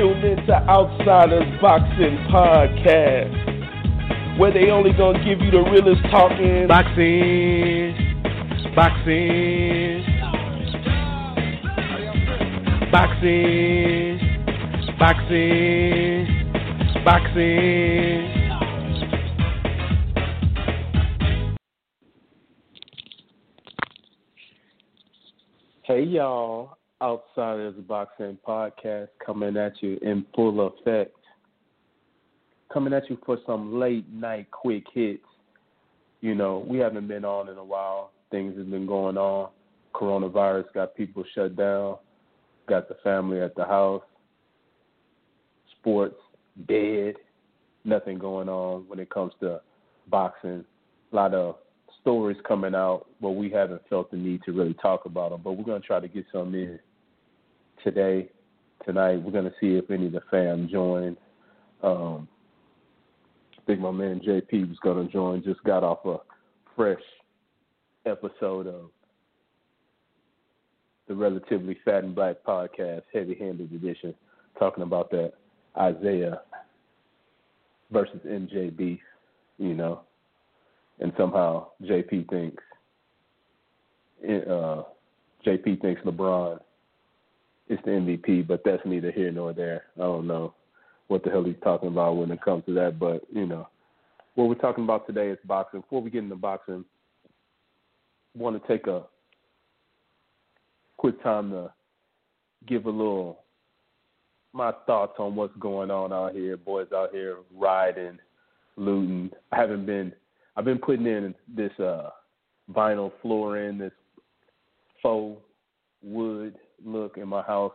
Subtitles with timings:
[0.00, 3.36] You're tuned into Outsiders Boxing Podcast,
[4.38, 6.66] where they only gonna give you the realest talking.
[6.66, 7.94] Boxing,
[8.74, 10.02] boxing,
[12.90, 14.18] boxing,
[14.98, 16.26] boxing,
[17.04, 18.40] boxing.
[25.82, 31.16] Hey y'all, Outsiders Boxing Podcast coming at you in full effect.
[32.72, 35.24] Coming at you for some late night quick hits.
[36.20, 38.12] You know, we haven't been on in a while.
[38.30, 39.50] Things have been going on.
[39.94, 41.96] Coronavirus got people shut down,
[42.68, 44.04] got the family at the house,
[45.78, 46.16] sports
[46.68, 47.14] dead,
[47.84, 49.60] nothing going on when it comes to
[50.08, 50.64] boxing.
[51.12, 51.56] A lot of
[52.02, 55.40] stories coming out, but we haven't felt the need to really talk about them.
[55.42, 56.78] But we're going to try to get some in
[57.84, 58.28] today,
[58.84, 59.22] tonight.
[59.22, 61.16] We're going to see if any of the fam join.
[61.82, 62.28] Um,
[63.56, 65.42] I think my man JP was going to join.
[65.42, 66.18] Just got off a
[66.76, 67.02] fresh
[68.06, 68.90] episode of
[71.08, 74.14] the Relatively Fat and Black podcast, Heavy Handed Edition,
[74.58, 75.32] talking about that
[75.76, 76.42] Isaiah
[77.90, 79.00] versus MJ beef,
[79.58, 80.02] you know
[81.00, 82.62] and somehow JP thinks
[84.22, 84.82] uh,
[85.46, 86.60] JP thinks LeBron
[87.70, 89.84] is the MVP, but that's neither here nor there.
[89.96, 90.54] I don't know
[91.06, 93.68] what the hell he's talking about when it comes to that, but you know,
[94.34, 95.80] what we're talking about today is boxing.
[95.80, 96.84] Before we get into boxing,
[97.24, 99.04] I want to take a
[100.96, 101.72] quick time to
[102.66, 103.40] give a little
[104.52, 108.18] my thoughts on what's going on out here, boys out here riding,
[108.76, 109.30] looting.
[109.52, 110.12] I haven't been
[110.56, 112.10] I've been putting in this uh,
[112.72, 113.92] vinyl flooring, this
[115.00, 115.40] faux
[116.02, 117.72] wood look in my house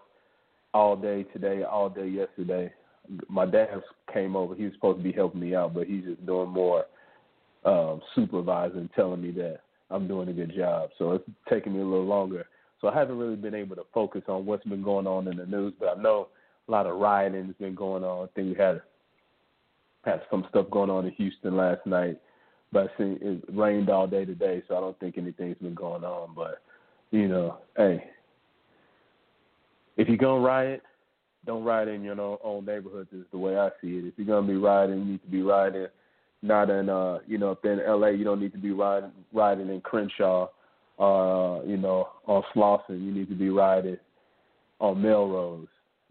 [0.73, 2.71] all day today, all day yesterday.
[3.29, 3.69] My dad
[4.13, 4.55] came over.
[4.55, 6.85] He was supposed to be helping me out, but he's just doing more
[7.65, 10.89] um, supervising, telling me that I'm doing a good job.
[10.97, 12.45] So it's taking me a little longer.
[12.81, 15.45] So I haven't really been able to focus on what's been going on in the
[15.45, 16.27] news, but I know
[16.67, 18.25] a lot of rioting has been going on.
[18.25, 18.81] I think we had
[20.03, 22.19] had some stuff going on in Houston last night
[22.75, 26.03] but I see it rained all day today, so I don't think anything's been going
[26.03, 26.33] on.
[26.35, 26.61] But
[27.11, 28.03] you know, hey,
[29.97, 30.83] if you're gonna riot,
[31.45, 33.09] don't riot in your own, neighborhoods.
[33.13, 34.05] Is the way I see it.
[34.05, 35.87] If you're gonna be rioting, you need to be rioting
[36.41, 38.11] not in uh you know if they're in L.A.
[38.11, 40.47] You don't need to be riding riding in Crenshaw,
[40.99, 43.03] uh you know on Slauson.
[43.03, 43.97] You need to be riding
[44.79, 45.67] on Melrose,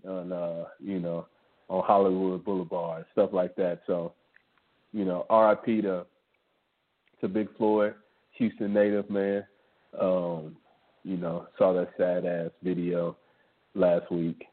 [0.07, 1.27] on uh you know
[1.69, 3.81] on Hollywood Boulevard, stuff like that.
[3.87, 4.13] So
[4.93, 5.83] you know, R.I.P.
[5.83, 6.07] to
[7.21, 7.95] to Big Floyd,
[8.33, 9.45] Houston native man.
[10.01, 10.57] Um,
[11.05, 13.17] you know, saw that sad ass video
[13.75, 14.45] last week,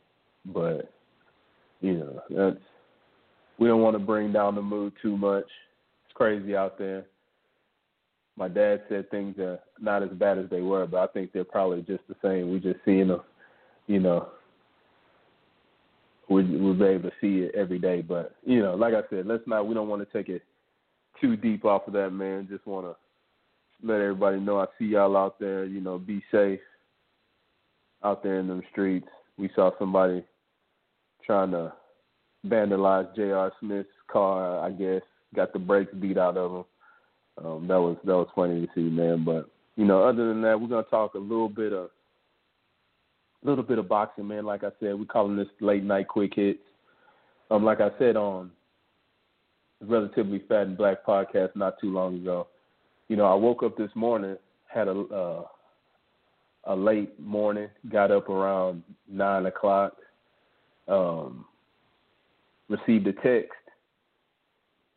[0.45, 0.91] but
[1.81, 2.63] you know, that's
[3.59, 5.45] we don't want to bring down the mood too much.
[6.05, 7.05] It's crazy out there.
[8.35, 11.43] My dad said things are not as bad as they were, but I think they're
[11.43, 12.51] probably just the same.
[12.51, 13.21] We just seeing them,
[13.87, 14.29] you know.
[16.29, 19.27] We we'll be able to see it every day, but you know, like I said,
[19.27, 19.67] let's not.
[19.67, 20.43] We don't want to take it
[21.19, 22.47] too deep off of that, man.
[22.49, 22.95] Just want to
[23.85, 25.65] let everybody know I see y'all out there.
[25.65, 26.59] You know, be safe
[28.03, 29.07] out there in them streets.
[29.37, 30.23] We saw somebody
[31.25, 31.73] trying to
[32.45, 33.51] vandalize J.R.
[33.59, 34.59] Smith's car.
[34.59, 35.01] I guess
[35.35, 37.45] got the brakes beat out of him.
[37.45, 39.23] Um, that was that was funny to see, man.
[39.23, 41.89] But you know, other than that, we're gonna talk a little bit of
[43.43, 44.45] a little bit of boxing, man.
[44.45, 46.59] Like I said, we're calling this late night quick hits.
[47.49, 48.51] Um, like I said on
[49.81, 52.47] relatively fat and black podcast not too long ago.
[53.07, 54.37] You know, I woke up this morning,
[54.67, 55.43] had a uh,
[56.65, 59.93] a late morning, got up around nine o'clock,
[60.87, 61.45] um,
[62.69, 63.51] received a text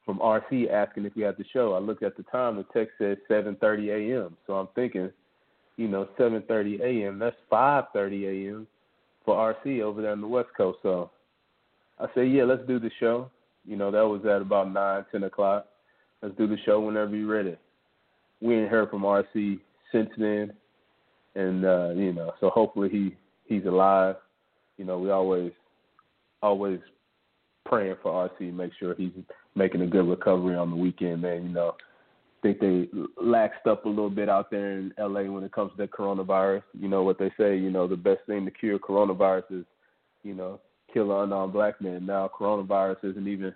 [0.05, 1.73] from RC asking if we had the show.
[1.73, 4.37] I looked at the time, the text said 7:30 a.m.
[4.47, 5.11] So I'm thinking,
[5.77, 7.19] you know, 7:30 a.m.
[7.19, 8.67] That's 5:30 a.m.
[9.25, 10.79] for RC over there on the West Coast.
[10.83, 11.11] So
[11.99, 13.31] I said, yeah, let's do the show.
[13.65, 15.67] You know, that was at about nine, ten o'clock.
[16.23, 17.57] Let's do the show whenever you're ready.
[18.41, 19.61] We ain't heard from RC
[19.93, 20.53] since then,
[21.35, 23.17] and uh, you know, so hopefully he
[23.47, 24.17] he's alive.
[24.77, 25.53] You know, we always
[26.43, 26.81] always
[27.65, 29.13] praying for RC, make sure he's
[29.55, 31.45] making a good recovery on the weekend, man.
[31.45, 31.75] You know,
[32.45, 32.89] think they
[33.21, 36.63] laxed up a little bit out there in LA when it comes to the coronavirus.
[36.79, 39.65] You know what they say, you know, the best thing to cure coronavirus is,
[40.23, 40.61] you know,
[40.93, 42.05] kill an unarmed black man.
[42.05, 43.55] Now coronavirus isn't even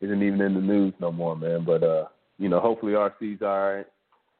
[0.00, 1.64] isn't even in the news no more, man.
[1.64, 2.06] But uh,
[2.38, 3.86] you know, hopefully RC's all right.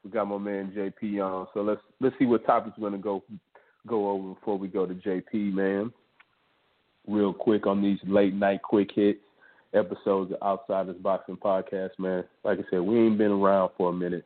[0.05, 3.23] We got my man JP on, so let's let's see what topics we're gonna go
[3.87, 5.93] go over before we go to JP, man.
[7.07, 9.21] Real quick on these late night quick hits
[9.75, 12.25] episodes of Outsiders Boxing Podcast, man.
[12.45, 14.25] Like I said, we ain't been around for a minute.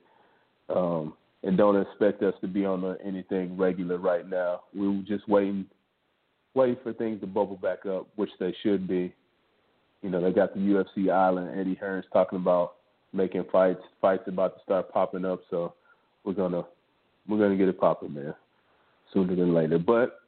[0.74, 4.62] Um, and don't expect us to be on anything regular right now.
[4.74, 5.66] We are just waiting
[6.54, 9.12] waiting for things to bubble back up, which they should be.
[10.02, 12.74] You know, they got the UFC Island, Eddie Hearn's talking about
[13.14, 15.74] making fights, fights about to start popping up, so
[16.24, 16.64] we're gonna
[17.28, 18.34] we're gonna get it popping, man,
[19.12, 19.78] sooner than later.
[19.78, 20.18] But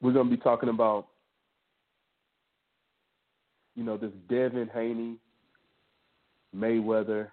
[0.00, 1.06] we're gonna be talking about
[3.74, 5.16] you know, this Devin Haney,
[6.54, 7.28] Mayweather,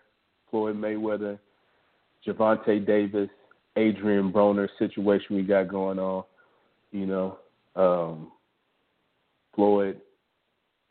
[0.50, 1.38] Floyd Mayweather,
[2.26, 3.30] Gervonta Davis,
[3.76, 6.24] Adrian Broner situation we got going on.
[6.92, 7.38] You know,
[7.76, 8.32] um,
[9.56, 10.00] Floyd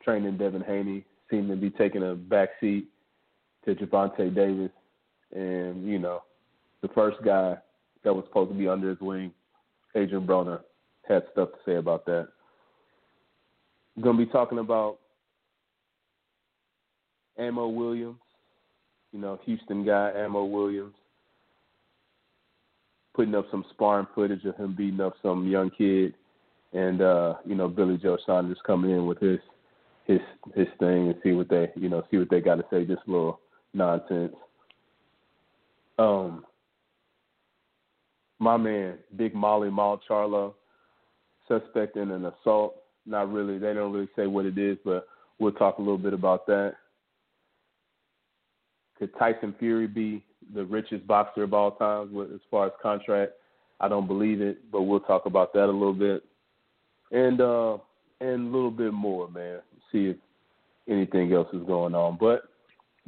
[0.05, 2.89] training Devin Haney seemed to be taking a back seat
[3.77, 4.71] to Gervonta Davis,
[5.35, 6.23] and you know,
[6.83, 7.57] the first guy
[8.05, 9.33] that was supposed to be under his wing,
[9.95, 10.61] Adrian Broner,
[11.07, 12.29] had stuff to say about that.
[13.97, 14.99] We're gonna be talking about
[17.39, 18.21] Ammo Williams,
[19.13, 20.95] you know, Houston guy, Ammo Williams,
[23.15, 26.15] putting up some sparring footage of him beating up some young kid,
[26.73, 29.41] and uh, you know, Billy Joe Saunders coming in with his
[30.07, 30.21] his
[30.55, 32.87] his thing and see what they you know see what they got to say.
[32.87, 33.41] Just a little
[33.75, 34.35] nonsense.
[35.99, 36.45] Um,
[38.39, 40.55] my man, Big Molly Mal Charlo,
[41.49, 42.77] suspect in an assault.
[43.07, 43.59] Not really.
[43.59, 46.75] They don't really say what it is, but we'll talk a little bit about that.
[48.99, 50.25] Could Tyson Fury be
[50.55, 53.33] the richest boxer of all time as far as contract?
[53.81, 56.25] I don't believe it, but we'll talk about that a little bit,
[57.13, 57.79] and uh,
[58.21, 59.61] and a little bit more, man.
[59.93, 60.17] See if
[60.89, 62.19] anything else is going on.
[62.19, 62.48] But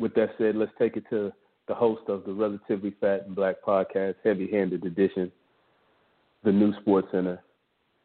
[0.01, 1.31] with that said, let's take it to
[1.69, 5.31] the host of the Relatively Fat and Black podcast, Heavy Handed Edition,
[6.43, 7.41] the new Sports Center.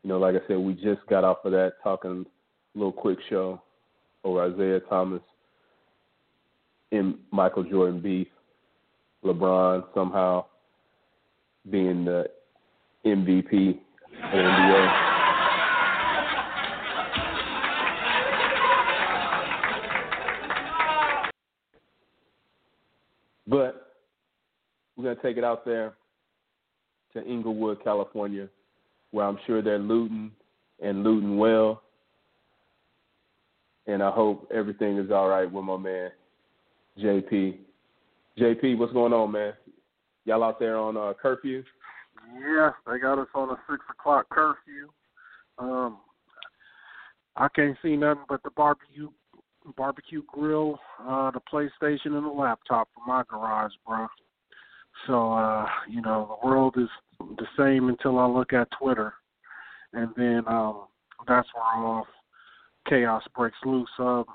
[0.03, 2.25] You know, like I said, we just got off of that talking
[2.75, 3.61] a little quick show
[4.23, 5.21] over Isaiah Thomas
[6.91, 8.27] and Michael Jordan beef,
[9.23, 10.45] LeBron somehow
[11.71, 12.25] being the
[13.05, 15.14] MVP of the NBA.
[23.47, 23.93] But
[24.95, 25.93] we're going to take it out there
[27.13, 28.47] to Inglewood, California,
[29.11, 30.31] where I'm sure they're looting
[30.81, 31.81] and looting well.
[33.87, 36.11] And I hope everything is all right with my man
[36.99, 37.57] JP.
[38.37, 39.53] JP, what's going on, man?
[40.25, 41.63] Y'all out there on uh, curfew?
[42.39, 44.89] Yeah, they got us on a six o'clock curfew.
[45.59, 45.99] Um,
[47.35, 49.09] I can't see nothing but the barbecue
[49.77, 54.07] barbecue grill, uh, the PlayStation, and the laptop from my garage, bro.
[55.07, 56.89] So, uh, you know, the world is
[57.19, 59.13] the same until I look at Twitter,
[59.93, 60.85] and then um,
[61.27, 62.07] that's where all
[62.87, 63.89] chaos breaks loose.
[63.99, 64.25] Um,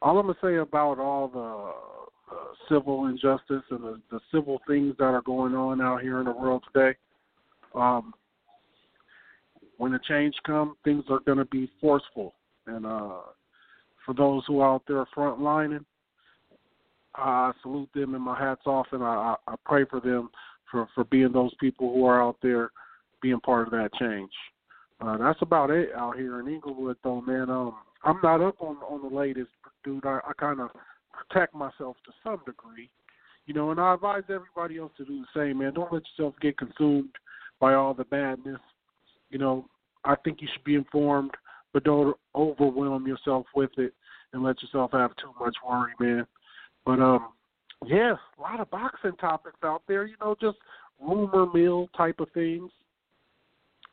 [0.00, 4.94] all I'm gonna say about all the uh, civil injustice and the, the civil things
[4.98, 6.96] that are going on out here in the world today,
[7.74, 8.14] um,
[9.76, 12.34] when the change comes, things are going to be forceful.
[12.66, 13.18] And uh,
[14.04, 15.84] for those who are out there frontlining,
[17.14, 20.30] I salute them and my hats off, and I, I pray for them
[20.70, 22.70] for for being those people who are out there
[23.20, 24.30] being part of that change.
[25.00, 27.50] Uh, that's about it out here in Inglewood, though, man.
[27.50, 29.50] Um, I'm not up on on the latest,
[29.84, 30.06] dude.
[30.06, 30.70] I, I kind of
[31.12, 32.88] protect myself to some degree,
[33.46, 35.74] you know, and I advise everybody else to do the same, man.
[35.74, 37.10] Don't let yourself get consumed
[37.60, 38.60] by all the badness.
[39.30, 39.66] You know,
[40.04, 41.32] I think you should be informed,
[41.72, 43.94] but don't overwhelm yourself with it
[44.32, 46.26] and let yourself have too much worry, man.
[46.84, 47.28] But um,
[47.86, 50.06] yeah, a lot of boxing topics out there.
[50.06, 50.58] You know, just
[51.00, 52.70] rumor mill type of things.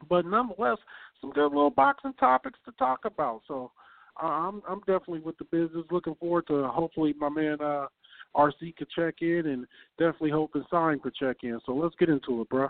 [0.09, 0.77] But nonetheless,
[1.21, 3.41] some good little boxing topics to talk about.
[3.47, 3.71] So
[4.17, 5.85] I'm I'm definitely with the business.
[5.91, 7.87] Looking forward to hopefully my man uh,
[8.35, 9.65] RC could check in, and
[9.97, 11.59] definitely hoping Sign could check in.
[11.65, 12.69] So let's get into it, bro.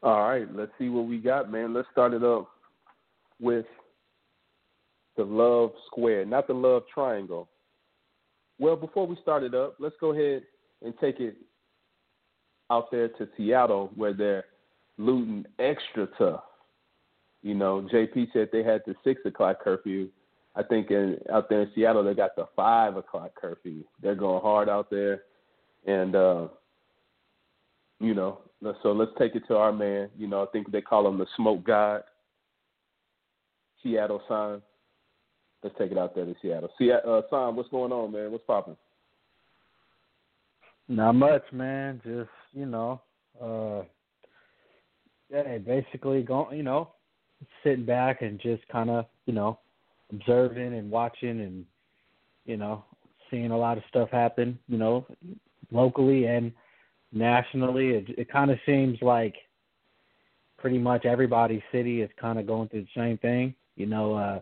[0.00, 1.74] All right, let's see what we got, man.
[1.74, 2.48] Let's start it up
[3.40, 3.66] with
[5.16, 7.48] the love square, not the love triangle.
[8.58, 10.42] Well, before we start it up, let's go ahead
[10.82, 11.36] and take it
[12.70, 14.44] out there to Seattle where they're
[14.98, 16.42] looting extra tough
[17.42, 20.08] You know, JP said they had the six o'clock curfew.
[20.56, 23.84] I think in out there in Seattle they got the five o'clock curfew.
[24.02, 25.22] They're going hard out there,
[25.86, 26.48] and uh,
[28.00, 28.40] you know,
[28.82, 30.10] so let's take it to our man.
[30.18, 32.02] You know, I think they call him the Smoke God.
[33.82, 34.62] Seattle sign.
[35.62, 36.70] Let's take it out there to Seattle.
[36.78, 38.30] See, uh, Sam, what's going on, man?
[38.30, 38.76] What's popping?
[40.88, 42.00] Not much, man.
[42.04, 43.00] Just you know,
[43.42, 43.82] uh,
[45.30, 46.92] yeah, basically going, you know,
[47.62, 49.58] sitting back and just kind of, you know,
[50.12, 51.64] observing and watching and,
[52.46, 52.84] you know,
[53.30, 55.06] seeing a lot of stuff happen, you know,
[55.70, 56.52] locally and
[57.12, 57.90] nationally.
[57.90, 59.34] It, it kind of seems like
[60.56, 63.54] pretty much everybody's city is kind of going through the same thing.
[63.78, 64.40] You know, uh,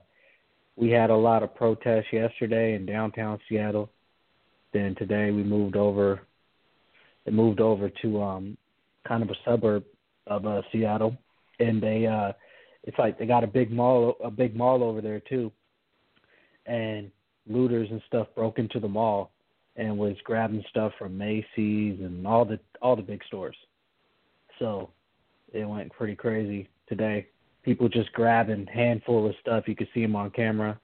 [0.77, 3.91] we had a lot of protests yesterday in downtown Seattle.
[4.73, 6.23] Then today we moved over.
[7.27, 8.57] It moved over to um,
[9.07, 9.85] kind of a suburb
[10.27, 11.19] of uh, Seattle,
[11.61, 12.33] and they uh,
[12.85, 15.53] it's like they got a big mall, a big mall over there too,
[16.65, 17.11] and
[17.47, 19.33] looters and stuff broke into the mall
[19.77, 23.57] and was grabbing stuff from Macy's and all the all the big stores.
[24.59, 24.89] So
[25.53, 27.27] it went pretty crazy today.
[27.67, 29.65] People just grabbing handful of stuff.
[29.67, 30.79] You could see them on camera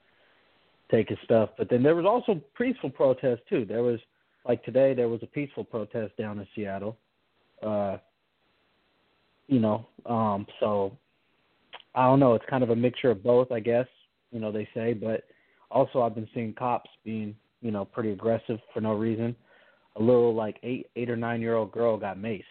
[0.90, 1.50] taking stuff.
[1.56, 3.64] But then there was also peaceful protests too.
[3.64, 4.00] There was
[4.44, 6.96] like today there was a peaceful protest down in Seattle.
[7.62, 7.98] Uh
[9.46, 10.98] you know, um so
[11.94, 13.86] I don't know, it's kind of a mixture of both, I guess,
[14.32, 15.22] you know, they say, but
[15.70, 19.36] also I've been seeing cops being, you know, pretty aggressive for no reason.
[19.94, 22.42] A little like 8 8 or 9 year old girl got maced,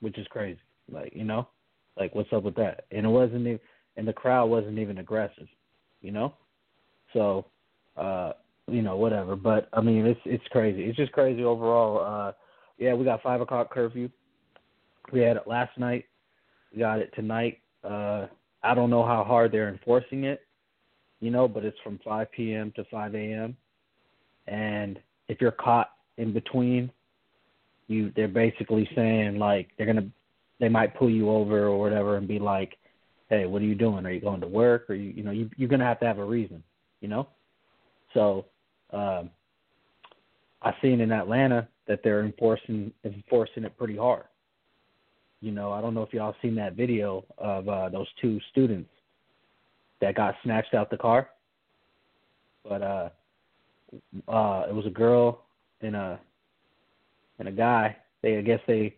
[0.00, 0.58] which is crazy.
[0.90, 1.46] Like, you know?
[2.00, 2.86] Like what's up with that?
[2.90, 3.60] And it wasn't even
[3.96, 5.46] and the crowd wasn't even aggressive,
[6.00, 6.34] you know?
[7.12, 7.46] So,
[7.96, 8.32] uh,
[8.66, 9.36] you know, whatever.
[9.36, 10.84] But I mean, it's it's crazy.
[10.84, 12.04] It's just crazy overall.
[12.04, 12.32] Uh,
[12.78, 14.08] yeah, we got five o'clock curfew.
[15.12, 16.06] We had it last night.
[16.72, 17.58] We got it tonight.
[17.84, 18.26] Uh,
[18.62, 20.46] I don't know how hard they're enforcing it,
[21.20, 22.72] you know, but it's from 5 p.m.
[22.76, 23.56] to 5 a.m.
[24.46, 26.90] And if you're caught in between,
[27.88, 30.10] you they're basically saying like they're gonna
[30.60, 32.76] they might pull you over or whatever and be like,
[33.28, 34.06] hey, what are you doing?
[34.06, 34.88] Are you going to work?
[34.88, 36.62] Or you you know you you're gonna have to have a reason
[37.00, 37.28] you know.
[38.14, 38.46] So
[38.92, 39.30] um,
[40.62, 44.24] I've seen in Atlanta that they're enforcing enforcing it pretty hard.
[45.40, 48.90] You know, I don't know if y'all seen that video of uh, those two students
[50.00, 51.30] that got snatched out the car,
[52.62, 53.08] but uh,
[54.28, 55.44] uh, it was a girl
[55.80, 56.20] and a
[57.38, 57.96] and a guy.
[58.22, 58.96] They I guess they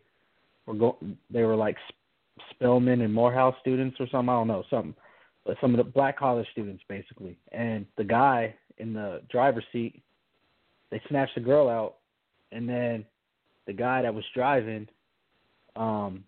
[0.67, 0.99] were go
[1.31, 1.77] they were like
[2.51, 4.29] Spelman and Morehouse students or something.
[4.29, 4.95] I don't know something
[5.45, 7.37] but some of the black college students basically.
[7.51, 10.03] And the guy in the driver's seat,
[10.91, 11.97] they snatched the girl out,
[12.53, 13.05] and then
[13.67, 14.89] the guy that was driving,
[15.77, 16.25] um,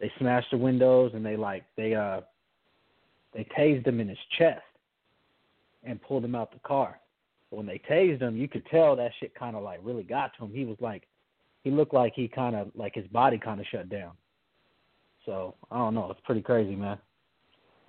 [0.00, 2.22] they smashed the windows and they like they uh
[3.34, 4.62] they tased him in his chest
[5.84, 6.98] and pulled him out the car.
[7.50, 10.32] But when they tased him, you could tell that shit kind of like really got
[10.36, 10.52] to him.
[10.52, 11.06] He was like,
[11.62, 14.12] he looked like he kind of like his body kind of shut down.
[15.26, 16.10] So I don't know.
[16.10, 16.98] It's pretty crazy, man.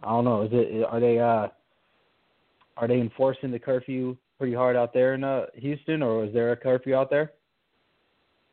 [0.04, 0.44] I don't know.
[0.44, 1.48] Is it are they uh
[2.78, 6.51] are they enforcing the curfew pretty hard out there in uh, Houston, or is there
[6.51, 7.32] a curfew out there?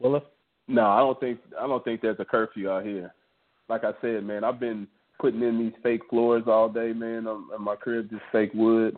[0.01, 0.23] Willis?
[0.67, 3.15] No, I don't think I don't think there's a curfew out here.
[3.69, 4.87] Like I said, man, I've been
[5.19, 7.27] putting in these fake floors all day, man.
[7.27, 8.97] On, my crib, just fake wood.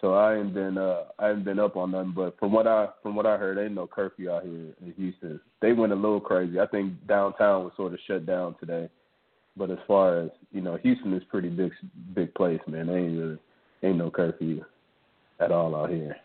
[0.00, 2.12] So I ain't been uh I haven't been up on nothing.
[2.14, 5.40] But from what I from what I heard, ain't no curfew out here in Houston.
[5.62, 6.60] They went a little crazy.
[6.60, 8.88] I think downtown was sort of shut down today.
[9.56, 11.72] But as far as you know, Houston is pretty big,
[12.14, 12.88] big place, man.
[12.88, 13.38] They ain't really,
[13.82, 14.62] ain't no curfew
[15.40, 16.16] at all out here.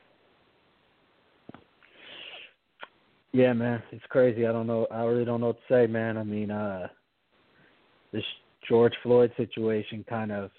[3.33, 4.45] Yeah, man, it's crazy.
[4.45, 4.87] I don't know.
[4.91, 6.17] I really don't know what to say, man.
[6.17, 6.87] I mean, uh,
[8.11, 8.23] this
[8.67, 10.51] George Floyd situation kind of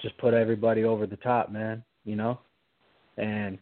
[0.00, 1.82] just put everybody over the top, man.
[2.04, 2.38] You know,
[3.16, 3.58] and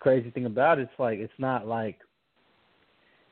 [0.00, 1.98] crazy thing about it, it's like it's not like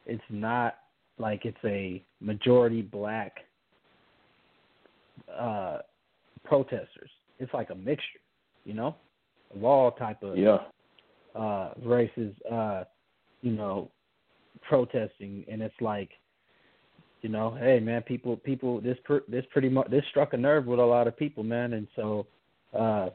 [0.06, 0.76] it's not
[1.18, 3.38] like it's a majority black
[5.38, 5.78] uh
[6.44, 7.10] protesters.
[7.38, 8.20] It's like a mixture,
[8.64, 8.96] you know,
[9.54, 10.58] of all type of yeah.
[11.34, 12.84] uh races uh
[13.42, 13.90] you know
[14.62, 16.10] protesting and it's like
[17.25, 20.66] you know, hey man, people people this per, this pretty much this struck a nerve
[20.66, 22.26] with a lot of people, man, and so
[22.78, 23.09] uh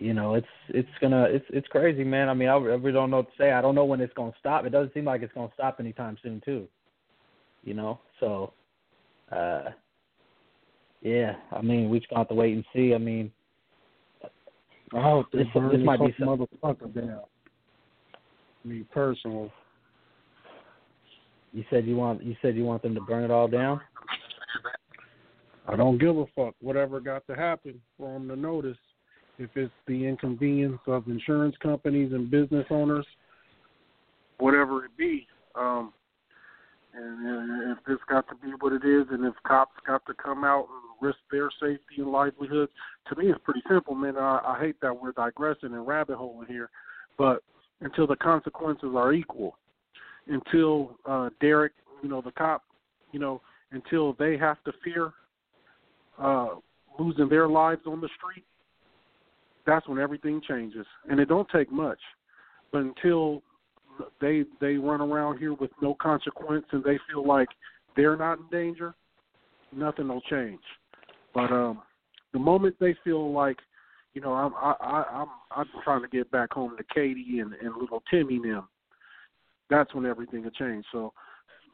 [0.00, 2.28] you know, it's it's gonna it's it's crazy, man.
[2.28, 3.52] I mean, I, I really don't know what to say.
[3.52, 4.64] I don't know when it's gonna stop.
[4.64, 6.66] It doesn't seem like it's gonna stop anytime soon, too
[7.66, 8.00] you know.
[8.20, 8.54] So,
[9.30, 9.64] uh,
[11.02, 12.94] yeah, I mean, we just gonna have to wait and see.
[12.94, 13.30] I mean,
[14.94, 17.20] I hope this, this might be some motherfucker down.
[18.64, 19.50] Me personal.
[21.56, 23.80] You said you want you said you want them to burn it all down.
[25.66, 26.54] I don't give a fuck.
[26.60, 28.76] Whatever got to happen for them to notice.
[29.38, 33.06] If it's the inconvenience of insurance companies and business owners,
[34.36, 35.94] whatever it be, um,
[36.94, 40.44] and if this got to be what it is, and if cops got to come
[40.44, 42.68] out and risk their safety and livelihood,
[43.08, 44.18] to me it's pretty simple, man.
[44.18, 46.68] I, I hate that we're digressing and rabbit holing here,
[47.16, 47.42] but
[47.80, 49.56] until the consequences are equal,
[50.26, 52.62] until uh, Derek, you know, the cop,
[53.12, 53.40] you know,
[53.72, 55.12] until they have to fear
[56.18, 56.48] uh,
[56.98, 58.44] losing their lives on the street,
[59.66, 60.86] that's when everything changes.
[61.08, 61.98] And it don't take much,
[62.72, 63.42] but until
[64.20, 67.48] they they run around here with no consequence and they feel like
[67.96, 68.94] they're not in danger,
[69.74, 70.60] nothing will change.
[71.34, 71.82] But um,
[72.32, 73.56] the moment they feel like,
[74.14, 77.52] you know, I'm I, I I'm I'm trying to get back home to Katie and
[77.54, 78.68] and little Timmy them,
[79.70, 80.84] that's when everything will change.
[80.92, 81.12] So,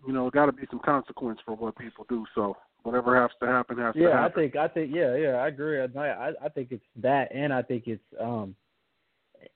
[0.07, 2.25] you know, got to be some consequence for what people do.
[2.35, 4.21] So whatever has to happen has yeah, to happen.
[4.21, 5.81] Yeah, I think I think yeah, yeah, I agree.
[5.81, 8.55] I I, I think it's that, and I think it's um,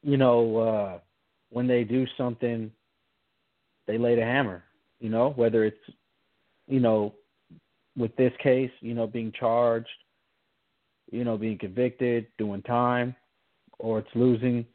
[0.03, 0.99] you know, uh,
[1.51, 2.71] when they do something,
[3.87, 4.65] they lay the hammer.
[5.01, 5.77] You know, whether it's
[6.67, 7.15] you know,
[7.97, 9.89] with this case, you know, being charged,
[11.11, 13.15] you know, being convicted, doing time,
[13.79, 14.67] or it's losing,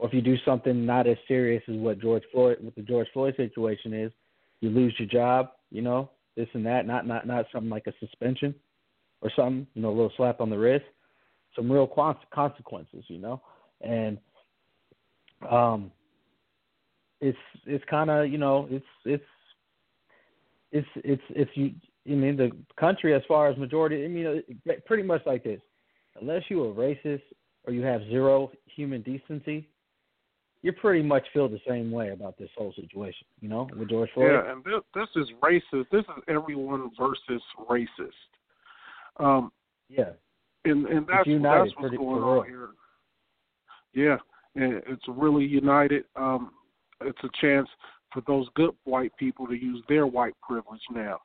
[0.00, 3.06] or if you do something not as serious as what George Floyd, what the George
[3.12, 4.10] Floyd situation is,
[4.60, 5.50] you lose your job.
[5.70, 8.54] You know, this and that, not not not something like a suspension
[9.20, 10.86] or something, you know, a little slap on the wrist,
[11.54, 11.86] some real
[12.32, 13.42] consequences, you know,
[13.82, 14.16] and
[15.50, 15.92] um,
[17.20, 19.24] it's it's kind of you know it's it's
[20.72, 21.72] it's it's it's you.
[22.06, 24.42] I mean, the country, as far as majority, I mean,
[24.86, 25.60] pretty much like this.
[26.18, 27.20] Unless you are racist
[27.64, 29.68] or you have zero human decency,
[30.62, 34.10] you pretty much feel the same way about this whole situation, you know, with George
[34.12, 34.32] Floyd.
[34.32, 35.86] Yeah, and this, this is racist.
[35.90, 38.10] This is everyone versus racist.
[39.18, 39.52] Um,
[39.88, 40.10] yeah,
[40.64, 42.68] and and that's that's what's going on here.
[43.94, 44.18] Yeah,
[44.54, 46.04] and it's really united.
[46.14, 46.50] Um,
[47.00, 47.68] it's a chance
[48.12, 51.20] for those good white people to use their white privilege now,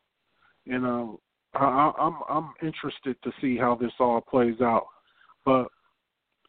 [0.68, 1.18] and um,
[1.54, 4.88] I, I'm I'm interested to see how this all plays out.
[5.44, 5.68] But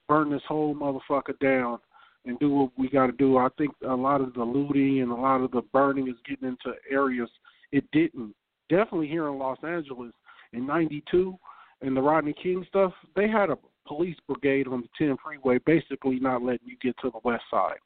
[0.09, 1.79] burn this whole motherfucker down
[2.27, 3.39] and do what we got to do.
[3.39, 6.49] I think a lot of the looting and a lot of the burning is getting
[6.49, 7.31] into areas
[7.73, 8.35] it didn't.
[8.69, 10.13] Definitely here in Los Angeles
[10.53, 11.37] in '92
[11.83, 16.19] and the Rodney King stuff, they had a police brigade on the 10 freeway, basically
[16.19, 17.79] not letting you get to the west side.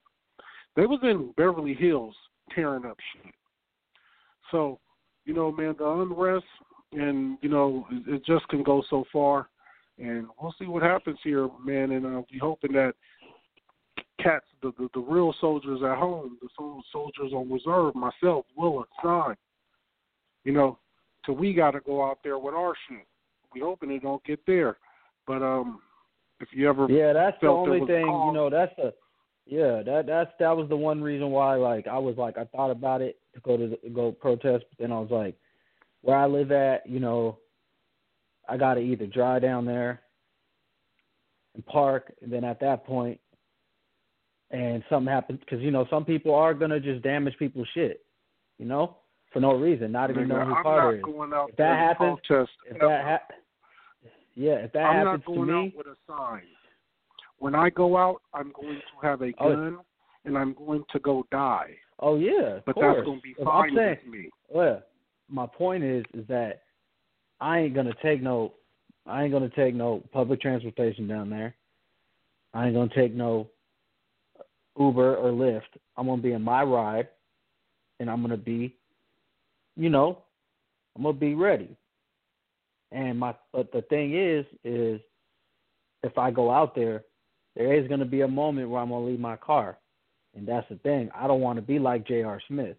[0.76, 2.14] They was in Beverly Hills
[2.54, 3.34] tearing up shit.
[4.50, 4.78] So,
[5.24, 6.46] you know, man, the unrest
[6.92, 9.48] and you know it just can go so far,
[9.98, 11.92] and we'll see what happens here, man.
[11.92, 12.94] And uh, we hoping that
[14.22, 16.48] cats, the, the the real soldiers at home, the
[16.92, 19.36] soldiers on reserve, myself, Willa, Stein.
[20.44, 20.78] You know,
[21.26, 23.06] so we got to go out there with our shit.
[23.54, 24.76] We hoping it don't get there,
[25.26, 25.80] but um,
[26.40, 28.06] if you ever yeah, that's the only thing.
[28.06, 28.92] Call, you know, that's a
[29.46, 32.70] yeah, that that's that was the one reason why like I was like I thought
[32.70, 35.36] about it to go to the, go protest, but then I was like,
[36.02, 37.38] where I live at, you know,
[38.48, 40.00] I got to either drive down there
[41.54, 43.20] and park, and then at that point,
[44.50, 48.04] and something happens because you know some people are gonna just damage people's shit,
[48.58, 48.96] you know,
[49.32, 51.04] for no reason, not even knowing who Carter is.
[51.48, 53.34] If that happens, protest, if that ha-
[54.34, 56.42] yeah, if that I'm happens not going to me, out with a sign.
[57.38, 59.54] When I go out, I'm going to have a Oh.
[59.54, 59.78] gun
[60.24, 61.76] and I'm going to go die.
[62.00, 62.96] oh yeah, But course.
[62.96, 64.30] that's going to be If fine I'm saying, with me.
[64.48, 64.82] Well,
[65.28, 66.62] my point is is that
[67.40, 68.54] I ain't gonna take no
[69.06, 71.54] I ain't gonna take no public transportation down there.
[72.52, 73.48] I ain't gonna take no
[74.78, 75.78] Uber or Lyft.
[75.96, 77.08] I'm gonna be in my ride
[77.98, 78.76] and I'm gonna be
[79.76, 80.22] you know,
[80.96, 81.76] I'm gonna be ready.
[82.92, 85.00] And my but the thing is is
[86.02, 87.04] if I go out there,
[87.56, 89.78] there is gonna be a moment where I'm gonna leave my car.
[90.36, 91.10] And that's the thing.
[91.14, 92.40] I don't wanna be like J.R.
[92.48, 92.76] Smith,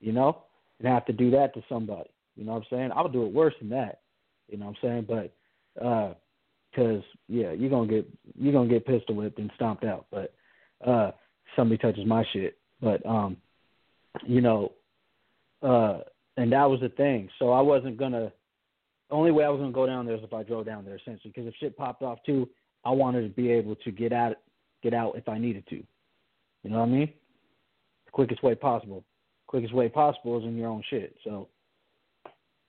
[0.00, 0.44] you know?
[0.78, 2.10] and have to do that to somebody.
[2.36, 2.90] You know what I'm saying?
[2.94, 4.00] I'll do it worse than that.
[4.48, 5.06] You know what I'm saying?
[5.08, 6.14] But uh
[6.74, 8.06] 'cause yeah, you're gonna get
[8.38, 10.06] you're gonna get pistol whipped and stomped out.
[10.10, 10.34] But
[10.84, 11.10] uh
[11.54, 12.58] somebody touches my shit.
[12.80, 13.36] But um,
[14.26, 14.72] you know,
[15.62, 16.00] uh,
[16.36, 17.28] and that was the thing.
[17.38, 18.32] So I wasn't gonna.
[19.08, 20.96] The only way I was gonna go down there is if I drove down there,
[20.96, 21.32] essentially.
[21.34, 22.48] Because if shit popped off too,
[22.84, 24.36] I wanted to be able to get out
[24.82, 25.76] get out if I needed to.
[25.76, 27.12] You know what I mean?
[28.06, 29.04] The quickest way possible
[29.46, 31.16] quickest way possible is in your own shit.
[31.24, 31.48] So,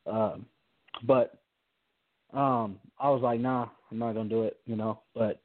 [0.05, 0.45] um,
[1.03, 1.39] but
[2.33, 5.01] um, I was like, nah, I'm not gonna do it, you know.
[5.13, 5.41] But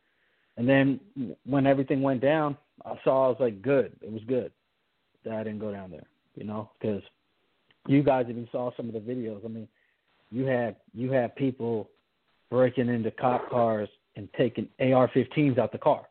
[0.57, 1.01] and then
[1.47, 4.53] when everything went down, I saw I was like, good, it was good
[5.25, 7.03] that I didn't go down there, you know, because
[7.87, 9.45] you guys even saw some of the videos.
[9.45, 9.69] I mean,
[10.31, 11.89] you had you had people
[12.51, 16.07] breaking into cop cars and taking AR-15s out the car.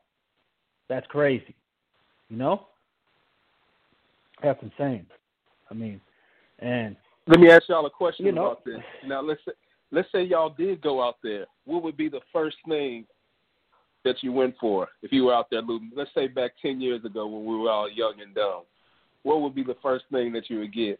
[0.89, 1.55] That's crazy.
[2.29, 2.67] You know?
[4.41, 5.05] That's insane.
[5.69, 6.01] I mean,
[6.59, 6.95] and
[7.27, 8.79] let me ask y'all a question you know, about this.
[9.05, 9.51] Now let's say,
[9.91, 11.45] let's say y'all did go out there.
[11.65, 13.05] What would be the first thing
[14.03, 15.91] that you went for if you were out there looting?
[15.95, 18.63] Let's say back ten years ago when we were all young and dumb.
[19.23, 20.99] What would be the first thing that you would get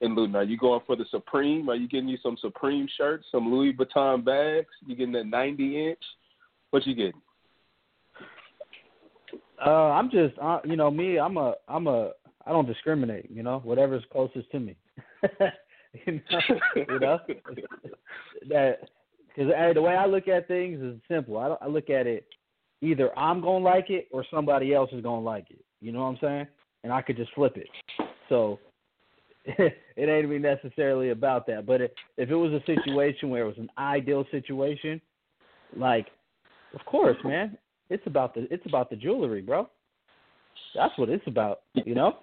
[0.00, 0.36] in looting?
[0.36, 1.68] Are you going for the Supreme?
[1.70, 4.68] Are you getting you some Supreme shirts, some Louis Vuitton bags?
[4.86, 6.02] You getting that ninety inch?
[6.70, 7.20] What you getting?
[9.64, 11.18] Uh, I'm just, uh, you know, me.
[11.18, 12.10] I'm a, I'm a,
[12.46, 13.30] I don't discriminate.
[13.30, 14.76] You know, whatever's closest to me.
[16.06, 16.40] you know,
[16.76, 17.18] you know
[18.48, 18.78] that
[19.38, 21.38] because hey, the way I look at things is simple.
[21.38, 22.26] I, I look at it
[22.80, 25.64] either I'm gonna like it or somebody else is gonna like it.
[25.80, 26.46] You know what I'm saying?
[26.82, 27.68] And I could just flip it.
[28.28, 28.58] So
[29.44, 31.66] it ain't necessarily about that.
[31.66, 35.00] But if, if it was a situation where it was an ideal situation,
[35.76, 36.08] like,
[36.74, 37.56] of course, man,
[37.90, 39.68] it's about the it's about the jewelry, bro.
[40.74, 42.16] That's what it's about, you know.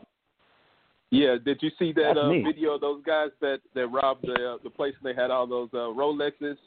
[1.11, 4.57] Yeah, did you see that uh, video of those guys that that robbed the uh,
[4.63, 6.57] the place and they had all those uh, Rolexes,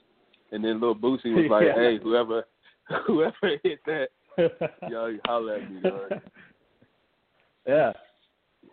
[0.53, 1.75] and then little Boosie was like, Yeah.
[1.75, 2.45] "Hey, whoever
[3.07, 4.09] whoever hit that,
[4.91, 6.13] y'all holler at me." Dog.
[7.67, 7.93] yeah.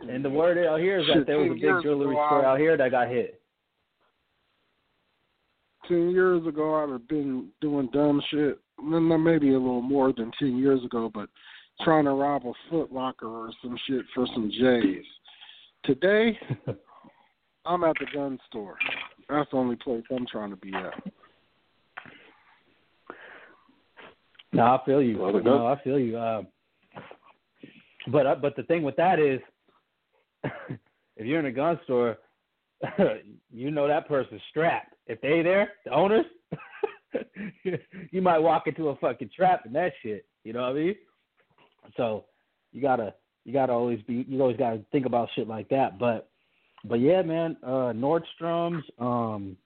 [0.10, 2.60] And the word out here is that there was a big jewelry ago, store out
[2.60, 3.40] here that got hit.
[5.88, 8.60] ten years ago I'd have been doing dumb shit.
[8.82, 11.30] No, no, Maybe a little more than ten years ago, but
[11.84, 15.06] trying to rob a Foot Locker or some shit for some J's.
[15.86, 16.38] Today,
[17.66, 18.76] I'm at the gun store.
[19.30, 20.94] That's the only place I'm trying to be at.
[24.56, 25.18] No, I feel you.
[25.18, 26.18] Well, no, I feel you.
[26.18, 26.44] Uh,
[28.08, 29.39] but uh, but the thing with that is,
[30.44, 32.18] if you're in a gun store,
[33.52, 34.94] you know that person's strapped.
[35.08, 36.26] If they there, the owners,
[38.12, 40.26] you might walk into a fucking trap and that shit.
[40.44, 40.96] You know what I mean?
[41.98, 42.26] So
[42.72, 43.13] you gotta
[43.44, 46.00] you gotta always be you always gotta think about shit like that.
[46.00, 46.30] But
[46.86, 49.58] but yeah, man, uh Nordstrom's, um,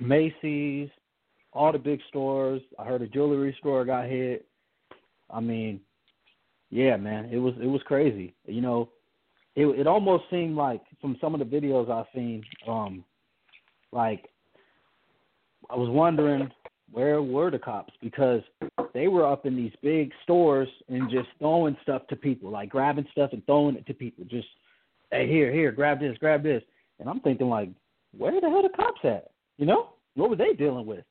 [0.00, 0.88] Macy's,
[1.52, 2.62] all the big stores.
[2.78, 4.46] I heard a jewelry store got hit.
[5.30, 5.80] I mean,
[6.70, 8.34] yeah, man, it was it was crazy.
[8.46, 8.88] You know,
[9.56, 13.04] it it almost seemed like from some of the videos I've seen, um,
[13.92, 14.28] like
[15.70, 16.50] I was wondering
[16.92, 18.42] where were the cops because
[18.92, 23.06] they were up in these big stores and just throwing stuff to people, like grabbing
[23.12, 24.24] stuff and throwing it to people.
[24.24, 24.48] Just
[25.10, 26.62] hey, here, here, grab this, grab this.
[27.00, 27.70] And I'm thinking like,
[28.16, 29.30] where the hell the cops at?
[29.58, 31.04] You know, what were they dealing with?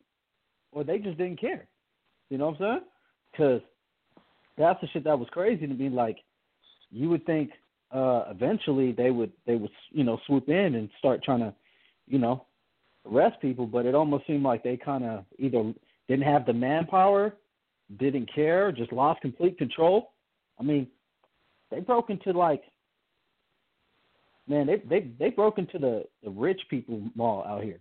[0.72, 1.68] Or they just didn't care.
[2.30, 2.82] You know what I'm saying?
[3.32, 3.62] Because
[4.58, 5.90] that's the shit that was crazy to me.
[5.90, 6.18] Like,
[6.92, 7.52] you would think
[7.92, 11.54] uh eventually they would they would you know swoop in and start trying to,
[12.08, 12.46] you know,
[13.10, 15.74] arrest people, but it almost seemed like they kind of either
[16.08, 17.34] didn't have the manpower,
[18.00, 20.12] didn't care, just lost complete control.
[20.60, 20.88] I mean,
[21.70, 22.64] they broke into like,
[24.48, 27.80] man, they they they broke into the the rich people mall out here,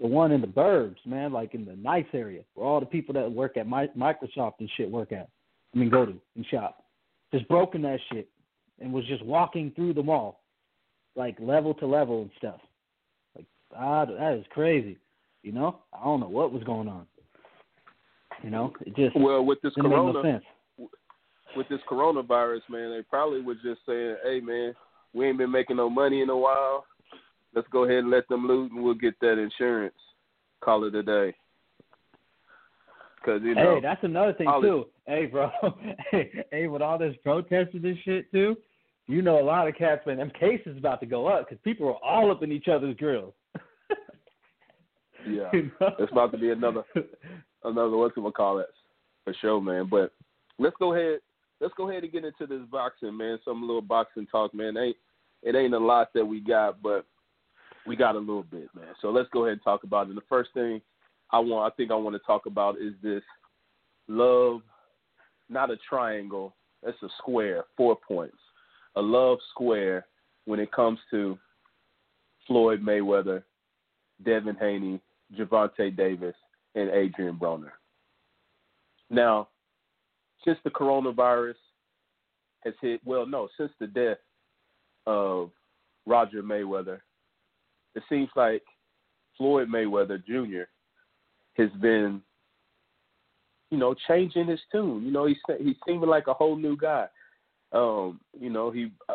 [0.00, 3.12] the one in the burbs, man, like in the nice area where all the people
[3.14, 5.28] that work at Mi- Microsoft and shit work at.
[5.74, 6.84] I mean, go to and shop.
[7.32, 8.28] Just broken that shit
[8.80, 10.40] and was just walking through the mall,
[11.16, 12.60] like level to level and stuff.
[13.36, 14.98] Like, ah, that is crazy.
[15.42, 17.06] You know, I don't know what was going on.
[18.42, 20.44] You know, it just Well, with this corona, no sense.
[21.56, 24.74] with this coronavirus, man, they probably was just saying, "Hey, man,
[25.12, 26.86] we ain't been making no money in a while.
[27.54, 29.94] Let's go ahead and let them loot, and we'll get that insurance.
[30.62, 31.34] Call it a day."
[33.16, 34.86] Because you know, Hey, that's another thing too.
[35.06, 35.50] Hey, bro.
[36.10, 38.56] hey, hey, with all this protesting and shit too,
[39.06, 40.18] you know a lot of cats, man.
[40.18, 43.34] Them cases about to go up because people are all up in each other's grills.
[45.28, 45.94] yeah, You know?
[45.98, 46.84] it's about to be another
[47.64, 48.68] another what's going to call it
[49.24, 49.88] for sure, man.
[49.90, 50.12] But
[50.58, 51.20] let's go ahead.
[51.60, 53.38] Let's go ahead and get into this boxing, man.
[53.44, 54.78] Some little boxing talk, man.
[54.78, 54.96] Ain't
[55.42, 57.04] it ain't a lot that we got, but
[57.90, 58.94] we got a little bit, man.
[59.02, 60.14] So let's go ahead and talk about it.
[60.14, 60.80] The first thing
[61.32, 63.24] I want, I think I want to talk about is this
[64.06, 64.60] love,
[65.48, 66.54] not a triangle.
[66.86, 68.38] It's a square, four points.
[68.94, 70.06] A love square
[70.44, 71.36] when it comes to
[72.46, 73.42] Floyd Mayweather,
[74.24, 75.00] Devin Haney,
[75.36, 76.36] Gervonta Davis,
[76.76, 77.72] and Adrian Broner.
[79.10, 79.48] Now,
[80.44, 81.56] since the coronavirus
[82.60, 84.18] has hit, well, no, since the death
[85.08, 85.50] of
[86.06, 87.00] Roger Mayweather,
[87.94, 88.62] it seems like
[89.36, 90.64] Floyd Mayweather Jr.
[91.54, 92.20] has been,
[93.70, 95.04] you know, changing his tune.
[95.04, 97.06] You know, he's he's seeming like a whole new guy.
[97.72, 99.14] Um, you know, he uh,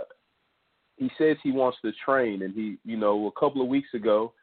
[0.98, 4.34] he says he wants to train, and he, you know, a couple of weeks ago,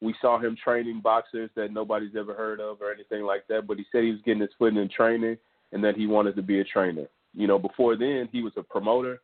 [0.00, 3.66] we saw him training boxers that nobody's ever heard of or anything like that.
[3.66, 5.36] But he said he was getting his foot in training
[5.72, 7.06] and that he wanted to be a trainer.
[7.34, 9.20] You know, before then he was a promoter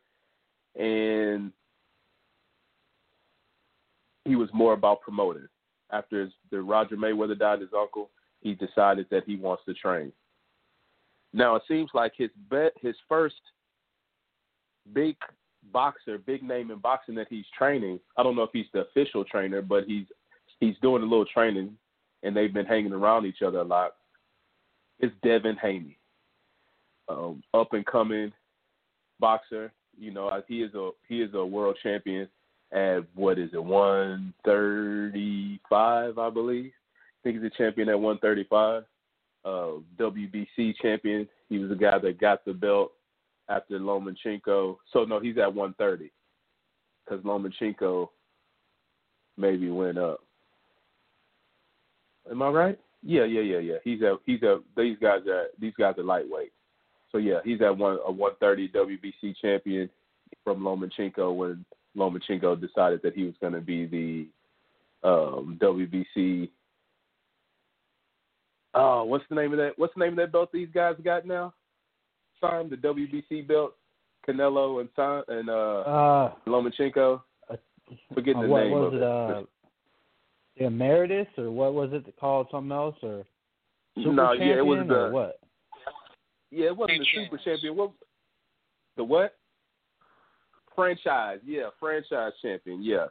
[0.75, 1.51] and
[4.25, 5.47] he was more about promoting.
[5.91, 8.09] After his, the Roger Mayweather died, his uncle,
[8.41, 10.11] he decided that he wants to train.
[11.31, 13.35] Now it seems like his bet, his first
[14.93, 15.15] big
[15.71, 17.99] boxer, big name in boxing that he's training.
[18.17, 20.05] I don't know if he's the official trainer, but he's
[20.59, 21.77] he's doing a little training,
[22.23, 23.95] and they've been hanging around each other a lot.
[24.99, 25.97] It's Devin Haney,
[27.09, 28.31] um, up and coming
[29.19, 29.71] boxer.
[29.97, 32.27] You know, he is a he is a world champion
[32.71, 36.71] at what is it, one thirty five, I believe.
[36.71, 38.83] I think he's a champion at one thirty five.
[39.43, 41.27] Uh, WBC champion.
[41.49, 42.91] He was the guy that got the belt
[43.49, 44.77] after Lomachenko.
[44.91, 46.11] So no, he's at 130
[47.05, 48.09] because Lomachenko
[49.37, 50.21] maybe went up.
[52.29, 52.79] Am I right?
[53.03, 53.75] Yeah, yeah, yeah, yeah.
[53.83, 56.51] He's at he's at these guys are these guys are lightweight.
[57.11, 59.89] So yeah, he's at one a 130 WBC champion
[60.43, 61.63] from Lomachenko when
[61.97, 66.49] Lomachenko decided that he was going to be the um, WBC.
[68.73, 69.73] Oh, what's the name of that?
[69.77, 71.53] What's the name of that belt these guys got now?
[72.41, 73.75] Sign the WBC belt.
[74.27, 77.21] Canelo and Son and uh, Uh, Lomachenko.
[77.49, 77.55] uh,
[78.13, 79.03] Forgetting the what name was of it?
[79.03, 79.41] Uh,
[80.57, 82.47] the Emeritus, or what was it called?
[82.49, 83.23] Something else, or
[83.95, 85.39] Super no, Champion, yeah, it was the what?
[86.51, 87.75] yeah, it wasn't the super champion.
[87.75, 87.91] What
[88.97, 89.35] the what?
[90.75, 93.07] Franchise, yeah, franchise champion, yeah.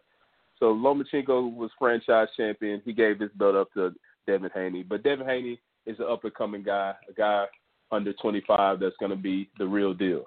[0.59, 2.81] So Lomachenko was franchise champion.
[2.85, 3.93] He gave his belt up to
[4.27, 7.47] Devin Haney, but Devin Haney is an up and coming guy, a guy
[7.91, 10.25] under 25 that's going to be the real deal.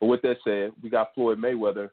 [0.00, 1.90] But with that said, we got Floyd Mayweather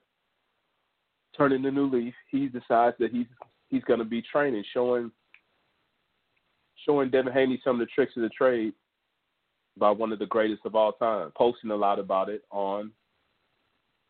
[1.36, 2.14] turning the new leaf.
[2.30, 3.28] He decides that he's
[3.70, 5.12] he's going to be training, showing
[6.86, 8.74] showing Devin Haney some of the tricks of the trade
[9.78, 12.92] by one of the greatest of all time, posting a lot about it on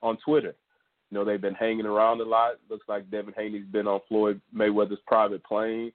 [0.02, 0.56] on Twitter.
[1.10, 2.56] You know, they've been hanging around a lot.
[2.70, 5.91] Looks like Devin Haney's been on Floyd Mayweather's private plane.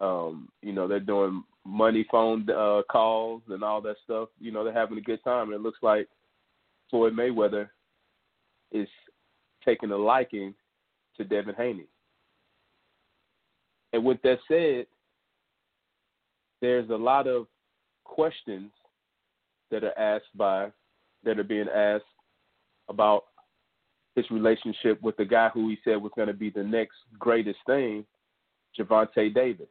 [0.00, 4.28] Um, you know, they're doing money phone uh, calls and all that stuff.
[4.38, 6.08] You know, they're having a good time, and it looks like
[6.90, 7.68] Floyd Mayweather
[8.72, 8.88] is
[9.64, 10.54] taking a liking
[11.16, 11.86] to Devin Haney.
[13.92, 14.86] And with that said,
[16.60, 17.46] there's a lot of
[18.04, 18.70] questions
[19.70, 20.68] that are asked by
[21.24, 22.04] that are being asked
[22.88, 23.24] about
[24.16, 27.58] his relationship with the guy who he said was going to be the next greatest
[27.66, 28.04] thing,
[28.76, 29.68] Gervonta Davis.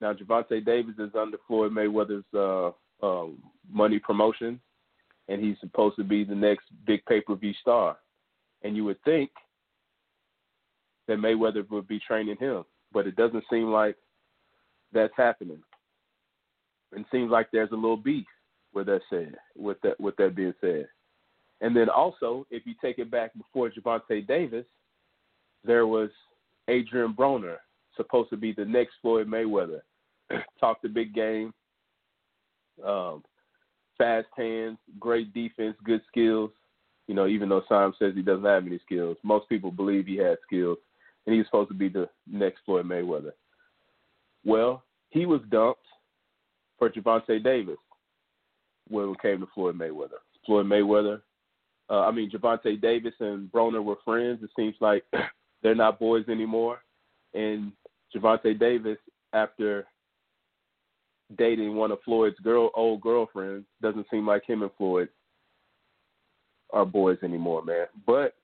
[0.00, 2.72] Now, Gervonta Davis is under Floyd Mayweather's uh,
[3.06, 3.38] um,
[3.70, 4.58] money promotion,
[5.28, 7.98] and he's supposed to be the next big pay per view star.
[8.62, 9.30] And you would think
[11.06, 13.96] that Mayweather would be training him, but it doesn't seem like
[14.92, 15.62] that's happening.
[16.92, 18.26] It seems like there's a little beef
[18.72, 20.88] with that said, with that with that being said.
[21.62, 24.66] And then also, if you take it back before Gervonta Davis,
[25.64, 26.10] there was
[26.68, 27.56] Adrian Broner,
[27.96, 29.80] supposed to be the next Floyd Mayweather.
[30.60, 31.54] Talked a big game,
[32.84, 33.22] um,
[33.96, 36.50] fast hands, great defense, good skills.
[37.06, 40.16] You know, even though Simon says he doesn't have any skills, most people believe he
[40.16, 40.78] has skills,
[41.26, 43.32] and he's supposed to be the next Floyd Mayweather.
[44.44, 45.86] Well, he was dumped
[46.78, 47.76] for Gervonta Davis
[48.88, 50.18] when it came to Floyd Mayweather.
[50.44, 51.20] Floyd Mayweather,
[51.92, 54.42] uh, I mean Gervonta Davis and Broner were friends.
[54.42, 55.04] It seems like
[55.62, 56.78] they're not boys anymore.
[57.34, 57.72] And
[58.14, 58.98] Gervonta Davis,
[59.32, 59.86] after
[61.38, 65.08] dating one of Floyd's girl old girlfriends, doesn't seem like him and Floyd
[66.72, 67.86] are boys anymore, man.
[68.06, 68.34] But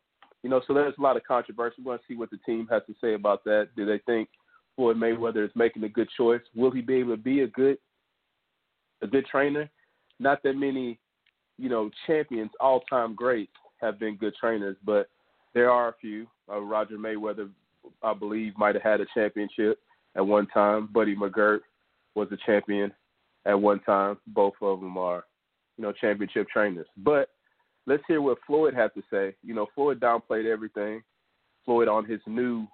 [0.43, 1.77] you know, so there's a lot of controversy.
[1.79, 3.71] We're going to see what the team has to say about that.
[3.77, 4.29] Do they think
[4.77, 6.43] Floyd Mayweather is making a good choice?
[6.55, 7.79] Will he be able to be a good
[9.03, 9.69] a good trainer?
[10.21, 10.99] Not that many,
[11.59, 15.09] you know, champions, all time greats have been good trainers, but
[15.55, 16.27] there are a few.
[16.51, 17.51] Uh, Roger Mayweather,
[18.03, 19.79] I believe, might have had a championship
[20.17, 20.89] at one time.
[20.93, 21.61] Buddy McGirt
[22.15, 22.93] was a champion
[23.45, 24.19] at one time.
[24.29, 25.25] Both of them are,
[25.77, 26.87] you know, championship trainers.
[26.97, 27.31] But
[27.87, 29.35] let's hear what Floyd had to say.
[29.43, 31.03] You know, Floyd downplayed everything.
[31.65, 32.67] Floyd on his new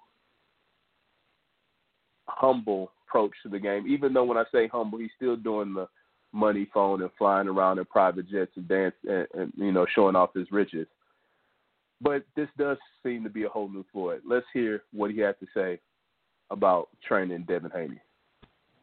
[2.27, 3.85] humble approach to the game.
[3.87, 5.87] Even though when I say humble, he's still doing the
[6.35, 10.15] money phone and flying around in private jets and dance and, and you know showing
[10.15, 10.85] off his riches.
[12.01, 14.21] But this does seem to be a whole new Floyd.
[14.27, 15.79] Let's hear what he had to say
[16.51, 18.01] about training Devin Haney.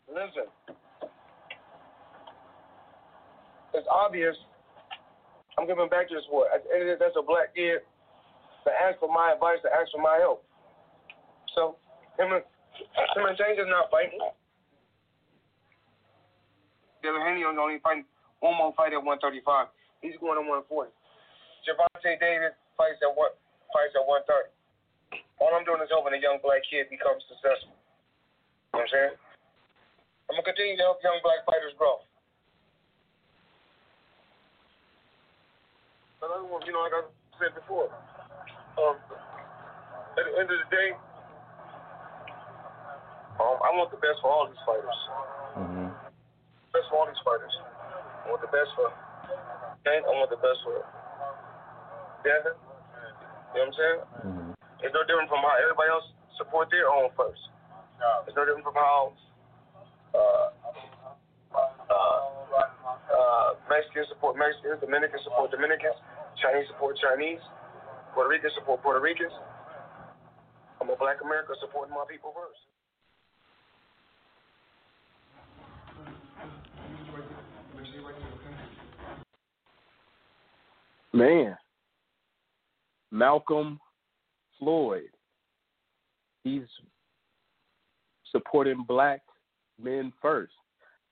[0.09, 0.49] Listen,
[3.75, 4.35] it's obvious.
[5.59, 6.49] I'm giving back to the sport.
[6.99, 7.81] That's a black kid
[8.65, 10.43] to ask for my advice, to ask for my help.
[11.55, 11.77] So
[12.19, 12.43] him and
[13.15, 14.19] Simon James is not fighting.
[17.03, 18.07] Devin Haney is only fighting
[18.39, 19.43] one more fight at 135.
[20.01, 20.91] He's going to 140.
[21.67, 23.39] Gervonta Davis fights at what?
[23.75, 24.51] Fights at 130.
[25.43, 27.75] All I'm doing is helping a young black kid become successful.
[27.75, 29.15] You know what I'm saying?
[30.31, 32.07] I'm gonna continue to help young black fighters grow.
[36.23, 37.03] But other one, you know, like I
[37.43, 37.91] said before,
[38.79, 38.97] um,
[40.17, 40.95] at the end of the day,
[43.43, 44.99] um, I want the best for all these fighters.
[45.59, 45.82] Mm-hmm.
[46.73, 47.53] Best for all these fighters.
[48.25, 48.89] I want the best for
[49.85, 50.09] Tank.
[50.09, 50.81] I want the best for
[52.25, 52.57] Devin.
[52.57, 54.01] You know what I'm saying?
[54.25, 54.51] Mm-hmm.
[54.81, 56.09] It's no different from how everybody else
[56.41, 57.45] support their own first.
[58.25, 59.13] It's no different from how
[60.17, 60.49] uh,
[61.53, 62.21] uh,
[63.13, 66.01] uh, Mexicans support Mexicans, Dominicans support Dominicans,
[66.41, 67.45] Chinese support Chinese,
[68.17, 69.33] Puerto Ricans support Puerto Ricans.
[70.81, 72.72] I'm a black American supporting my people first.
[81.13, 81.57] Man,
[83.11, 83.79] Malcolm
[84.59, 85.11] Floyd.
[86.45, 86.63] He's
[88.31, 89.21] supporting black
[89.81, 90.55] men first.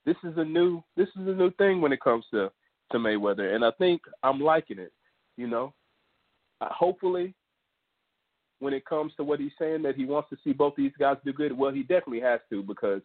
[0.07, 2.51] This is a new this is a new thing when it comes to
[2.93, 4.93] to Mayweather, and I think I'm liking it.
[5.37, 5.75] You know,
[6.61, 7.35] uh, hopefully,
[8.59, 11.17] when it comes to what he's saying that he wants to see both these guys
[11.25, 13.03] do good, well, he definitely has to because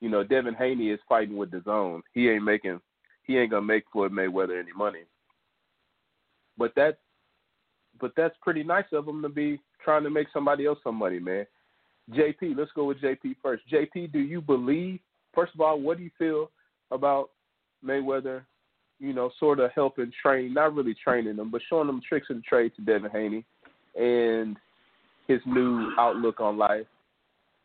[0.00, 2.00] you know Devin Haney is fighting with DAZN.
[2.14, 2.80] He ain't making
[3.24, 5.02] he ain't gonna make Floyd Mayweather any money.
[6.62, 6.98] But that
[8.00, 11.18] but that's pretty nice of him to be trying to make somebody else some money,
[11.18, 11.44] man.
[12.12, 13.64] JP, let's go with JP first.
[13.68, 15.00] JP, do you believe?
[15.34, 16.50] First of all, what do you feel
[16.92, 17.30] about
[17.84, 18.42] Mayweather?
[19.00, 22.36] You know, sort of helping train, not really training them, but showing them tricks of
[22.36, 23.44] the trade to Devin Haney
[23.96, 24.56] and
[25.26, 26.86] his new outlook on life.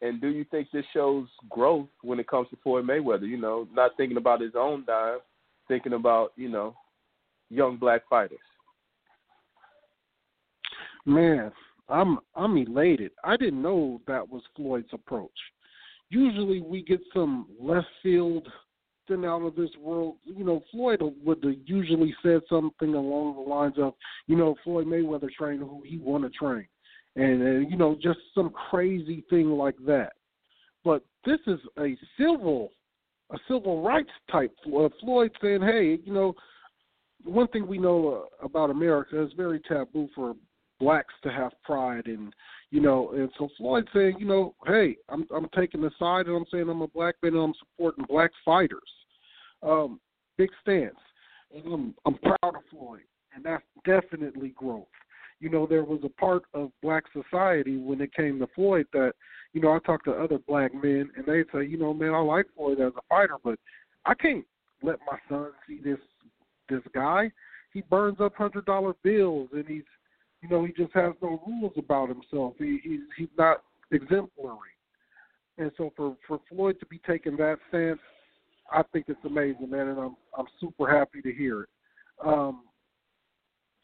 [0.01, 3.27] And do you think this shows growth when it comes to Floyd Mayweather?
[3.27, 5.19] You know, not thinking about his own dime,
[5.67, 6.75] thinking about you know
[7.51, 8.39] young black fighters.
[11.07, 11.53] Man,
[11.87, 13.11] I'm I'm elated.
[13.23, 15.31] I didn't know that was Floyd's approach.
[16.09, 18.45] Usually we get some left field
[19.07, 20.17] than out of this world.
[20.25, 23.93] You know, Floyd would have usually said something along the lines of,
[24.27, 26.67] you know, Floyd Mayweather trained who he want to train,
[27.15, 30.11] and uh, you know, just some crazy thing like that.
[30.83, 32.71] But this is a civil,
[33.31, 34.53] a civil rights type.
[34.65, 36.33] Uh, Floyd saying, hey, you know,
[37.23, 40.35] one thing we know uh, about America is very taboo for
[40.79, 42.33] blacks to have pride and
[42.69, 46.35] you know and so Floyd saying you know hey I'm I'm taking the side and
[46.35, 46.69] I'm saying?
[46.69, 48.79] I'm a black man and I'm supporting black fighters.
[49.63, 49.99] Um
[50.37, 50.95] big stance.
[51.53, 53.01] And I'm I'm proud of Floyd.
[53.33, 54.87] And that's definitely growth.
[55.39, 59.13] You know there was a part of black society when it came to Floyd that
[59.53, 62.19] you know I talked to other black men and they say you know man I
[62.19, 63.59] like Floyd as a fighter but
[64.05, 64.45] I can't
[64.83, 65.99] let my son see this
[66.69, 67.31] this guy.
[67.73, 69.83] He burns up hundred dollar bills and he's
[70.41, 72.53] you know, he just has no rules about himself.
[72.57, 74.75] He he's he's not exemplary.
[75.57, 77.99] And so for for Floyd to be taking that stance,
[78.71, 81.69] I think it's amazing, man, and I'm I'm super happy to hear it.
[82.25, 82.63] Um,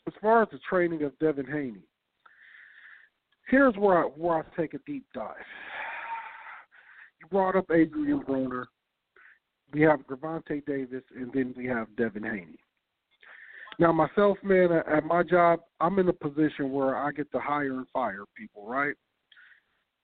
[0.08, 1.88] as far as the training of Devin Haney,
[3.50, 5.36] here's where I where I take a deep dive.
[7.22, 8.66] You brought up Adrian Broner.
[9.72, 12.60] We have Gervonta Davis, and then we have Devin Haney.
[13.80, 17.78] Now, myself, man, at my job, I'm in a position where I get to hire
[17.78, 18.96] and fire people, right?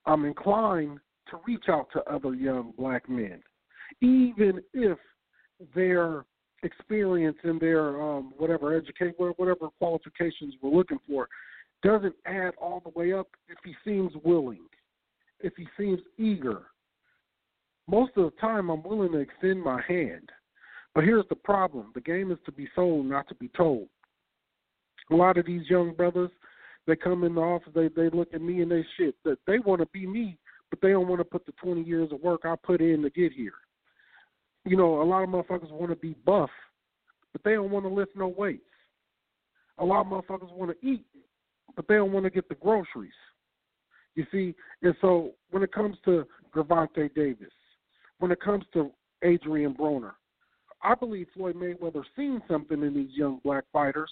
[0.05, 3.41] I'm inclined to reach out to other young black men,
[4.01, 4.97] even if
[5.75, 6.25] their
[6.63, 11.27] experience and their um, whatever educate whatever qualifications we're looking for
[11.84, 13.27] doesn't add all the way up.
[13.47, 14.65] If he seems willing,
[15.41, 16.63] if he seems eager,
[17.88, 20.29] most of the time I'm willing to extend my hand.
[20.95, 23.88] But here's the problem the game is to be sold, not to be told.
[25.12, 26.30] A lot of these young brothers,
[26.88, 29.15] they come in the office, they, they look at me and they shit.
[29.23, 30.37] That they want to be me,
[30.69, 33.10] but they don't want to put the 20 years of work I put in to
[33.10, 33.54] get here.
[34.65, 36.50] You know, a lot of motherfuckers want to be buff,
[37.31, 38.63] but they don't want to lift no weights.
[39.77, 41.06] A lot of motherfuckers want to eat,
[41.75, 43.12] but they don't want to get the groceries.
[44.15, 47.54] You see, and so when it comes to Gervonta Davis,
[48.19, 48.92] when it comes to
[49.23, 50.12] Adrian Broner,
[50.82, 54.12] I believe Floyd Mayweather seen something in these young black fighters.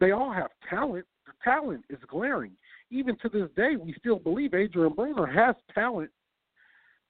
[0.00, 1.06] They all have talent.
[1.26, 2.52] The talent is glaring.
[2.90, 6.10] Even to this day, we still believe Adrian Broner has talent.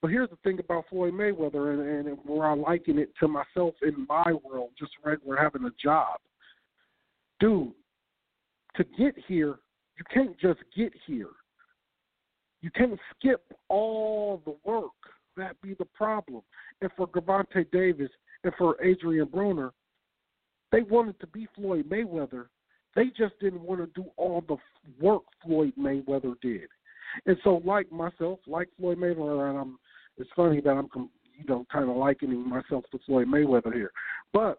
[0.01, 3.74] But here's the thing about Floyd Mayweather, and, and where I liken it to myself
[3.82, 6.20] in my world, just regular having a job.
[7.40, 7.72] Dude,
[8.76, 9.57] to get here,
[9.97, 11.30] you can't just get here.
[12.61, 14.90] You can't skip all the work.
[15.36, 16.42] That be the problem.
[16.80, 18.11] And for Gervonta Davis
[18.45, 19.70] and for Adrian Broner,
[20.70, 22.47] they wanted to be Floyd Mayweather.
[22.95, 24.57] They just didn't want to do all the
[25.01, 26.68] work Floyd Mayweather did.
[27.26, 29.78] And so, like myself, like Floyd Mayweather, and I'm,
[30.18, 33.92] it's funny that I'm, you know, kind of likening myself to Floyd Mayweather here.
[34.32, 34.59] But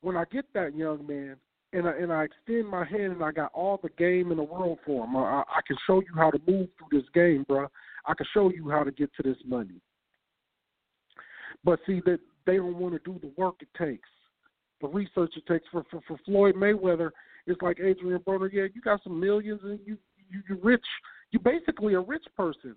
[0.00, 1.36] when I get that young man
[1.72, 4.42] and I, and I extend my hand and I got all the game in the
[4.42, 7.66] world for him, I, I can show you how to move through this game, bro.
[8.06, 9.80] I can show you how to get to this money.
[11.64, 14.08] But see that they don't want to do the work it takes,
[14.80, 17.10] the research it takes for for, for Floyd Mayweather.
[17.46, 18.50] It's like Adrian Broner.
[18.52, 19.96] Yeah, you got some millions and you
[20.30, 20.84] you you're rich.
[21.30, 22.76] You're basically a rich person,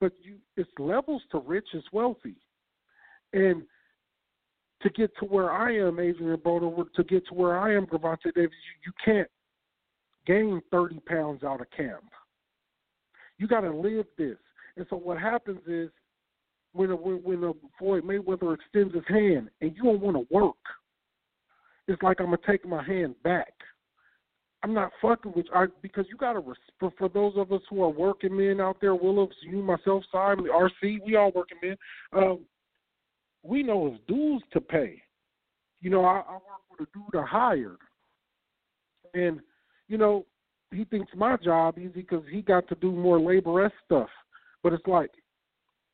[0.00, 2.36] but you it's levels to rich as wealthy,
[3.32, 3.62] and
[4.82, 8.32] to get to where I am, Adrian Broner, to get to where I am, Gervonta
[8.34, 9.28] Davis, you, you can't
[10.26, 12.04] gain 30 pounds out of camp.
[13.38, 14.36] You got to live this.
[14.76, 15.90] And so what happens is
[16.72, 20.56] when a, when, a Floyd Mayweather extends his hand and you don't want to work,
[21.86, 23.52] it's like I'm gonna take my hand back.
[24.62, 26.42] I'm not fucking with you because you got to
[26.80, 30.46] for, for those of us who are working men out there, Willows, you, myself, Simon,
[30.46, 31.76] RC, we all working men.
[32.12, 32.40] Um,
[33.44, 35.00] we know it's dues to pay.
[35.80, 37.78] You know, I, I work with a dude I hired,
[39.14, 39.40] and
[39.86, 40.26] you know,
[40.72, 44.10] he thinks my job easy because he got to do more labor stuff.
[44.62, 45.10] But it's like,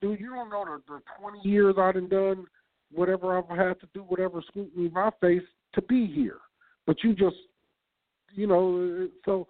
[0.05, 2.45] dude, you don't know the, the 20 years I've done
[2.93, 5.43] whatever I've had to do, whatever scrutiny I face
[5.75, 6.39] to be here.
[6.87, 7.37] But you just,
[8.35, 9.47] you know, so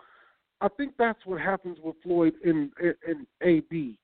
[0.61, 3.99] I think that's what happens with Floyd and and AB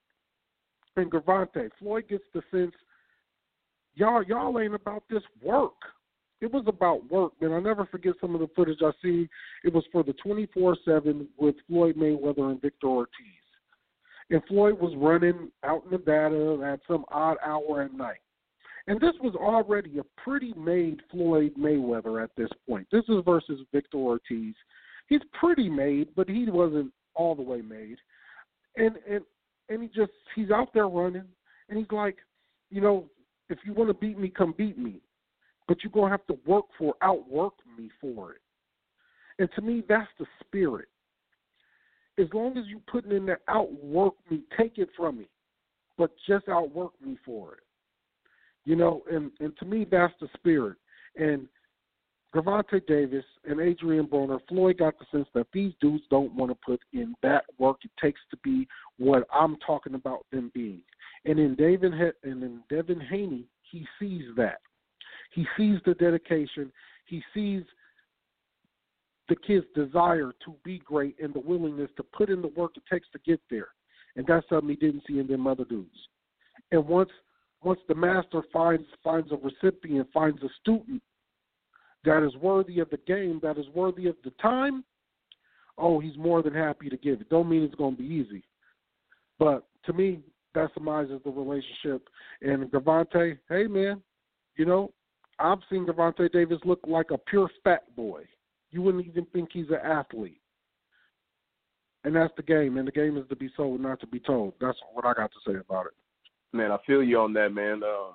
[0.96, 1.70] and Gervonta.
[1.78, 2.74] Floyd gets the sense
[3.94, 5.74] y'all y'all ain't about this work.
[6.40, 7.52] It was about work, man.
[7.52, 9.28] I never forget some of the footage I see.
[9.62, 13.39] It was for the 24/7 with Floyd Mayweather and Victor Ortiz,
[14.30, 18.20] and Floyd was running out in Nevada at some odd hour at night.
[18.86, 22.86] And this was already a pretty made Floyd Mayweather at this point.
[22.90, 24.54] This is versus Victor Ortiz.
[25.08, 27.98] He's pretty made, but he wasn't all the way made.
[28.76, 29.20] And and
[29.68, 31.24] and he just he's out there running,
[31.68, 32.16] and he's like,
[32.70, 33.08] you know,
[33.48, 35.00] if you want to beat me, come beat me.
[35.68, 38.40] But you're to have to work for, outwork me for it.
[39.38, 40.88] And to me, that's the spirit.
[42.20, 45.28] As long as you're putting in that outwork me, take it from me,
[45.96, 47.60] but just outwork me for it.
[48.64, 50.76] You know, and, and to me, that's the spirit.
[51.16, 51.48] And
[52.34, 56.58] Gervonta Davis and Adrian Broner, Floyd got the sense that these dudes don't want to
[56.64, 58.68] put in that work it takes to be
[58.98, 60.82] what I'm talking about them being.
[61.24, 64.60] And in David and in Devin Haney, he sees that.
[65.32, 66.70] He sees the dedication.
[67.06, 67.62] He sees
[69.30, 72.82] the kid's desire to be great and the willingness to put in the work it
[72.92, 73.68] takes to get there.
[74.16, 75.96] And that's something he didn't see in them other dudes.
[76.72, 77.10] And once
[77.62, 81.00] once the master finds finds a recipient, finds a student
[82.04, 84.82] that is worthy of the game, that is worthy of the time,
[85.78, 87.28] oh, he's more than happy to give it.
[87.28, 88.42] Don't mean it's to be easy,
[89.38, 90.20] but to me,
[90.54, 92.08] that surmises the relationship.
[92.42, 94.02] And Gervonta, hey man,
[94.56, 94.90] you know,
[95.38, 98.24] I've seen Gervonta Davis look like a pure fat boy.
[98.70, 100.40] You wouldn't even think he's an athlete.
[102.04, 104.54] And that's the game, and the game is to be sold, not to be told.
[104.60, 105.92] That's what I got to say about it.
[106.52, 107.82] Man, I feel you on that, man.
[107.82, 108.14] Um,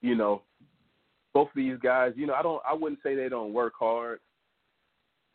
[0.00, 0.42] you know,
[1.34, 4.20] both of these guys, you know, I don't, I wouldn't say they don't work hard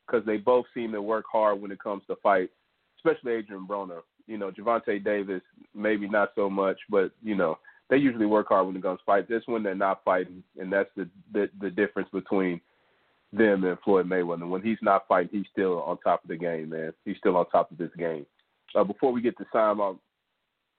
[0.05, 2.53] because they both seem to work hard when it comes to fights,
[2.97, 4.01] especially Adrian Broner.
[4.27, 5.41] You know, Gervonta Davis,
[5.75, 9.05] maybe not so much, but you know, they usually work hard when it comes to
[9.05, 9.27] fight.
[9.27, 12.61] This one, they're not fighting, and that's the the, the difference between
[13.33, 14.47] them and Floyd Mayweather.
[14.47, 16.93] When he's not fighting, he's still on top of the game, man.
[17.05, 18.25] He's still on top of this game.
[18.75, 19.99] Uh, before we get to Simon,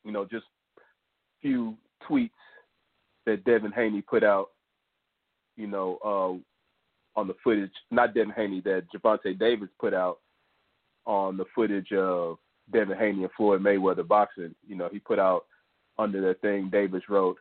[0.05, 0.46] you know, just
[0.78, 0.80] a
[1.40, 1.76] few
[2.09, 2.30] tweets
[3.26, 4.48] that Devin Haney put out,
[5.57, 10.18] you know, uh, on the footage, not Devin Haney, that Gervonta Davis put out
[11.07, 12.38] on the footage of
[12.72, 14.55] Devin Haney and Floyd Mayweather boxing.
[14.66, 15.44] You know, he put out
[15.98, 17.36] under the thing Davis wrote,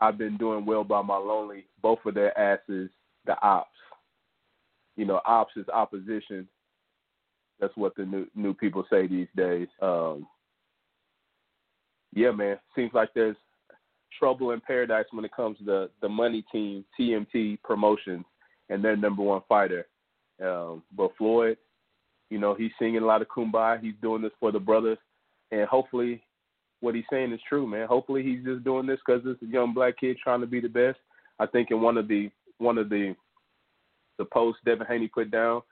[0.00, 2.90] I've been doing well by my lonely, both of their asses,
[3.26, 3.70] the ops.
[4.96, 6.48] You know, ops is opposition.
[7.60, 9.68] That's what the new new people say these days.
[9.80, 10.26] Um,
[12.14, 13.36] yeah, man, seems like there's
[14.18, 18.24] trouble in paradise when it comes to the the money team, TMT Promotions,
[18.70, 19.86] and their number one fighter.
[20.42, 21.56] Um, but Floyd,
[22.30, 23.80] you know, he's singing a lot of kumbaya.
[23.80, 24.98] He's doing this for the brothers,
[25.50, 26.22] and hopefully,
[26.80, 27.86] what he's saying is true, man.
[27.88, 30.98] Hopefully, he's just doing this because this young black kid trying to be the best.
[31.38, 33.14] I think in one of the one of the
[34.18, 35.62] the post Devin Haney put down,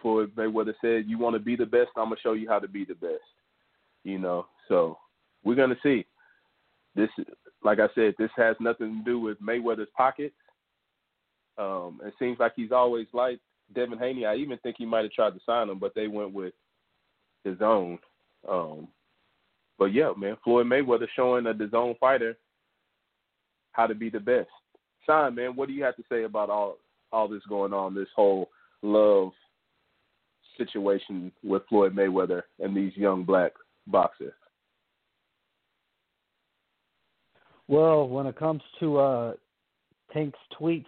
[0.00, 1.90] for Mayweather said, "You want to be the best?
[1.96, 3.22] I'm gonna show you how to be the best."
[4.04, 4.98] You know, so
[5.44, 6.06] we're gonna see.
[6.94, 7.10] This,
[7.62, 10.34] like I said, this has nothing to do with Mayweather's pockets.
[11.56, 13.42] Um, it seems like he's always liked
[13.74, 14.26] Devin Haney.
[14.26, 16.54] I even think he might have tried to sign him, but they went with
[17.46, 17.98] DAZN.
[18.48, 18.88] Um,
[19.78, 22.36] but yeah, man, Floyd Mayweather showing a DAZN fighter
[23.72, 24.48] how to be the best.
[25.06, 26.78] Sean, man, what do you have to say about all
[27.12, 28.50] all this going on, this whole
[28.82, 29.30] love
[30.56, 33.52] situation with Floyd Mayweather and these young black
[33.86, 34.32] boxers?
[37.68, 39.32] Well, when it comes to uh,
[40.12, 40.86] Tank's tweets,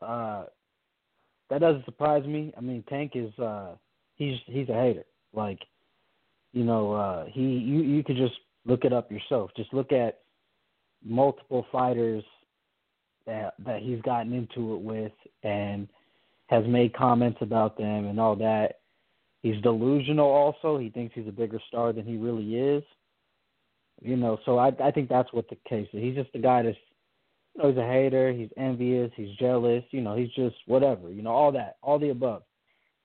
[0.00, 0.44] uh,
[1.50, 2.52] that doesn't surprise me.
[2.56, 3.74] I mean, Tank is uh,
[4.16, 5.04] he's he's a hater.
[5.34, 5.58] Like,
[6.52, 8.34] you know, uh, he you you could just
[8.64, 9.50] look it up yourself.
[9.56, 10.20] Just look at
[11.04, 12.24] multiple fighters
[13.28, 15.12] that that he's gotten into it with
[15.44, 15.86] and
[16.48, 18.80] has made comments about them and all that.
[19.42, 20.78] He's delusional also.
[20.78, 22.82] He thinks he's a bigger star than he really is.
[24.00, 26.02] You know, so I I think that's what the case is.
[26.02, 26.76] He's just a guy that's
[27.54, 31.22] you know, he's a hater, he's envious, he's jealous, you know, he's just whatever, you
[31.22, 32.42] know, all that, all the above.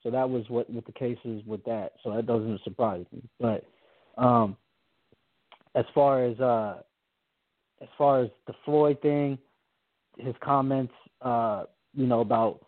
[0.03, 1.93] So that was what what the case is with that.
[2.03, 3.21] So that doesn't surprise me.
[3.39, 3.63] But
[4.17, 4.57] um
[5.75, 6.81] as far as uh
[7.81, 9.37] as far as the Floyd thing,
[10.17, 12.65] his comments, uh, you know, about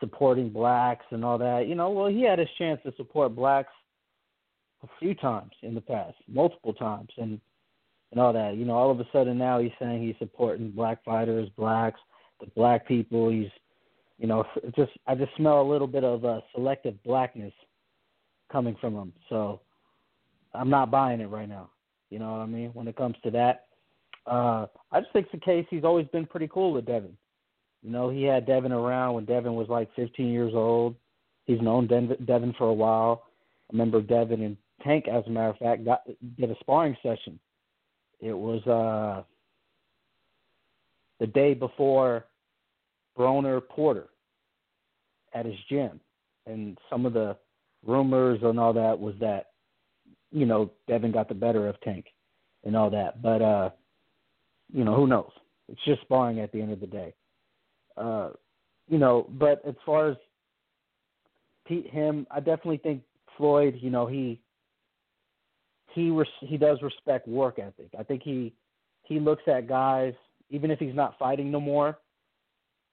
[0.00, 3.72] supporting blacks and all that, you know, well, he had his chance to support blacks
[4.82, 7.40] a few times in the past, multiple times, and
[8.12, 8.56] and all that.
[8.56, 12.00] You know, all of a sudden now he's saying he's supporting black fighters, blacks,
[12.40, 13.30] the black people.
[13.30, 13.50] He's,
[14.18, 14.44] you know,
[14.76, 17.52] just I just smell a little bit of uh, selective blackness
[18.50, 19.12] coming from him.
[19.28, 19.60] So
[20.54, 21.70] I'm not buying it right now.
[22.10, 22.70] You know what I mean?
[22.72, 23.65] When it comes to that,
[24.26, 25.66] uh, I just think the case.
[25.70, 27.16] He's always been pretty cool with Devin.
[27.82, 30.96] You know, he had Devin around when Devin was like 15 years old.
[31.44, 33.24] He's known Devin, Devin for a while.
[33.70, 36.02] I remember Devin and Tank, as a matter of fact, got
[36.38, 37.38] did a sparring session.
[38.20, 39.22] It was uh,
[41.20, 42.24] the day before
[43.16, 44.08] Broner Porter
[45.34, 46.00] at his gym,
[46.46, 47.36] and some of the
[47.86, 49.50] rumors and all that was that
[50.32, 52.06] you know Devin got the better of Tank
[52.64, 53.70] and all that, but uh,
[54.72, 55.30] you know who knows?
[55.68, 57.14] It's just sparring at the end of the day.
[57.96, 58.30] Uh,
[58.88, 60.16] you know, but as far as
[61.66, 63.02] Pete, him, I definitely think
[63.36, 63.78] Floyd.
[63.80, 64.40] You know, he
[65.92, 67.90] he res- he does respect work ethic.
[67.98, 68.52] I think he
[69.02, 70.14] he looks at guys
[70.50, 71.98] even if he's not fighting no more,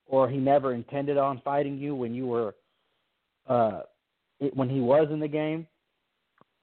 [0.07, 2.55] or he never intended on fighting you when you were
[3.47, 3.81] uh
[4.39, 5.67] it, when he was in the game,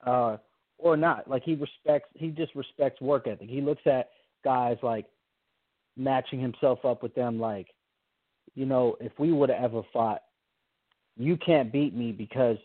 [0.07, 0.37] uh,
[0.79, 1.29] or not.
[1.29, 3.49] Like he respects he just respects work ethic.
[3.49, 4.11] He looks at
[4.45, 5.07] guys like
[5.97, 7.69] matching himself up with them like,
[8.55, 10.23] you know, if we would have ever fought,
[11.17, 12.57] you can't beat me because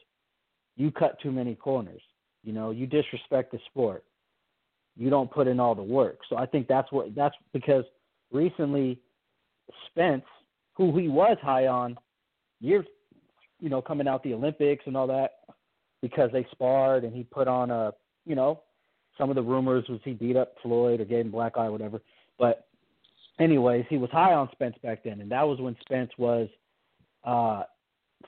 [0.76, 2.02] you cut too many corners.
[2.44, 4.04] You know, you disrespect the sport.
[4.96, 6.20] You don't put in all the work.
[6.30, 7.84] So I think that's what that's because
[8.32, 9.00] recently
[9.88, 10.24] Spence,
[10.74, 11.98] who he was high on
[12.62, 12.86] years
[13.60, 15.32] you know, coming out the Olympics and all that,
[16.02, 17.94] because they sparred and he put on a
[18.26, 18.62] you know,
[19.18, 21.72] some of the rumors was he beat up Floyd or gave him black eye or
[21.72, 22.02] whatever.
[22.38, 22.68] But
[23.40, 26.48] anyways, he was high on Spence back then, and that was when Spence was
[27.24, 27.64] uh,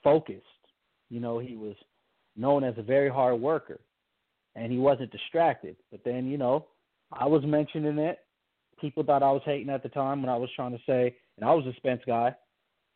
[0.03, 0.43] focused.
[1.09, 1.75] You know, he was
[2.35, 3.79] known as a very hard worker,
[4.55, 5.75] and he wasn't distracted.
[5.91, 6.67] But then, you know,
[7.11, 8.19] I was mentioning it.
[8.79, 11.45] People thought I was hating at the time when I was trying to say, and
[11.47, 12.35] I was a Spence guy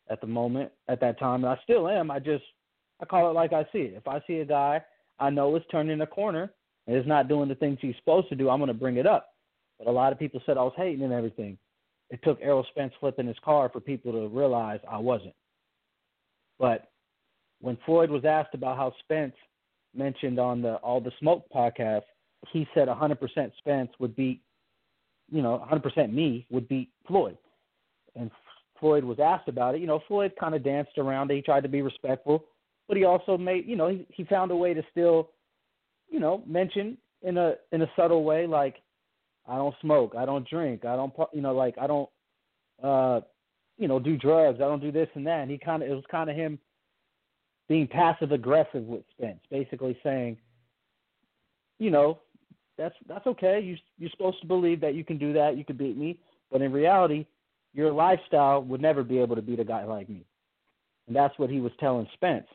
[0.10, 2.12] at the moment at that time, and I still am.
[2.12, 2.44] I just
[3.02, 3.94] I call it like I see it.
[3.96, 4.82] If I see a guy
[5.20, 6.52] I know is turning a corner
[6.88, 9.06] and is not doing the things he's supposed to do, I'm going to bring it
[9.06, 9.34] up.
[9.78, 11.58] But a lot of people said I was hating and everything.
[12.10, 15.34] It took Errol Spence flipping his car for people to realize I wasn't.
[16.60, 16.90] But
[17.62, 19.34] when Floyd was asked about how Spence
[19.96, 22.04] mentioned on the All the Smoke podcast,
[22.52, 24.42] he said 100% Spence would beat,
[25.32, 27.38] you know, 100% me would beat Floyd.
[28.16, 28.30] And
[28.80, 29.82] Floyd was asked about it.
[29.82, 31.36] You know, Floyd kind of danced around it.
[31.36, 32.46] He tried to be respectful,
[32.88, 35.30] but he also made, you know, he, he found a way to still
[36.12, 38.76] you know, mention in a in a subtle way, like
[39.48, 42.10] I don't smoke, I don't drink, I don't, you know, like I don't,
[42.84, 43.22] uh,
[43.78, 45.42] you know, do drugs, I don't do this and that.
[45.42, 46.60] And he kind of it was kind of him
[47.68, 50.38] being passive aggressive with Spence, basically saying,
[51.80, 52.20] you know,
[52.78, 53.60] that's that's okay.
[53.62, 56.20] You you're supposed to believe that you can do that, you can beat me,
[56.52, 57.26] but in reality,
[57.74, 60.26] your lifestyle would never be able to beat a guy like me.
[61.08, 62.48] And that's what he was telling Spence.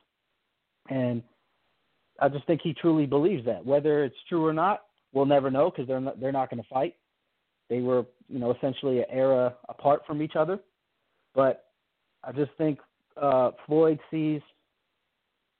[0.89, 1.23] And
[2.21, 3.65] I just think he truly believes that.
[3.65, 6.69] Whether it's true or not, we'll never know because they're not, they're not going to
[6.69, 6.95] fight.
[7.69, 10.59] They were, you know, essentially an era apart from each other.
[11.35, 11.65] But
[12.23, 12.79] I just think
[13.21, 14.41] uh, Floyd sees.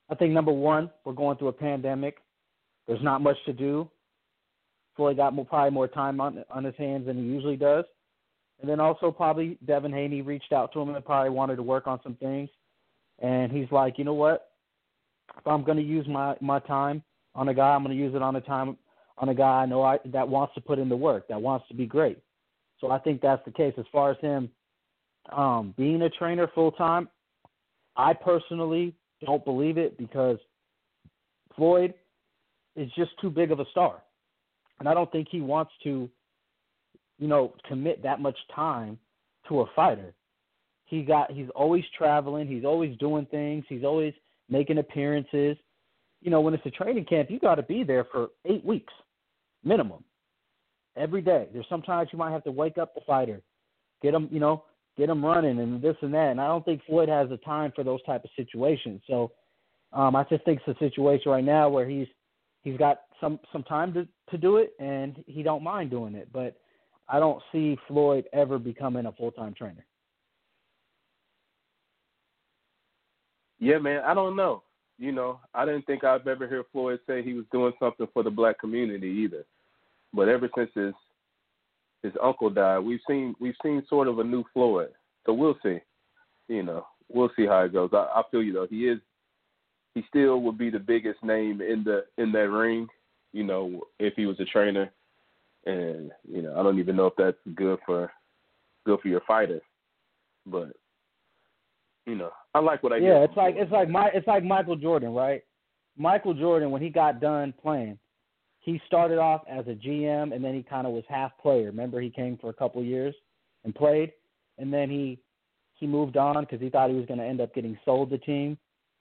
[0.09, 2.17] I think number one, we're going through a pandemic.
[2.87, 3.89] There's not much to do.
[4.95, 7.85] Floyd got more, probably more time on on his hands than he usually does.
[8.59, 11.85] And then also probably Devin Haney reached out to him and probably wanted to work
[11.85, 12.49] on some things.
[13.19, 14.49] And he's like, you know what?
[15.37, 17.03] If I'm going to use my my time
[17.35, 18.77] on a guy, I'm going to use it on a time
[19.17, 21.67] on a guy I know I, that wants to put in the work, that wants
[21.69, 22.19] to be great.
[22.79, 24.49] So I think that's the case as far as him
[25.31, 27.09] um, being a trainer full time.
[27.95, 28.93] I personally
[29.25, 30.37] don't believe it because
[31.55, 31.93] Floyd
[32.75, 34.03] is just too big of a star,
[34.79, 36.07] and I don't think he wants to,
[37.17, 38.99] you know, commit that much time
[39.49, 40.13] to a fighter.
[40.85, 44.13] He got he's always traveling, he's always doing things, he's always
[44.49, 45.57] making appearances.
[46.21, 48.93] You know, when it's a training camp, you got to be there for eight weeks
[49.63, 50.03] minimum
[50.95, 51.47] every day.
[51.53, 53.41] There's sometimes you might have to wake up the fighter,
[54.01, 54.63] get him, you know,
[54.97, 56.31] get him running and this and that.
[56.31, 59.01] And I don't think Floyd has the time for those type of situations.
[59.07, 59.31] So
[59.93, 62.07] um, I just think it's a situation right now where he's
[62.63, 66.29] he's got some some time to to do it and he don't mind doing it.
[66.33, 66.59] But
[67.07, 69.85] I don't see Floyd ever becoming a full time trainer.
[73.59, 74.63] Yeah, man, I don't know.
[74.99, 78.23] You know, I didn't think I'd ever hear Floyd say he was doing something for
[78.23, 79.45] the black community either.
[80.13, 80.93] But ever since his
[82.03, 84.89] his uncle died, we've seen we've seen sort of a new Floyd.
[85.25, 85.77] So we'll see.
[86.47, 87.89] You know, we'll see how it goes.
[87.93, 88.67] I, I feel you though.
[88.69, 88.99] He is
[89.93, 92.87] he still would be the biggest name in the in that ring.
[93.33, 94.91] You know, if he was a trainer,
[95.65, 98.11] and you know, I don't even know if that's good for
[98.85, 99.61] good for your fighter,
[100.45, 100.69] but
[102.07, 103.23] you know, I like what I yeah.
[103.23, 105.43] It's like it's like my it's like Michael Jordan, right?
[105.97, 107.99] Michael Jordan when he got done playing,
[108.61, 111.65] he started off as a GM and then he kind of was half player.
[111.65, 113.13] Remember, he came for a couple years
[113.65, 114.13] and played,
[114.57, 115.19] and then he
[115.75, 118.17] he moved on because he thought he was going to end up getting sold the
[118.19, 118.57] team.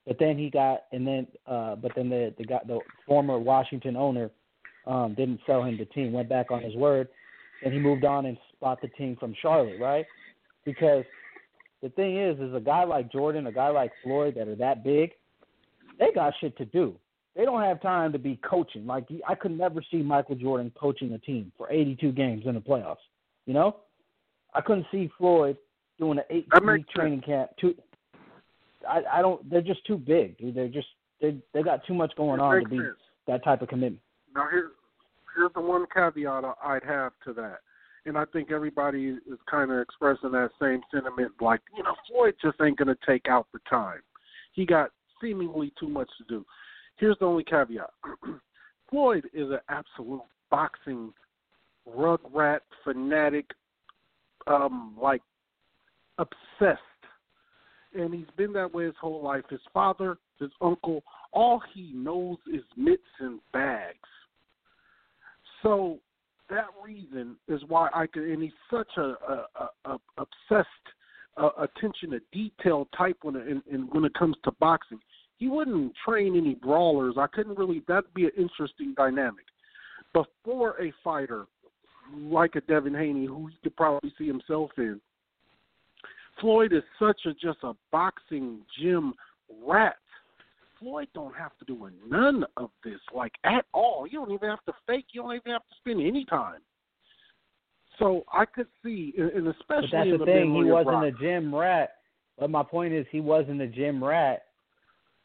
[0.07, 3.97] But then he got, and then, uh, but then the the got the former Washington
[3.97, 4.31] owner
[4.87, 6.13] um, didn't sell him the team.
[6.13, 7.09] Went back on his word,
[7.65, 10.07] and he moved on and bought the team from Charlotte, right?
[10.65, 11.05] Because
[11.89, 14.83] the thing is, is a guy like Jordan, a guy like Floyd that are that
[14.83, 15.11] big,
[15.99, 16.97] they got shit to do
[17.37, 18.87] they don't have time to be coaching.
[18.87, 22.61] Like I could never see Michael Jordan coaching a team for 82 games in the
[22.61, 22.97] playoffs.
[23.45, 23.77] You know,
[24.55, 25.57] I couldn't see Floyd
[25.99, 27.51] doing an eight-week training camp.
[27.61, 27.75] Too,
[28.89, 29.49] I, I don't.
[29.49, 30.55] They're just too big, dude.
[30.55, 30.89] They're just
[31.21, 32.97] they they got too much going on to be sense.
[33.27, 34.01] that type of commitment.
[34.35, 34.71] Now here's
[35.37, 37.59] here's the one caveat I'd have to that,
[38.07, 41.33] and I think everybody is kind of expressing that same sentiment.
[41.41, 44.01] Like you know, Floyd just ain't gonna take out the time.
[44.53, 44.91] He got
[45.21, 46.47] seemingly too much to do.
[46.97, 47.91] Here's the only caveat:
[48.91, 51.13] Floyd is an absolute boxing
[51.89, 53.47] rugrat fanatic,
[54.47, 55.23] um, like
[56.19, 56.81] obsessed,
[57.93, 59.45] and he's been that way his whole life.
[59.51, 61.03] His father, his uncle,
[61.33, 63.99] all he knows is mitts and bags.
[65.63, 65.99] So
[66.51, 70.69] that reason is why I can, and he's such a, a, a, obsessed
[71.37, 74.99] uh, attention to detail type when in, in, when it comes to boxing
[75.39, 77.17] he wouldn't train any brawlers.
[77.19, 77.83] I couldn't really.
[77.87, 79.45] That'd be an interesting dynamic.
[80.15, 81.47] But for a fighter
[82.17, 85.01] like a Devin Haney, who he could probably see himself in,
[86.41, 89.15] Floyd is such a just a boxing gym
[89.67, 89.97] rat.
[90.79, 94.07] Floyd don't have to do none of this, like at all.
[94.07, 95.07] You don't even have to fake.
[95.13, 96.61] You don't even have to spend any time.
[97.99, 100.55] So I could see, and especially but that's in the thing.
[100.55, 101.05] He wasn't rock.
[101.05, 101.91] a gym rat.
[102.39, 104.43] But my point is, he wasn't a gym rat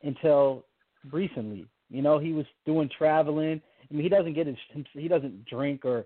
[0.04, 0.66] until
[1.12, 1.66] recently.
[1.89, 3.62] You know, he was doing traveling.
[3.89, 4.56] I mean, he doesn't get his,
[4.93, 6.06] he doesn't drink or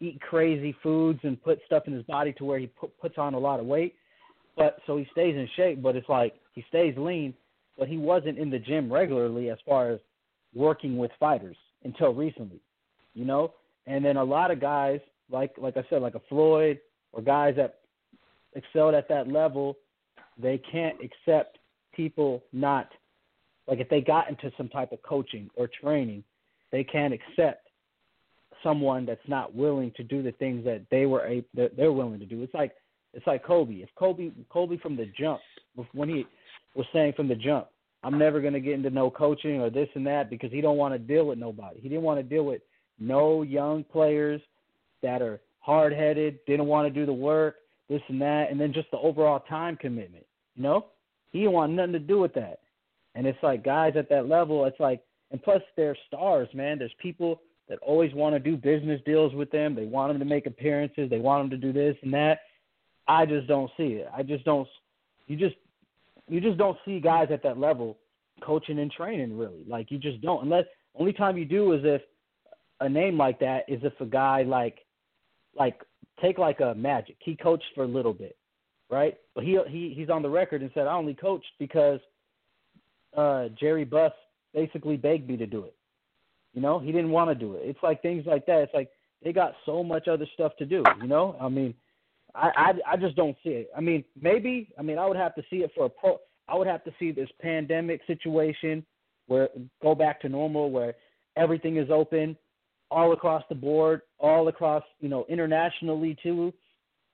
[0.00, 3.34] eat crazy foods and put stuff in his body to where he put, puts on
[3.34, 3.94] a lot of weight.
[4.56, 7.34] But so he stays in shape, but it's like he stays lean.
[7.78, 10.00] But he wasn't in the gym regularly as far as
[10.54, 12.60] working with fighters until recently,
[13.14, 13.54] you know.
[13.86, 15.00] And then a lot of guys,
[15.30, 16.80] like like I said, like a Floyd
[17.12, 17.80] or guys that
[18.54, 19.76] excelled at that level,
[20.36, 21.58] they can't accept
[21.94, 22.88] people not
[23.66, 26.24] like if they got into some type of coaching or training,
[26.72, 27.68] they can't accept
[28.62, 32.18] someone that's not willing to do the things that they were a, that they're willing
[32.18, 32.42] to do.
[32.42, 32.72] It's like
[33.14, 33.74] it's like Kobe.
[33.74, 35.40] If Kobe Kobe from the jump
[35.92, 36.26] when he
[36.78, 37.66] was saying from the jump,
[38.04, 40.76] I'm never going to get into no coaching or this and that because he don't
[40.76, 41.80] want to deal with nobody.
[41.80, 42.62] He didn't want to deal with
[43.00, 44.40] no young players
[45.02, 47.56] that are hard headed, didn't want to do the work,
[47.88, 50.24] this and that, and then just the overall time commitment.
[50.54, 50.86] You know,
[51.32, 52.60] he didn't want nothing to do with that.
[53.16, 55.02] And it's like guys at that level, it's like,
[55.32, 56.78] and plus they're stars, man.
[56.78, 59.74] There's people that always want to do business deals with them.
[59.74, 61.10] They want them to make appearances.
[61.10, 62.38] They want them to do this and that.
[63.08, 64.08] I just don't see it.
[64.16, 64.66] I just don't.
[65.26, 65.56] You just
[66.28, 67.98] you just don't see guys at that level
[68.42, 69.64] coaching and training really.
[69.66, 70.44] Like you just don't.
[70.44, 70.64] Unless
[70.94, 72.02] only time you do is if
[72.80, 74.78] a name like that is if a guy like
[75.56, 75.80] like
[76.20, 77.16] take like a Magic.
[77.20, 78.36] He coached for a little bit,
[78.90, 79.16] right?
[79.34, 82.00] But he he he's on the record and said I only coached because
[83.16, 84.12] uh Jerry Buss
[84.54, 85.74] basically begged me to do it.
[86.54, 87.62] You know, he didn't want to do it.
[87.64, 88.62] It's like things like that.
[88.62, 88.90] It's like
[89.22, 90.82] they got so much other stuff to do.
[91.00, 91.74] You know, I mean,
[92.34, 92.50] I
[92.86, 93.70] I, I just don't see it.
[93.76, 96.18] I mean, maybe I mean I would have to see it for a pro.
[96.48, 98.84] I would have to see this pandemic situation
[99.26, 99.48] where
[99.82, 100.94] go back to normal, where
[101.36, 102.36] everything is open
[102.90, 106.52] all across the board, all across you know internationally too,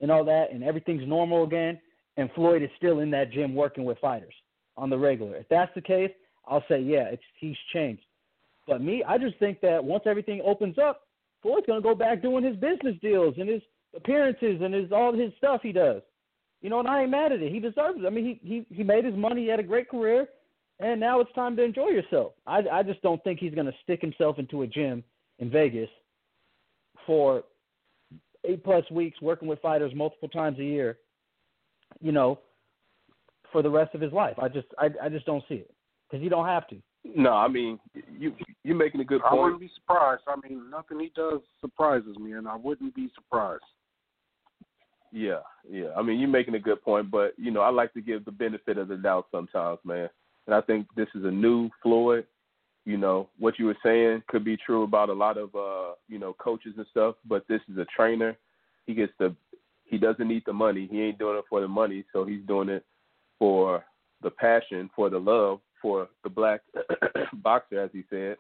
[0.01, 1.81] and all that, and everything's normal again.
[2.17, 4.35] And Floyd is still in that gym working with fighters
[4.77, 5.37] on the regular.
[5.37, 6.13] If that's the case,
[6.47, 8.03] I'll say yeah, it's he's changed.
[8.67, 11.03] But me, I just think that once everything opens up,
[11.43, 13.63] Floyd's gonna go back doing his business deals and his
[13.97, 16.03] appearances and his all his stuff he does.
[16.61, 17.53] You know, and I ain't mad at it.
[17.53, 18.07] He deserves it.
[18.07, 19.43] I mean, he he he made his money.
[19.43, 20.27] He had a great career,
[20.81, 22.33] and now it's time to enjoy yourself.
[22.47, 25.05] I I just don't think he's gonna stick himself into a gym
[25.39, 25.91] in Vegas
[27.07, 27.45] for
[28.45, 30.99] eight plus weeks working with fighters multiple times a year.
[32.01, 32.41] You know,
[33.55, 34.35] for the rest of his life.
[34.43, 35.71] I just I I just don't see it
[36.11, 36.77] because you don't have to.
[37.05, 37.79] No, I mean
[38.19, 38.35] you
[38.65, 39.33] you're making a good point.
[39.33, 40.23] I wouldn't be surprised.
[40.27, 43.63] I mean, nothing he does surprises me, and I wouldn't be surprised.
[45.15, 45.91] Yeah, yeah.
[45.97, 48.33] I mean, you're making a good point, but you know, I like to give the
[48.33, 50.11] benefit of the doubt sometimes, man.
[50.47, 52.27] And I think this is a new Floyd.
[52.85, 56.19] You know, what you were saying could be true about a lot of uh, you
[56.19, 58.37] know, coaches and stuff, but this is a trainer.
[58.87, 59.37] He gets the
[59.85, 60.89] he doesn't need the money.
[60.91, 62.85] He ain't doing it for the money, so he's doing it
[63.39, 63.85] for
[64.21, 66.63] the passion, for the love, for the black
[67.35, 68.37] boxer as he said.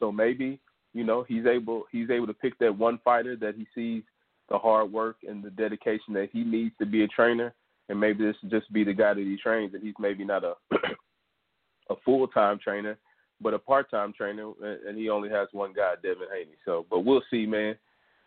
[0.00, 0.58] So maybe,
[0.92, 4.02] you know, he's able he's able to pick that one fighter that he sees
[4.48, 7.54] the hard work and the dedication that he needs to be a trainer,
[7.88, 9.74] and maybe this just be the guy that he trains.
[9.74, 10.54] And he's maybe not a
[11.90, 12.98] a full time trainer,
[13.40, 14.52] but a part time trainer,
[14.86, 16.56] and he only has one guy, Devin Haney.
[16.64, 17.76] So, but we'll see, man.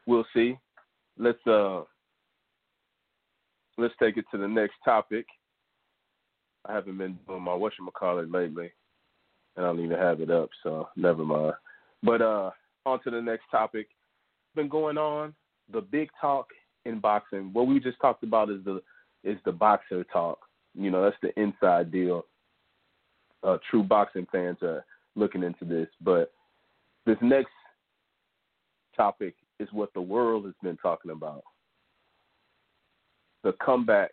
[0.05, 0.57] We'll see.
[1.17, 1.83] Let's uh
[3.77, 5.25] let's take it to the next topic.
[6.65, 8.71] I haven't been doing my whatchamacallit lately,
[9.55, 11.53] and I don't even have it up, so never mind.
[12.03, 12.51] But uh
[12.85, 13.87] on to the next topic.
[14.55, 15.33] Been going on
[15.71, 16.47] the big talk
[16.85, 17.51] in boxing.
[17.53, 18.81] What we just talked about is the
[19.23, 20.39] is the boxer talk.
[20.75, 22.25] You know, that's the inside deal.
[23.43, 26.31] Uh, true boxing fans are looking into this, but
[27.05, 27.51] this next
[28.95, 31.43] topic is what the world has been talking about.
[33.43, 34.11] The comeback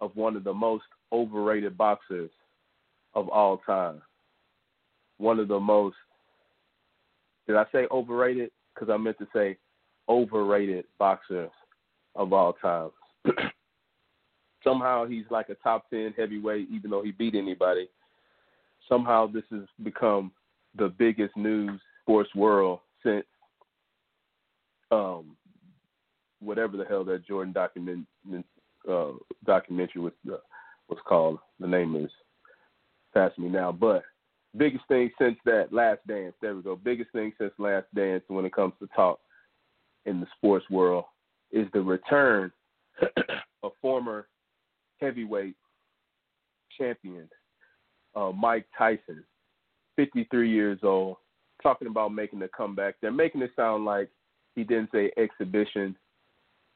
[0.00, 2.30] of one of the most overrated boxers
[3.14, 4.00] of all time.
[5.18, 5.96] One of the most,
[7.46, 8.50] did I say overrated?
[8.74, 9.58] Because I meant to say
[10.10, 11.50] overrated boxers
[12.16, 12.90] of all time.
[14.64, 17.88] Somehow he's like a top 10 heavyweight, even though he beat anybody.
[18.88, 20.32] Somehow this has become
[20.76, 23.24] the biggest news sports world since
[24.90, 25.36] um,
[26.40, 28.06] whatever the hell that Jordan document
[28.90, 29.12] uh,
[29.46, 30.36] documentary was uh,
[30.88, 31.38] was called.
[31.60, 32.10] The name is
[33.14, 34.02] passing me now, but
[34.56, 36.34] biggest thing since that Last Dance.
[36.42, 36.76] There we go.
[36.76, 39.20] Biggest thing since Last Dance when it comes to talk
[40.10, 41.04] in the sports world
[41.52, 42.52] is the return
[43.62, 44.26] of former
[45.00, 45.54] heavyweight
[46.76, 47.28] champion
[48.14, 49.24] uh, Mike Tyson,
[49.96, 51.16] 53 years old,
[51.62, 52.96] talking about making a comeback.
[53.00, 54.10] They're making it sound like
[54.56, 55.96] he didn't say exhibition,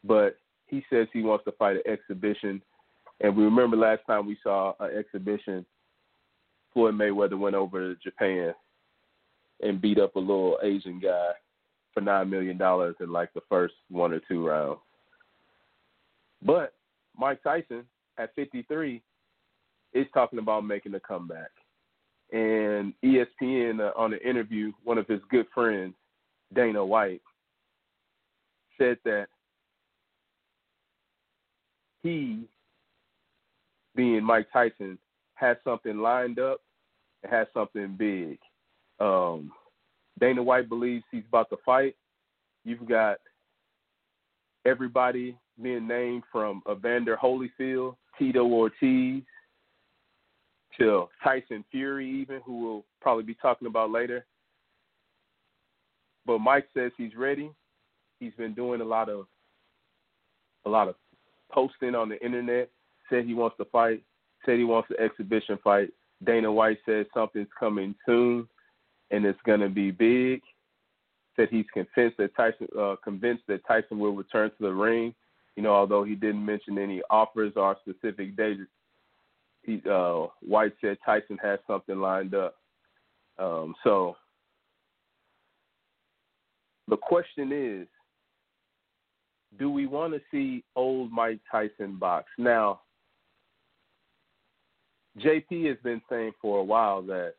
[0.04, 2.62] but he says he wants to fight an exhibition.
[3.20, 5.66] And we remember last time we saw an exhibition,
[6.72, 8.54] Floyd Mayweather went over to Japan
[9.60, 11.30] and beat up a little Asian guy
[11.94, 14.80] for nine million dollars in like the first one or two rounds.
[16.42, 16.74] But
[17.16, 17.84] Mike Tyson
[18.18, 19.00] at 53
[19.94, 21.50] is talking about making a comeback.
[22.32, 25.94] And ESPN uh, on an interview, one of his good friends,
[26.52, 27.22] Dana White,
[28.76, 29.28] said that
[32.02, 32.40] he,
[33.94, 34.98] being Mike Tyson,
[35.34, 36.60] has something lined up
[37.30, 38.38] has something big.
[39.00, 39.52] Um,
[40.20, 41.96] Dana White believes he's about to fight.
[42.64, 43.18] You've got
[44.66, 49.22] everybody being named from Evander Holyfield, Tito Ortiz,
[50.78, 54.24] to Tyson Fury, even who we'll probably be talking about later.
[56.26, 57.50] But Mike says he's ready.
[58.18, 59.26] He's been doing a lot of
[60.64, 60.94] a lot of
[61.52, 62.70] posting on the internet.
[63.10, 64.02] Said he wants to fight.
[64.46, 65.90] Said he wants an exhibition fight.
[66.24, 68.48] Dana White says something's coming soon,
[69.10, 70.40] and it's going to be big.
[71.36, 75.14] Said he's convinced that Tyson uh, convinced that Tyson will return to the ring.
[75.56, 78.62] You know, although he didn't mention any offers or specific dates,
[79.62, 82.54] he, uh, White said Tyson has something lined up.
[83.38, 84.16] Um, so
[86.88, 87.88] the question is,
[89.58, 92.26] do we want to see old Mike Tyson box?
[92.38, 92.80] Now,
[95.18, 97.34] JP has been saying for a while that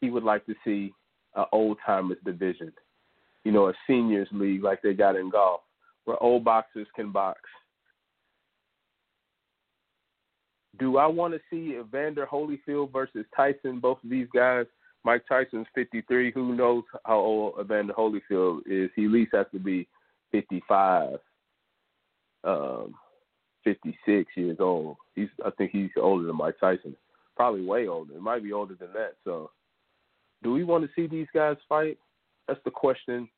[0.00, 0.92] he would like to see
[1.36, 2.72] an old timers division,
[3.44, 5.60] you know, a seniors league like they got in golf,
[6.04, 7.40] where old boxers can box.
[10.78, 13.80] Do I want to see Evander Holyfield versus Tyson?
[13.80, 14.64] Both of these guys,
[15.04, 16.32] Mike Tyson's 53.
[16.32, 18.90] Who knows how old Evander Holyfield is?
[18.96, 19.86] He at least has to be
[20.32, 21.18] 55,
[22.44, 22.94] um,
[23.64, 24.96] 56 years old.
[25.14, 26.96] He's, I think he's older than Mike Tyson.
[27.36, 28.14] Probably way older.
[28.14, 29.14] It might be older than that.
[29.24, 29.50] So,
[30.42, 31.98] do we want to see these guys fight?
[32.48, 33.28] That's the question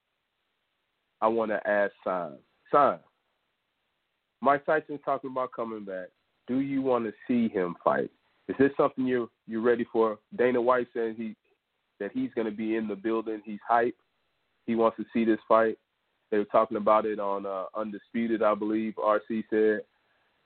[1.20, 2.34] I want to ask Sign.
[2.72, 2.98] Sign.
[4.40, 6.08] Mike Tyson's talking about coming back.
[6.48, 8.10] Do you want to see him fight?
[8.48, 10.18] Is this something you're you're ready for?
[10.36, 11.36] Dana White said he
[12.00, 13.40] that he's going to be in the building.
[13.44, 13.94] He's hype.
[14.66, 15.78] He wants to see this fight.
[16.30, 18.94] They were talking about it on uh, Undisputed, I believe.
[18.94, 19.82] RC said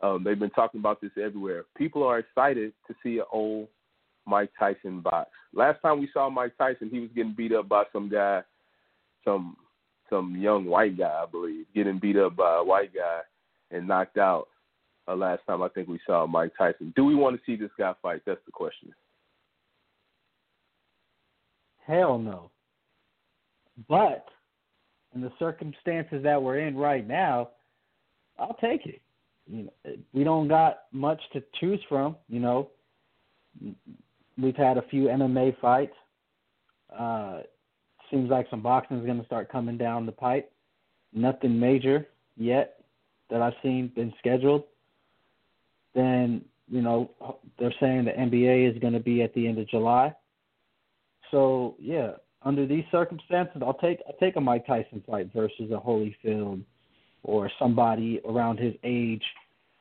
[0.02, 1.64] um, they've been talking about this everywhere.
[1.76, 3.68] People are excited to see an old
[4.26, 5.30] Mike Tyson box.
[5.52, 8.42] Last time we saw Mike Tyson, he was getting beat up by some guy,
[9.24, 9.56] some
[10.10, 13.20] some young white guy, I believe, getting beat up by a white guy
[13.70, 14.48] and knocked out.
[15.08, 16.92] Uh, last time I think we saw Mike Tyson.
[16.96, 18.22] Do we want to see this guy fight?
[18.26, 18.92] That's the question.
[21.86, 22.50] Hell no.
[23.88, 24.26] But
[25.14, 27.50] in the circumstances that we're in right now,
[28.38, 29.00] I'll take it.
[29.46, 32.16] You know, we don't got much to choose from.
[32.28, 32.70] You know,
[34.40, 35.94] we've had a few MMA fights.
[36.96, 37.40] Uh,
[38.10, 40.52] seems like some boxing is going to start coming down the pipe.
[41.12, 42.06] Nothing major
[42.36, 42.80] yet
[43.30, 44.64] that I've seen been scheduled.
[45.94, 47.10] Then you know
[47.58, 50.14] they're saying the NBA is going to be at the end of July.
[51.30, 52.12] So yeah,
[52.42, 56.62] under these circumstances, I'll take I'll take a Mike Tyson fight versus a Holyfield
[57.22, 59.24] or somebody around his age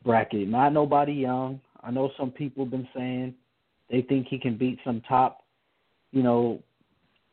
[0.03, 0.47] bracket.
[0.47, 1.59] Not nobody young.
[1.83, 3.35] I know some people have been saying
[3.89, 5.43] they think he can beat some top,
[6.11, 6.61] you know,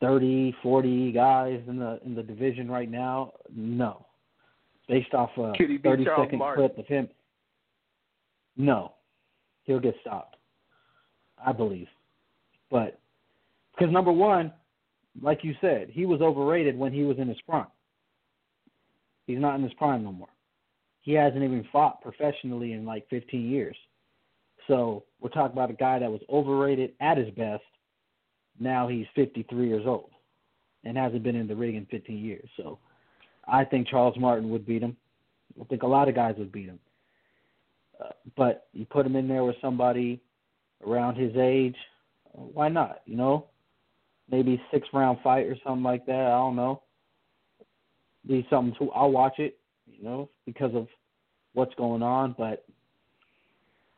[0.00, 3.32] 30, 40 guys in the in the division right now.
[3.54, 4.06] No.
[4.88, 6.68] Based off a 30 second Martin?
[6.68, 7.08] clip of him.
[8.56, 8.94] No.
[9.64, 10.36] He'll get stopped.
[11.44, 11.88] I believe.
[12.70, 12.98] But
[13.74, 14.52] because number one,
[15.20, 17.66] like you said, he was overrated when he was in his prime.
[19.26, 20.28] He's not in his prime no more.
[21.02, 23.76] He hasn't even fought professionally in like 15 years.
[24.68, 27.62] So we're talking about a guy that was overrated at his best.
[28.58, 30.10] Now he's 53 years old
[30.84, 32.48] and hasn't been in the ring in 15 years.
[32.56, 32.78] So
[33.46, 34.96] I think Charles Martin would beat him.
[35.60, 36.78] I think a lot of guys would beat him.
[38.02, 40.20] Uh, but you put him in there with somebody
[40.84, 41.76] around his age,
[42.32, 43.02] why not?
[43.06, 43.46] You know,
[44.30, 46.26] maybe six round fight or something like that.
[46.26, 46.82] I don't know.
[48.26, 50.86] Be something to I'll watch it, you know, because of
[51.54, 52.34] what's going on.
[52.38, 52.64] But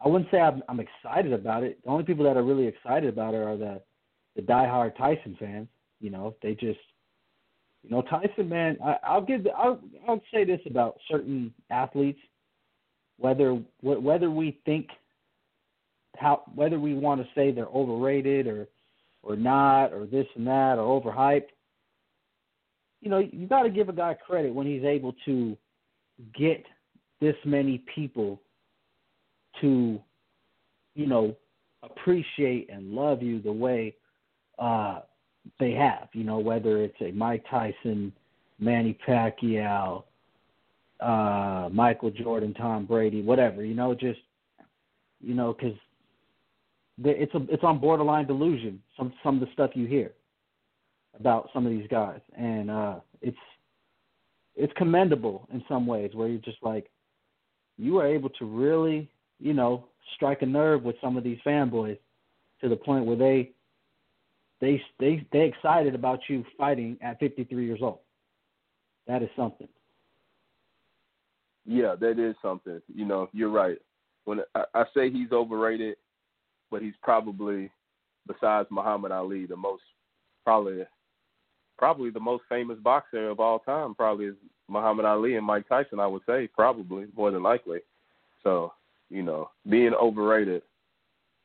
[0.01, 1.79] I wouldn't say I'm, I'm excited about it.
[1.85, 3.81] The only people that are really excited about it are the
[4.37, 5.69] the diehard Tyson fans.
[6.01, 6.81] You know, they just,
[7.83, 8.77] you know, Tyson man.
[8.85, 9.47] I, I'll give.
[9.57, 12.21] I'll I'll say this about certain athletes,
[13.19, 14.89] whether whether we think
[16.17, 18.69] how whether we want to say they're overrated or
[19.23, 21.49] or not or this and that or overhyped.
[23.01, 25.57] You know, you got to give a guy credit when he's able to
[26.35, 26.65] get
[27.21, 28.41] this many people
[29.61, 30.01] to,
[30.95, 31.37] you know,
[31.83, 33.95] appreciate and love you the way
[34.59, 35.01] uh,
[35.59, 36.09] they have.
[36.13, 38.13] You know, whether it's a Mike Tyson,
[38.59, 40.05] Manny Pacquiao,
[41.01, 43.65] uh, Michael Jordan, Tom Brady, whatever.
[43.65, 44.21] You know, just
[45.21, 45.77] you know, because
[47.03, 48.81] it's a it's on borderline delusion.
[48.97, 50.13] Some some of the stuff you hear
[51.19, 53.37] about some of these guys, and uh, it's
[54.57, 56.91] it's commendable in some ways where you're just like
[57.77, 61.99] you are able to really you know strike a nerve with some of these fanboys
[62.61, 63.51] to the point where they
[64.61, 67.99] they they they excited about you fighting at 53 years old.
[69.07, 69.68] That is something.
[71.66, 72.80] Yeah, that is something.
[72.95, 73.78] You know, you're right.
[74.24, 75.97] When I, I say he's overrated,
[76.70, 77.70] but he's probably,
[78.26, 79.82] besides Muhammad Ali, the most
[80.45, 80.85] probably
[81.78, 83.95] probably the most famous boxer of all time.
[83.95, 84.37] Probably is
[84.68, 86.01] Muhammad Ali and Mike Tyson.
[86.01, 87.80] I would say probably more than likely.
[88.43, 88.72] So
[89.15, 90.62] you know, being overrated,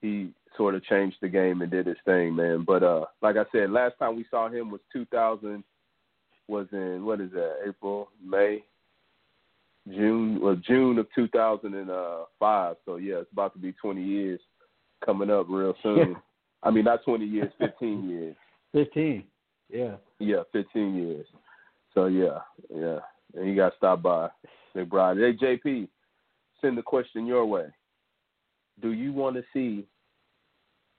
[0.02, 2.64] he sort of changed the game and did his thing, man.
[2.66, 5.64] But uh, like I said, last time we saw him was 2000.
[6.48, 7.58] Was in what is that?
[7.68, 8.64] April, May,
[9.88, 12.76] June, well June of 2005.
[12.86, 14.40] So yeah, it's about to be 20 years
[15.06, 16.16] coming up real soon.
[16.64, 18.36] I mean, not 20 years, 15 years.
[18.74, 19.24] 15.
[19.72, 19.96] Yeah.
[20.18, 21.28] Yeah, 15 years.
[21.94, 22.40] So yeah,
[22.74, 23.00] yeah,
[23.36, 24.30] and he got stopped by
[24.76, 25.38] McBride.
[25.40, 25.88] Hey JP,
[26.62, 27.66] send the question your way.
[28.82, 29.86] Do you want to see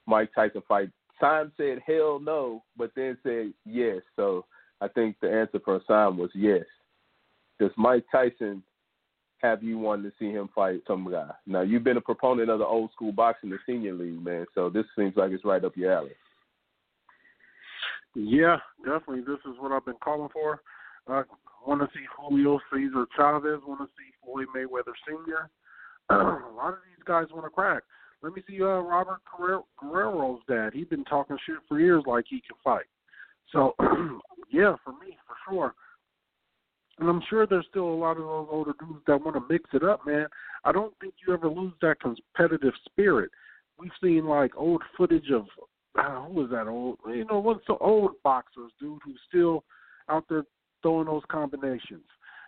[0.06, 0.90] Mike Tyson fight?
[1.20, 3.98] Sam said hell no, but then said yes.
[4.16, 4.46] So
[4.80, 6.64] I think the answer for Sam was yes.
[7.58, 8.62] Does Mike Tyson
[9.42, 11.30] have you wanted to see him fight some guy?
[11.46, 14.46] Now you've been a proponent of the old school boxing, the senior league, man.
[14.54, 16.10] So this seems like it's right up your alley.
[18.14, 19.20] Yeah, definitely.
[19.20, 20.60] This is what I've been calling for.
[21.08, 21.22] I
[21.66, 23.60] want to see Julio Cesar Chavez.
[23.66, 25.50] Want to see Floyd Mayweather Sr.
[26.10, 27.82] a lot of these guys want to crack.
[28.22, 29.20] Let me see uh, Robert
[29.80, 30.70] Guerrero's dad.
[30.74, 32.86] He's been talking shit for years like he can fight.
[33.52, 33.74] So,
[34.52, 35.74] yeah, for me, for sure.
[36.98, 39.70] And I'm sure there's still a lot of those older dudes that want to mix
[39.72, 40.26] it up, man.
[40.64, 43.30] I don't think you ever lose that competitive spirit.
[43.78, 45.46] We've seen like old footage of
[45.98, 46.98] uh, who was that old?
[47.06, 49.64] You know, what's the old boxers, dude, who's still
[50.08, 50.44] out there
[50.82, 52.04] throwing those combinations.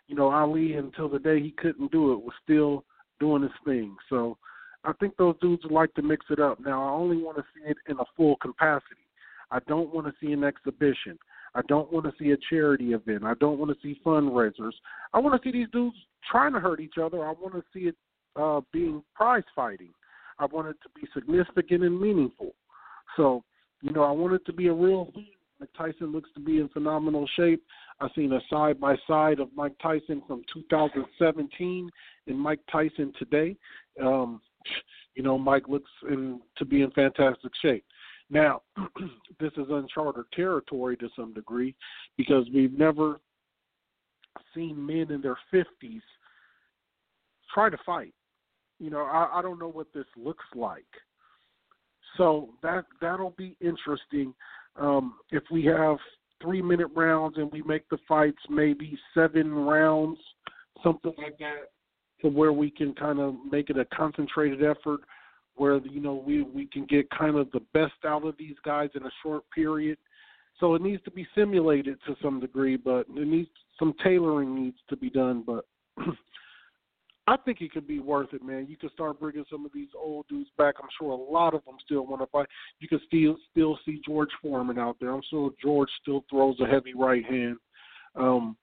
[0.09, 2.85] You know, Ali until the day he couldn't do it was still
[3.20, 3.97] doing his thing.
[4.11, 4.37] So
[4.85, 6.61] I think those dudes like to mix it up.
[6.61, 9.07] Now I only want to see it in a full capacity.
[9.51, 11.18] I don't want to see an exhibition.
[11.55, 13.24] I don't want to see a charity event.
[13.24, 14.72] I don't want to see fundraisers.
[15.12, 15.97] I want to see these dudes
[16.30, 17.24] trying to hurt each other.
[17.24, 17.97] I want to see it
[18.37, 19.93] uh, being prize fighting.
[20.39, 22.55] I want it to be significant and meaningful.
[23.16, 23.45] So,
[23.83, 25.26] you know, I want it to be a real thing.
[25.77, 27.63] Tyson looks to be in phenomenal shape.
[28.01, 31.91] I've seen a side by side of Mike Tyson from 2017
[32.27, 33.57] and Mike Tyson today.
[34.03, 34.41] Um,
[35.15, 37.85] you know, Mike looks in, to be in fantastic shape.
[38.31, 38.63] Now,
[39.41, 41.75] this is uncharted territory to some degree
[42.17, 43.21] because we've never
[44.55, 46.01] seen men in their 50s
[47.53, 48.15] try to fight.
[48.79, 50.87] You know, I, I don't know what this looks like.
[52.17, 54.35] So that that'll be interesting.
[54.77, 55.97] Um, if we have
[56.41, 60.18] three minute rounds and we make the fights maybe seven rounds,
[60.83, 61.70] something like that,
[62.23, 65.01] to where we can kind of make it a concentrated effort,
[65.57, 68.91] where you know we we can get kind of the best out of these guys
[68.95, 69.99] in a short period.
[70.61, 73.49] So it needs to be simulated to some degree, but it needs
[73.79, 75.43] some tailoring needs to be done.
[75.47, 75.66] But
[77.29, 78.66] I think it could be worth it, man.
[78.68, 80.75] You could start bringing some of these old dudes back.
[80.83, 82.49] I'm sure a lot of them still want to fight.
[82.81, 85.11] You can still still see George Foreman out there.
[85.11, 87.59] I'm sure George still throws a heavy right hand.
[88.16, 88.57] Um,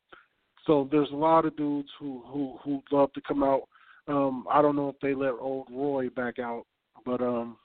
[0.65, 3.63] so there's a lot of dudes who who who love to come out.
[4.09, 6.65] Um, I don't know if they let old Roy back out,
[7.05, 7.57] but um,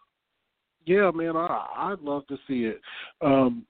[0.86, 2.80] yeah, man, I I'd love to see it.
[3.20, 3.66] Um,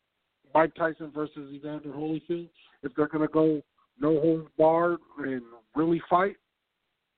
[0.54, 2.48] Mike Tyson versus Evander Holyfield.
[2.82, 3.62] If they're gonna go
[3.98, 5.42] no holds barred and
[5.74, 6.36] really fight,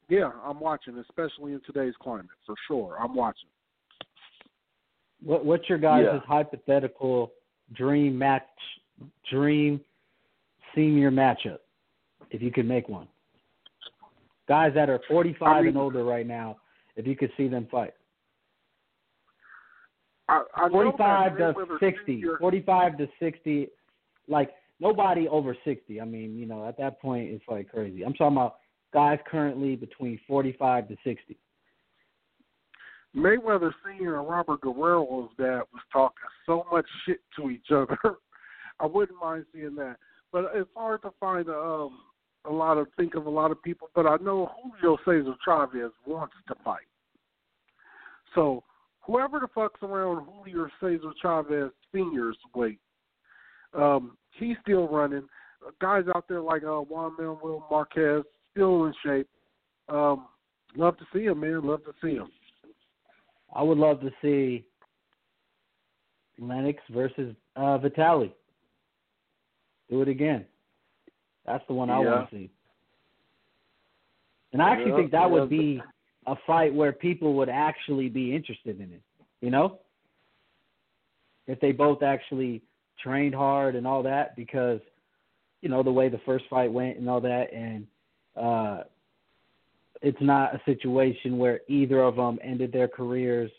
[0.08, 2.96] yeah, I'm watching, especially in today's climate, for sure.
[3.00, 3.48] I'm watching.
[5.22, 6.20] What What's your guys' yeah.
[6.26, 7.32] hypothetical
[7.72, 8.42] dream match,
[9.30, 9.80] dream
[10.74, 11.58] senior matchup,
[12.30, 13.08] if you could make one?
[14.48, 16.58] Guys that are 45 I mean, and older right now,
[16.94, 17.94] if you could see them fight.
[20.28, 23.68] I, I 45 to 60, senior, 45 to 60,
[24.28, 24.50] like
[24.80, 26.00] nobody over 60.
[26.00, 28.04] I mean, you know, at that point it's like crazy.
[28.04, 28.56] I'm talking about
[28.92, 31.36] guys currently between 45 to 60.
[33.16, 37.98] Mayweather Senior and Robert Guerrero's dad was talking so much shit to each other.
[38.80, 39.96] I wouldn't mind seeing that,
[40.32, 41.98] but it's hard to find um,
[42.44, 43.88] a lot of think of a lot of people.
[43.94, 46.84] But I know Julio Cesar Chavez wants to fight.
[48.34, 48.64] So
[49.00, 52.80] whoever the fuck's around Julio Cesar Chavez Senior's weight,
[53.72, 55.26] um, he's still running.
[55.80, 58.24] Guys out there like uh, Juan Manuel Marquez,
[58.56, 59.28] still in shape.
[59.88, 60.26] Um,
[60.74, 61.62] love to see him, man.
[61.62, 62.28] Love to see him.
[63.54, 64.66] I would love to see
[66.38, 68.32] Lennox versus uh, Vitali.
[69.90, 70.44] Do it again.
[71.44, 72.10] That's the one I Yeah.
[72.10, 72.50] want to see.
[74.52, 75.26] And I actually Yeah, think that yeah.
[75.26, 75.82] would be
[76.26, 79.02] a fight where people would actually be interested in it.
[79.40, 79.80] You know,
[81.46, 82.62] if they both actually
[82.98, 84.80] trained hard and all that, because
[85.62, 87.86] you know the way the first fight went and all that, and
[88.36, 88.82] uh,
[90.02, 93.50] it's not a situation where either of them ended their careers,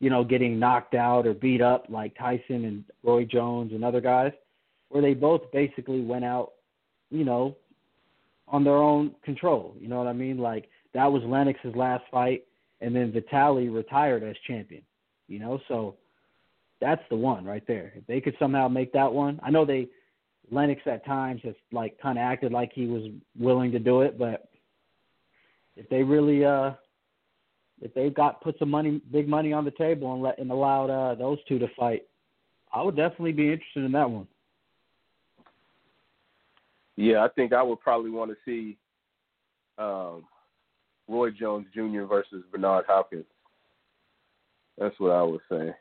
[0.00, 4.00] you know, getting knocked out or beat up like Tyson and Roy Jones and other
[4.00, 4.32] guys,
[4.88, 6.52] where they both basically went out,
[7.10, 7.56] you know,
[8.48, 9.74] on their own control.
[9.80, 10.38] You know what I mean?
[10.38, 12.44] Like that was Lennox's last fight,
[12.80, 14.82] and then Vitali retired as champion.
[15.28, 15.96] You know, so
[16.80, 17.92] that's the one right there.
[17.96, 19.88] If they could somehow make that one, I know they
[20.50, 23.04] Lennox at times has like kind of acted like he was
[23.38, 24.48] willing to do it, but
[25.76, 26.72] if they really uh
[27.80, 30.90] if they've got put some money big money on the table and let and allowed
[30.90, 32.02] uh those two to fight,
[32.72, 34.26] I would definitely be interested in that one.
[36.96, 38.76] Yeah, I think I would probably want to see
[39.78, 40.24] um,
[41.08, 42.02] Roy Jones Jr.
[42.02, 43.24] versus Bernard Hopkins.
[44.78, 45.74] That's what I would say.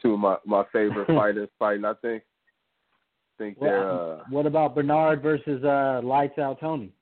[0.00, 1.84] Two of my my favorite fighters fighting.
[1.84, 2.22] I think.
[3.42, 3.90] Think they're.
[3.90, 6.92] Uh, what about Bernard versus uh, Lights Out Toney?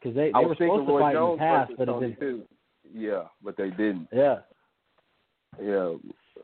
[0.00, 2.20] Because they, they were supposed to Roy fight Jones in the past, but it didn't.
[2.20, 2.42] too.
[2.92, 4.08] Yeah, but they didn't.
[4.12, 4.38] Yeah.
[5.62, 5.94] Yeah,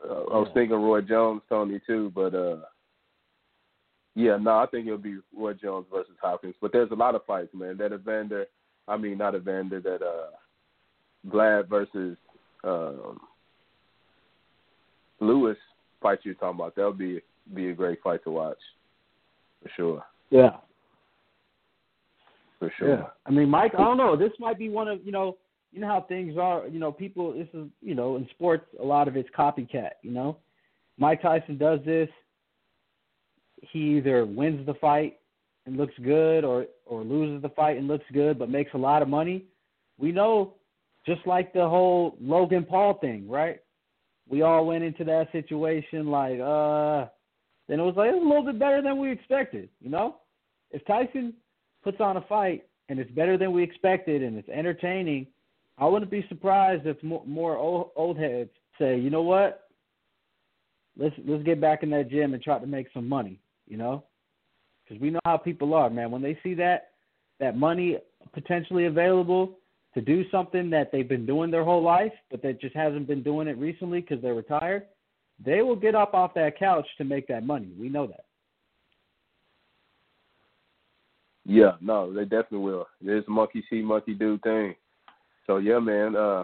[0.07, 2.57] uh, I was thinking Roy Jones, Toney too, but uh,
[4.15, 6.55] yeah, no, I think it'll be Roy Jones versus Hopkins.
[6.61, 7.75] But there's a lot of fights, man.
[7.77, 8.45] That Evander,
[8.87, 12.17] I mean not Evander, that uh, Vlad versus
[12.63, 13.19] um,
[15.19, 15.57] Lewis
[16.01, 16.77] fight you're talking about.
[16.77, 17.19] That'll be
[17.53, 18.57] be a great fight to watch,
[19.61, 20.57] for sure, Yeah.
[22.59, 22.89] for sure.
[22.89, 23.07] Yeah.
[23.25, 24.15] I mean, Mike, I don't know.
[24.15, 25.37] This might be one of you know,
[25.71, 26.67] you know how things are.
[26.67, 27.33] You know, people.
[27.33, 29.91] This is you know, in sports, a lot of it's copycat.
[30.01, 30.37] You know,
[30.97, 32.09] Mike Tyson does this.
[33.71, 35.17] He either wins the fight
[35.65, 39.01] and looks good, or or loses the fight and looks good, but makes a lot
[39.01, 39.45] of money.
[39.97, 40.53] We know,
[41.05, 43.59] just like the whole Logan Paul thing, right?
[44.29, 47.07] We all went into that situation like, uh,
[47.69, 49.69] then it was like it was a little bit better than we expected.
[49.79, 50.17] You know,
[50.71, 51.35] if Tyson
[51.83, 55.27] puts on a fight and it's better than we expected and it's entertaining,
[55.77, 58.49] I wouldn't be surprised if more, more old, old heads
[58.79, 59.69] say, you know what,
[60.97, 63.39] let's let's get back in that gym and try to make some money.
[63.67, 64.03] You know,
[64.83, 66.09] because we know how people are, man.
[66.09, 66.89] When they see that
[67.39, 67.97] that money
[68.33, 69.59] potentially available
[69.93, 73.21] to do something that they've been doing their whole life, but that just hasn't been
[73.21, 74.87] doing it recently because they're retired,
[75.43, 77.69] they will get up off that couch to make that money.
[77.79, 78.25] We know that.
[81.45, 82.87] Yeah, no, they definitely will.
[83.03, 84.75] It's monkey see, monkey do thing.
[85.47, 86.15] So yeah, man.
[86.15, 86.43] Uh,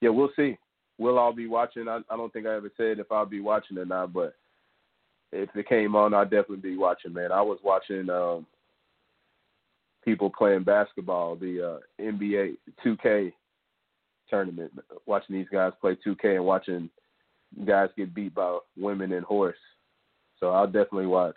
[0.00, 0.58] yeah, we'll see.
[0.98, 1.88] We'll all be watching.
[1.88, 4.34] I, I don't think I ever said if I'll be watching or not, but
[5.32, 7.12] if it came on, I'd definitely be watching.
[7.12, 8.46] Man, I was watching um,
[10.04, 13.32] people playing basketball, the uh, NBA 2K
[14.28, 14.72] tournament,
[15.06, 16.90] watching these guys play 2K and watching
[17.66, 19.56] guys get beat by women and horse.
[20.40, 21.36] So I'll definitely watch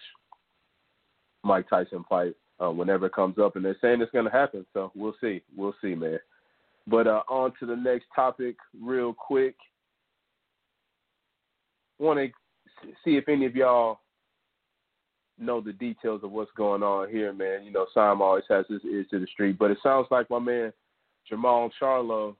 [1.43, 4.65] Mike Tyson fight uh, whenever it comes up, and they're saying it's going to happen.
[4.73, 5.41] So we'll see.
[5.55, 6.19] We'll see, man.
[6.87, 9.55] But uh, on to the next topic, real quick.
[11.99, 13.99] Want to see if any of y'all
[15.39, 17.63] know the details of what's going on here, man.
[17.63, 20.39] You know, Sam always has his ears to the street, but it sounds like my
[20.39, 20.73] man
[21.31, 22.35] Jermall Charlo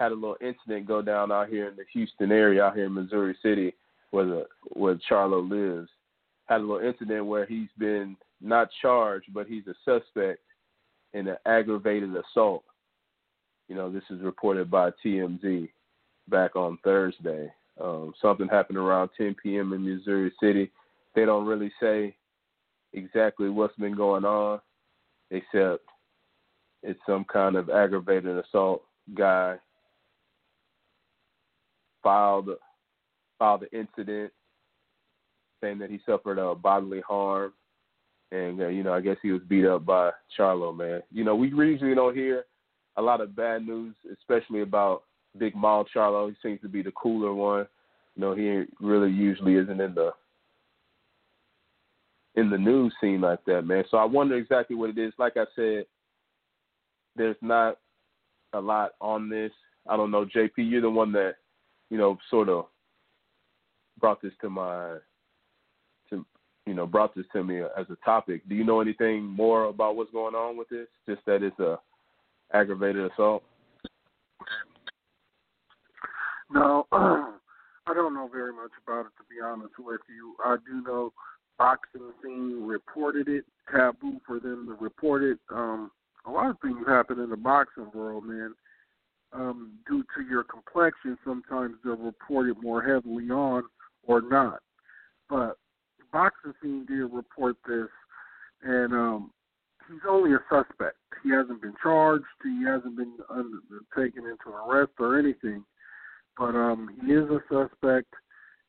[0.00, 2.94] had a little incident go down out here in the Houston area, out here in
[2.94, 3.74] Missouri City,
[4.10, 5.90] where the where Charlo lives.
[6.46, 10.40] Had a little incident where he's been not charged, but he's a suspect
[11.12, 12.64] in an aggravated assault.
[13.68, 15.68] You know, this is reported by TMZ
[16.28, 17.52] back on Thursday.
[17.80, 19.72] Um, something happened around 10 p.m.
[19.74, 20.70] in Missouri City.
[21.14, 22.16] They don't really say
[22.94, 24.60] exactly what's been going on,
[25.30, 25.84] except
[26.82, 28.82] it's some kind of aggravated assault
[29.14, 29.56] guy
[32.02, 32.50] filed
[33.38, 34.32] filed the incident
[35.60, 37.52] saying that he suffered uh, bodily harm,
[38.32, 40.76] and uh, you know I guess he was beat up by Charlo.
[40.76, 42.44] Man, you know we usually don't hear
[42.96, 45.04] a lot of bad news, especially about
[45.38, 46.28] Big Mal Charlo.
[46.28, 47.66] He seems to be the cooler one.
[48.16, 50.12] You know he really usually isn't in the
[52.36, 53.84] in the news scene like that, man.
[53.90, 55.12] So I wonder exactly what it is.
[55.18, 55.84] Like I said,
[57.16, 57.78] there's not
[58.52, 59.52] a lot on this.
[59.88, 60.52] I don't know, JP.
[60.56, 61.34] You're the one that
[61.90, 62.66] you know sort of
[64.00, 64.96] brought this to my
[66.08, 66.24] to
[66.66, 68.48] you know brought this to me as a topic.
[68.48, 70.86] Do you know anything more about what's going on with this?
[71.08, 71.78] Just that it's a
[72.52, 73.42] aggravated assault.
[76.52, 80.34] No, I don't know very much about it to be honest with you.
[80.44, 81.12] I do know
[81.58, 83.44] boxing scene reported it.
[83.70, 85.38] Taboo for them to report it.
[85.52, 85.90] Um,
[86.26, 88.54] a lot of things happen in the boxing world, man.
[89.32, 93.62] Um, due to your complexion, sometimes they're reported more heavily on
[94.04, 94.60] or not.
[95.28, 95.56] But
[96.12, 97.88] boxing scene did report this,
[98.62, 99.30] and um,
[99.88, 100.96] he's only a suspect.
[101.22, 102.24] He hasn't been charged.
[102.42, 103.58] He hasn't been under,
[103.96, 105.64] taken into arrest or anything.
[106.36, 108.12] But um, he is a suspect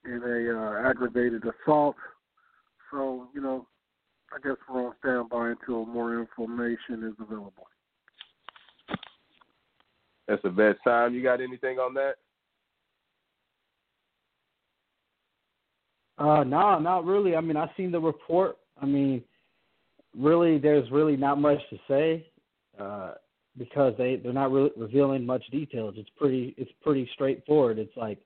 [0.06, 1.96] in a uh, aggravated assault.
[2.92, 3.68] So you know,
[4.34, 7.68] I guess we're on standby until more information is available.
[10.32, 11.14] That's a bad time.
[11.14, 12.14] You got anything on that?
[16.18, 17.36] Uh, no, not really.
[17.36, 18.58] I mean, I've seen the report.
[18.82, 19.22] I mean,
[20.18, 22.28] really, there's really not much to say
[22.80, 23.16] uh,
[23.58, 25.95] because they they're not really revealing much details.
[25.98, 27.78] It's pretty it's pretty straightforward.
[27.78, 28.20] It's like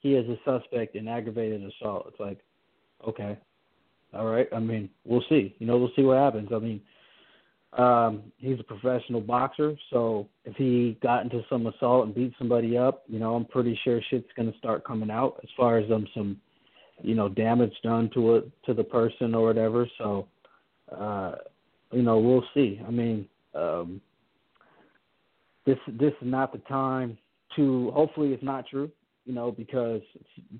[0.00, 2.06] he is a suspect in aggravated assault.
[2.08, 2.38] It's like,
[3.06, 3.36] okay,
[4.14, 4.48] All right.
[4.54, 5.54] I mean, we'll see.
[5.58, 6.48] You know, we'll see what happens.
[6.54, 6.80] I mean,
[7.76, 12.78] um, he's a professional boxer, so if he got into some assault and beat somebody
[12.78, 16.06] up, you know, I'm pretty sure shit's gonna start coming out as far as um
[16.14, 16.40] some,
[17.02, 19.86] you know, damage done to it to the person or whatever.
[19.98, 20.26] So,
[20.90, 21.32] uh,
[21.92, 22.80] you know, we'll see.
[22.86, 24.00] I mean, um,
[25.66, 27.18] this this is not the time
[27.56, 27.90] to.
[27.90, 28.90] Hopefully, it's not true.
[29.26, 30.00] You know, because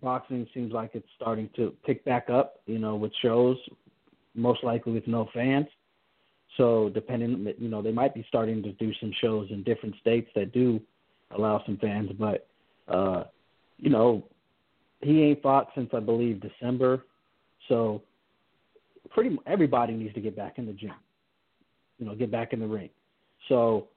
[0.02, 2.60] boxing seems like it's starting to pick back up.
[2.66, 3.56] You know, with shows,
[4.34, 5.66] most likely with no fans.
[6.56, 10.28] So depending, you know, they might be starting to do some shows in different states
[10.34, 10.80] that do
[11.36, 12.10] allow some fans.
[12.18, 12.46] But
[12.88, 13.24] uh,
[13.78, 14.24] you know,
[15.00, 17.04] he ain't fought since I believe December.
[17.68, 18.02] So
[19.10, 20.94] pretty everybody needs to get back in the gym.
[21.98, 22.90] You know, get back in the ring.
[23.48, 23.88] So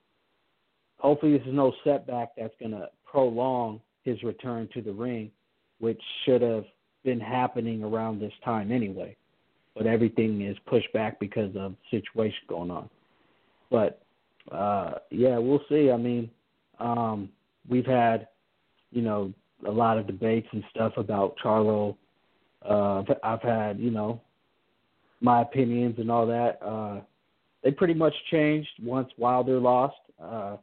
[0.98, 5.31] hopefully this is no setback that's going to prolong his return to the ring,
[5.80, 6.65] which should have
[7.03, 9.15] been happening around this time anyway
[9.80, 12.89] but everything is pushed back because of situation going on.
[13.72, 14.01] But
[14.51, 15.89] uh yeah, we'll see.
[15.89, 16.30] I mean,
[16.80, 17.30] um
[17.69, 18.27] we've had,
[18.91, 19.34] you know,
[19.65, 21.95] a lot of debates and stuff about Charlo.
[22.61, 24.19] Uh I've had, you know,
[25.22, 26.60] my opinions and all that.
[26.61, 26.99] Uh
[27.64, 29.95] they pretty much changed once Wilder lost.
[30.22, 30.57] Uh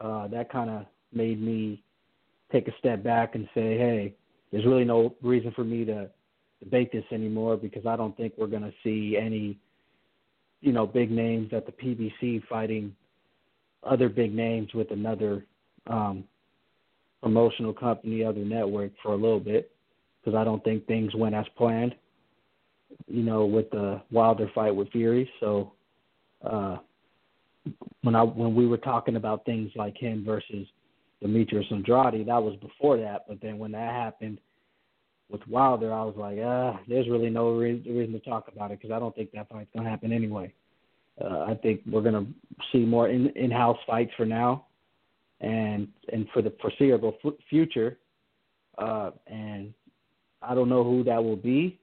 [0.00, 1.80] uh that kind of made me
[2.50, 4.14] take a step back and say, "Hey,
[4.50, 6.10] there's really no reason for me to
[6.66, 9.56] debate this anymore because I don't think we're going to see any,
[10.60, 12.94] you know, big names at the PBC fighting
[13.84, 15.44] other big names with another
[15.86, 16.24] um,
[17.22, 19.70] promotional company, other network for a little bit
[20.20, 21.94] because I don't think things went as planned.
[23.06, 25.72] You know, with the Wilder fight with Fury, so
[26.44, 26.78] uh,
[28.02, 30.66] when I when we were talking about things like him versus
[31.20, 33.24] Demetrius Andrade, that was before that.
[33.28, 34.38] But then when that happened,
[35.30, 38.80] with Wilder, I was like, ah, there's really no re- reason to talk about it
[38.80, 40.52] because I don't think that fight's gonna happen anyway.
[41.20, 42.26] Uh, I think we're gonna
[42.72, 44.66] see more in in-house fights for now,
[45.40, 47.98] and and for the foreseeable f- future.
[48.78, 49.72] Uh, and
[50.42, 51.78] I don't know who that will be.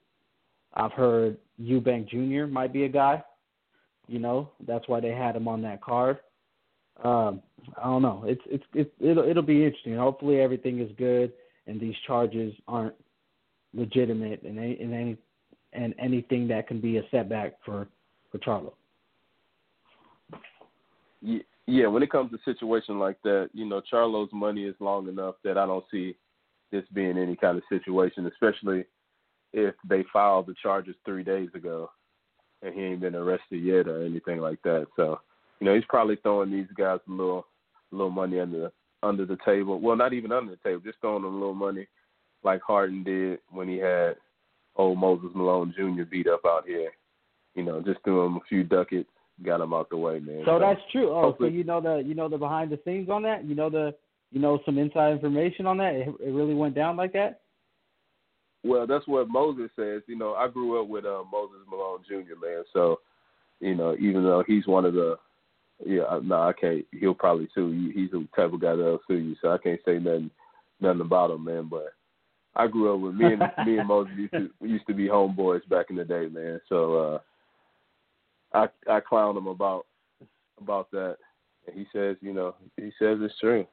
[0.76, 2.46] I've heard Eubank Jr.
[2.46, 3.24] might be a guy.
[4.08, 6.20] You know, that's why they had him on that card.
[7.04, 7.42] Um,
[7.78, 8.24] I don't know.
[8.26, 9.98] It's it's it's it'll it'll be interesting.
[9.98, 11.34] Hopefully everything is good
[11.68, 12.96] and these charges aren't
[13.74, 15.18] legitimate and any, and any
[15.74, 17.88] and anything that can be a setback for
[18.32, 18.74] for Charlo.
[21.66, 25.08] Yeah, when it comes to a situation like that, you know, Charlo's money is long
[25.08, 26.16] enough that I don't see
[26.72, 28.84] this being any kind of situation, especially
[29.54, 31.90] if they filed the charges three days ago
[32.64, 34.88] and he ain't been arrested yet or anything like that.
[34.96, 35.20] So,
[35.60, 37.46] you know, he's probably throwing these guys a little
[37.92, 38.72] a little money under the
[39.02, 39.80] under the table.
[39.80, 41.88] Well, not even under the table, just throwing them a little money
[42.44, 44.16] like Harden did when he had
[44.76, 46.04] old Moses Malone Jr.
[46.04, 46.92] beat up out here.
[47.56, 49.10] You know, just threw him a few ducats,
[49.46, 50.42] got him out the way, man.
[50.46, 51.12] So, so that's true.
[51.12, 53.46] Oh, so you know the you know the behind the scenes on that.
[53.46, 53.94] You know the
[54.32, 55.94] you know some inside information on that.
[55.94, 57.42] It, it really went down like that.
[58.64, 60.02] Well, that's what Moses says.
[60.08, 62.40] You know, I grew up with uh, Moses Malone Jr.
[62.42, 63.00] Man, so
[63.60, 65.18] you know, even though he's one of the
[65.86, 66.86] yeah, no, I can't.
[66.92, 67.92] He'll probably sue you.
[67.92, 70.32] He's the type of guy that'll sue you, so I can't say nothing
[70.80, 71.68] nothing about him, man.
[71.70, 71.94] But
[72.56, 75.68] I grew up with me and me and Moses used to used to be homeboys
[75.70, 76.60] back in the day, man.
[76.70, 77.20] So uh
[78.58, 79.86] I I clown him about
[80.62, 81.18] about that.
[81.68, 83.66] And he says, you know, he says it's true.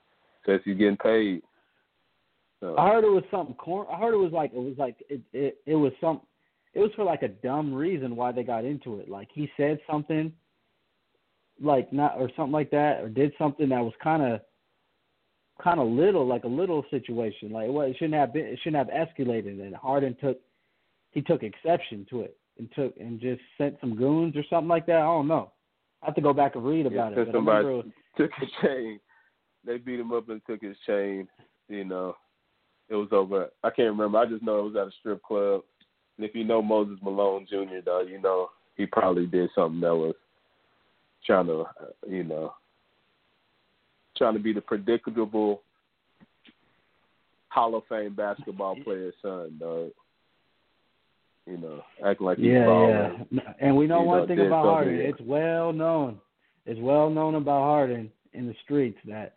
[0.47, 1.43] Says he's getting paid.
[2.61, 2.77] So.
[2.79, 5.21] I heard it was something corn I heard it was like it was like it,
[5.33, 6.21] it it was some
[6.75, 9.09] it was for like a dumb reason why they got into it.
[9.09, 10.33] Like he said something
[11.61, 14.41] like not or something like that or did something that was kind of
[15.63, 17.51] kind of little, like a little situation.
[17.51, 19.61] Like well, it shouldn't have been, it shouldn't have escalated.
[19.61, 20.39] And Harden took
[21.11, 24.87] he took exception to it and took and just sent some goons or something like
[24.87, 24.97] that.
[24.97, 25.53] I don't know.
[26.03, 27.29] I have to go back and read about yeah, it.
[27.33, 28.99] somebody took his chain.
[29.67, 31.29] They beat him up and took his chain.
[31.69, 32.17] You know,
[32.89, 33.49] it was over.
[33.63, 34.19] I can't remember.
[34.19, 35.63] I just know it was at a strip club.
[36.17, 38.49] And if you know Moses Malone Jr., though, you know
[38.81, 40.15] he probably did something that was
[41.27, 42.55] trying to, uh, you know,
[44.21, 45.63] trying to be the predictable
[47.49, 49.91] Hall of Fame basketball player's son, dog.
[51.47, 53.27] You know, acting like he's yeah, balling.
[53.31, 53.41] yeah.
[53.61, 54.95] And we know you one know, thing about Harden.
[54.95, 55.09] Here.
[55.09, 56.21] It's well known.
[56.67, 59.35] It's well known about Harden in the streets that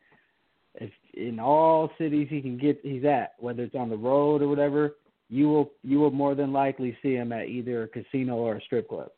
[0.76, 4.50] if in all cities he can get he's at, whether it's on the road or
[4.50, 4.96] whatever,
[5.30, 8.62] you will you will more than likely see him at either a casino or a
[8.62, 9.10] strip club.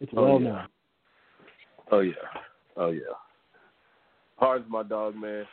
[0.00, 0.48] It's oh, well oh, yeah.
[0.48, 0.66] known.
[1.90, 2.12] Oh yeah.
[2.76, 3.25] Oh yeah.
[4.36, 5.44] Hard's my dog, man.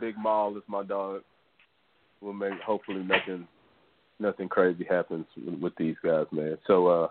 [0.00, 1.22] Big Mal is my dog.
[2.20, 3.48] We'll make hopefully nothing
[4.20, 6.56] nothing crazy happens with, with these guys, man.
[6.66, 7.08] So uh,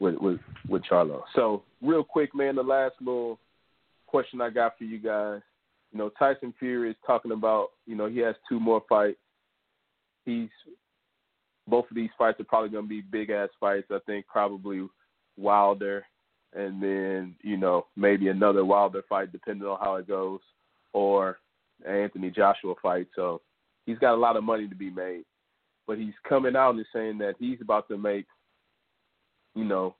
[0.00, 1.22] with with with Charlo.
[1.34, 3.38] So real quick, man, the last little
[4.06, 5.40] question I got for you guys.
[5.92, 9.18] You know, Tyson Fury is talking about, you know, he has two more fights.
[10.24, 10.48] He's
[11.68, 13.88] both of these fights are probably to be big ass fights.
[13.90, 14.86] I think probably
[15.36, 16.04] Wilder,
[16.54, 20.40] and then you know maybe another Wilder fight depending on how it goes,
[20.92, 21.38] or
[21.86, 23.08] Anthony Joshua fight.
[23.14, 23.40] So
[23.86, 25.24] he's got a lot of money to be made,
[25.86, 28.26] but he's coming out and saying that he's about to make,
[29.54, 29.94] you know,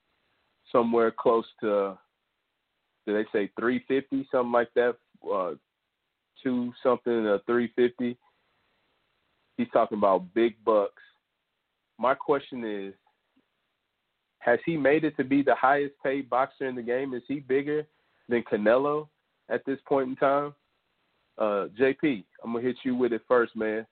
[0.71, 1.97] somewhere close to,
[3.05, 4.95] did they say 350 something like that,
[5.31, 5.51] uh,
[6.43, 8.17] two something uh, 350.
[9.57, 11.01] He's talking about big bucks.
[11.99, 12.93] My question is,
[14.43, 17.13] has he made it to be the highest paid boxer in the game?
[17.13, 17.85] Is he bigger
[18.27, 19.07] than Canelo
[19.49, 20.53] at this point in time?
[21.37, 23.85] Uh, JP, I'm gonna hit you with it first, man.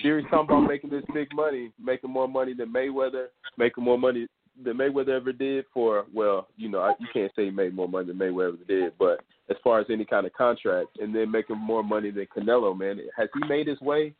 [0.00, 3.26] Fury's talking about making this big money, making more money than Mayweather,
[3.58, 4.26] making more money
[4.64, 6.06] than Mayweather ever did for.
[6.14, 9.56] Well, you know, you can't say he made more money than Mayweather did, but as
[9.62, 13.28] far as any kind of contract, and then making more money than Canelo, man, has
[13.34, 14.14] he made his way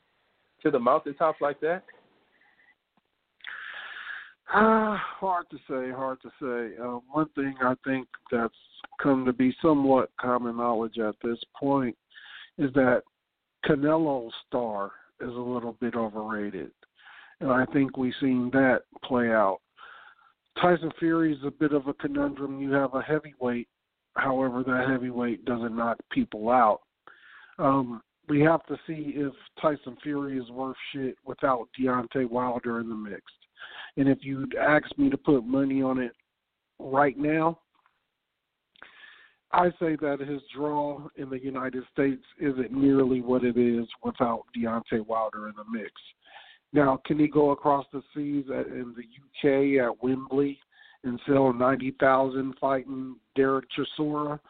[0.62, 1.85] to the mountaintop like that?
[4.53, 6.77] Uh, hard to say, hard to say.
[6.79, 8.53] Uh, one thing I think that's
[9.03, 11.97] come to be somewhat common knowledge at this point
[12.59, 13.03] is that
[13.65, 14.93] Canelo's star
[15.23, 16.70] is a little bit overrated.
[17.41, 19.61] And I think we've seen that play out.
[20.61, 22.61] Tyson Fury is a bit of a conundrum.
[22.61, 23.69] You have a heavyweight,
[24.16, 26.81] however, that heavyweight doesn't knock people out.
[27.59, 32.91] Um, we have to see if Tyson Fury is worth shit without Deontay Wilder in
[32.91, 33.23] the mix.
[33.97, 36.12] And if you'd ask me to put money on it
[36.78, 37.59] right now,
[39.52, 44.44] I say that his draw in the United States isn't nearly what it is without
[44.56, 45.93] Deontay Wilder in the mix.
[46.73, 50.59] Now, can he go across the seas at, in the UK at Wembley
[51.05, 54.40] and sell ninety thousand fighting Derek Chisora?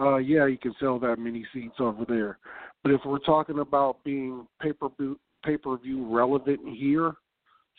[0.00, 2.38] Uh, yeah, he can sell that many seats over there.
[2.84, 7.14] But if we're talking about being pay per view relevant here,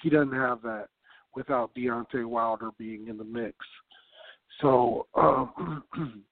[0.01, 0.88] he doesn't have that
[1.35, 3.55] without Deontay Wilder being in the mix.
[4.61, 5.84] So, um,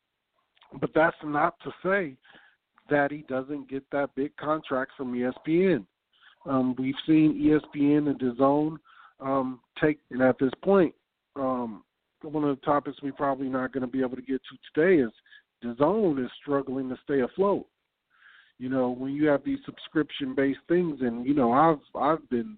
[0.81, 2.15] but that's not to say
[2.89, 5.85] that he doesn't get that big contract from ESPN.
[6.45, 8.77] Um, we've seen ESPN and DAZN
[9.19, 10.94] um, take, and at this point,
[11.35, 11.84] um,
[12.22, 15.02] one of the topics we're probably not going to be able to get to today
[15.02, 15.11] is
[15.64, 17.65] DAZN is struggling to stay afloat.
[18.60, 22.57] You know, when you have these subscription-based things, and you know, I've I've been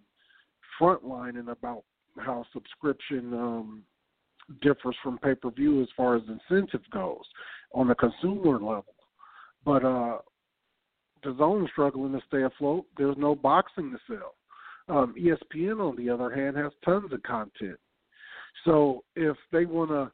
[0.80, 1.84] frontlining about
[2.18, 3.84] how subscription um,
[4.62, 7.24] differs from pay per view as far as incentive goes
[7.74, 8.96] on the consumer level.
[9.66, 10.18] But uh,
[11.24, 12.86] DAZN struggling to stay afloat.
[12.98, 14.36] There's no boxing to sell.
[14.96, 17.78] Um, ESPN, on the other hand, has tons of content.
[18.66, 20.12] So if they want to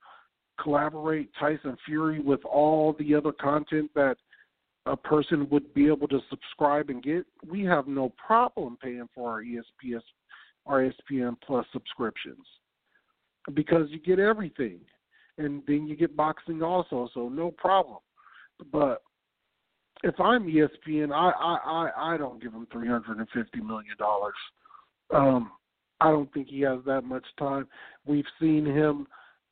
[0.61, 4.17] collaborate Tyson Fury with all the other content that
[4.85, 9.31] a person would be able to subscribe and get, we have no problem paying for
[9.31, 10.01] our ESPN
[10.67, 12.45] ESPN Plus subscriptions
[13.53, 14.79] because you get everything,
[15.37, 17.99] and then you get boxing also, so no problem.
[18.71, 19.01] But
[20.03, 23.95] if I'm ESPN, I I I, I don't give him three hundred and fifty million
[23.97, 24.33] dollars.
[25.13, 25.51] Um,
[26.01, 27.67] I don't think he has that much time.
[28.05, 29.07] We've seen him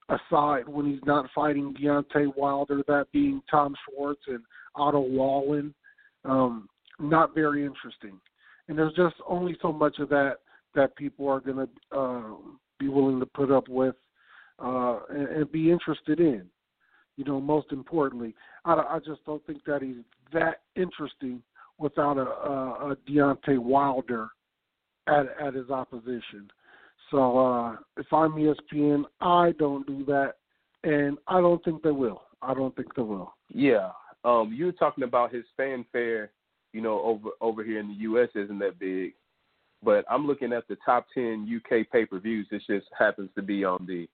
[0.10, 4.42] aside when he's not fighting Deontay Wilder, that being Tom Schwarz and
[4.76, 5.74] Otto Wallin.
[6.26, 6.68] Um,
[7.00, 8.20] not very interesting.
[8.68, 10.38] And there's just only so much of that
[10.76, 12.36] that people are going to uh,
[12.80, 13.96] be willing to put up with
[14.64, 16.46] uh, and, and be interested in.
[17.16, 18.34] You know, most importantly,
[18.66, 21.42] I, I just don't think that he's that interesting
[21.78, 24.30] without a, a, a Deontay Wilder
[25.08, 26.50] at at his opposition.
[27.12, 30.36] So uh, if I'm ESPN, I don't do that,
[30.84, 32.24] and I don't think they will.
[32.42, 33.36] I don't think they will.
[33.50, 33.90] Yeah,
[34.24, 36.32] um, you were talking about his fanfare,
[36.72, 38.30] you know, over over here in the U.S.
[38.36, 39.14] isn't that big,
[39.84, 42.48] but I'm looking at the top ten UK pay per views.
[42.50, 44.08] This just happens to be on the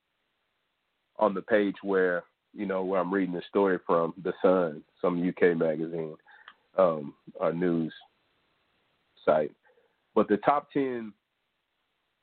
[1.17, 2.23] on the page where
[2.53, 6.15] you know where I'm reading the story from the Sun, some UK magazine,
[6.77, 7.93] um, a news
[9.25, 9.51] site.
[10.15, 11.13] But the top ten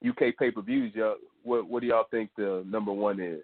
[0.07, 3.43] UK pay per views, y'all, what what do y'all think the number one is?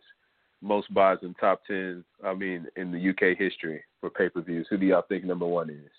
[0.61, 2.05] Most buys in top ten.
[2.25, 5.47] I mean, in the UK history for pay per views, who do y'all think number
[5.47, 5.91] one is?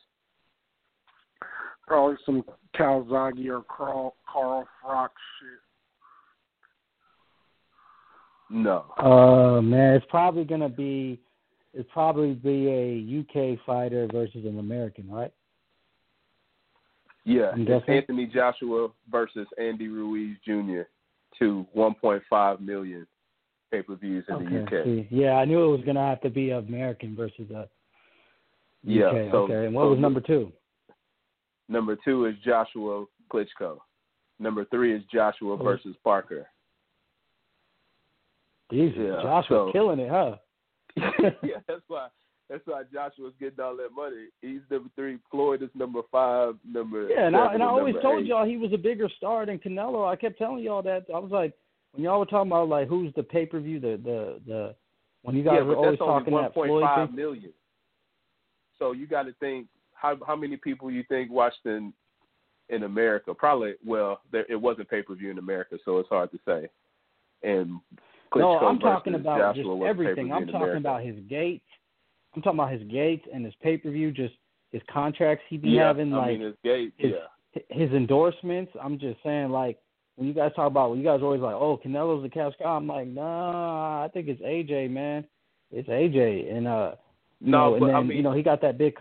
[1.88, 2.44] Probably some
[2.78, 5.60] Calzaghe or Carl Carl Froch shit.
[8.50, 8.86] No.
[8.98, 11.20] Uh man, it's probably gonna be
[11.74, 15.34] it's probably be a UK fighter versus an American, right?
[17.26, 17.96] Yeah, I'm it's guessing?
[17.96, 20.82] Anthony Joshua versus Andy Ruiz Jr.
[21.40, 23.08] to 1.5 million
[23.72, 24.86] pay per views in the UK.
[24.86, 27.66] See, yeah, I knew it was gonna have to be American versus uh
[28.84, 29.32] Yeah, UK.
[29.32, 30.52] so- okay, and what so was number two?
[31.74, 33.80] Number two is Joshua Klitschko.
[34.40, 35.64] Number three is Joshua Oh.
[35.64, 36.48] versus Parker.
[38.72, 40.38] Jesus, Yeah, Joshua so- killing it, huh?
[41.44, 42.08] yeah, that's why.
[42.50, 44.28] That's why Joshua's getting all that money.
[44.42, 45.18] He's number three.
[45.32, 46.56] Floyd is number five.
[46.64, 49.58] Number Yeah, and I and I always told y'all he was a bigger star than
[49.58, 50.08] Canelo.
[50.08, 51.06] I kept telling y'all that.
[51.14, 51.54] I was like,
[51.94, 54.76] when y'all were talking about like who's the pay per view, the the the
[55.24, 57.54] when you guys yeah, were always that's only talking that Floyd million.
[58.78, 59.68] So you got to think
[60.04, 61.92] how how many people you think watched in
[62.70, 63.34] in America?
[63.34, 63.74] Probably.
[63.84, 66.68] Well, there, it wasn't pay per view in America, so it's hard to say.
[67.42, 67.80] And
[68.36, 70.32] No, I'm talking about Joshua just everything.
[70.32, 70.78] I'm talking America.
[70.78, 71.66] about his gates.
[72.36, 74.36] I'm talking about his gates and his pay per view, just
[74.72, 76.92] his contracts he be yeah, having, I like mean, it's gay.
[76.98, 77.62] his- yeah.
[77.70, 78.72] his endorsements.
[78.82, 79.78] I'm just saying, like
[80.16, 82.54] when you guys talk about, when you guys are always like, oh, Canelo's the cash
[82.60, 82.76] cow.
[82.78, 85.26] I'm like, nah, I think it's AJ, man.
[85.72, 86.92] It's AJ, and uh,
[87.42, 88.96] No, know, and then I mean, you know he got that big,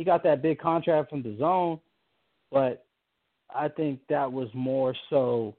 [0.00, 1.78] he got that big contract from the Zone,
[2.50, 2.86] but
[3.54, 5.54] I think that was more so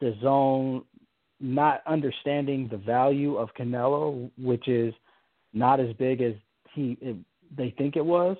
[0.00, 0.82] the Zone
[1.38, 4.92] not understanding the value of Canelo, which is
[5.52, 6.34] not as big as
[6.74, 7.16] he it,
[7.56, 8.36] they think it was.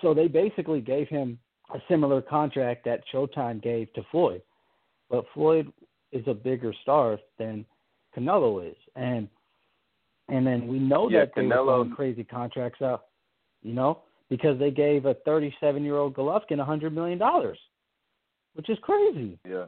[0.00, 1.40] So they basically gave him
[1.74, 4.42] a similar contract that Showtime gave to Floyd,
[5.10, 5.72] but Floyd
[6.12, 7.66] is a bigger star than
[8.16, 9.28] Canelo is, and
[10.28, 13.06] and then we know Yeah, that they were Canelo- throwing crazy contracts out,
[13.64, 17.58] you know, because they gave a 37 year old Golovkin a hundred million dollars,
[18.54, 19.38] which is crazy.
[19.48, 19.66] yeah,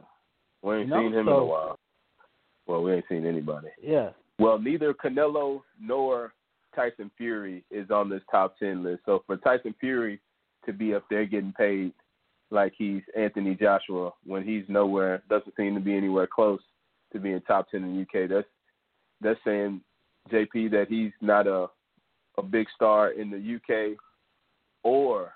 [0.61, 1.79] we ain't You know, seen him in a while.
[2.67, 3.69] Well, we ain't seen anybody.
[3.81, 6.33] Yeah, Well, neither Canelo nor
[6.75, 9.01] Tyson Fury is on this top ten list.
[9.05, 10.19] So for Tyson Fury
[10.65, 11.93] to be up there getting paid
[12.51, 16.59] like he's Anthony Joshua when he's nowhere, doesn't seem to be anywhere close
[17.13, 18.29] to being top ten in the UK.
[18.29, 18.47] That's
[19.21, 19.81] that's saying
[20.31, 21.67] JP that he's not a
[22.37, 23.97] a big star in the UK
[24.83, 25.33] or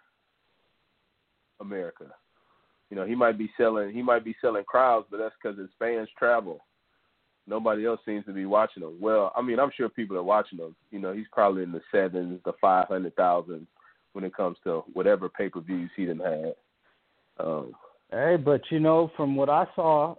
[1.60, 2.06] America.
[2.90, 5.70] You know, he might be selling he might be selling crowds, but that's because his
[5.80, 6.64] fans travel
[7.48, 8.98] nobody else seems to be watching him.
[9.02, 10.76] Well, I mean, I'm sure people are watching him.
[10.91, 13.68] You know, he's probably in the sevens, the five hundred thousand
[14.14, 16.53] when it comes to whatever pay per views he done had.
[17.40, 17.74] Um,
[18.11, 20.14] Hey, but you know, from what I saw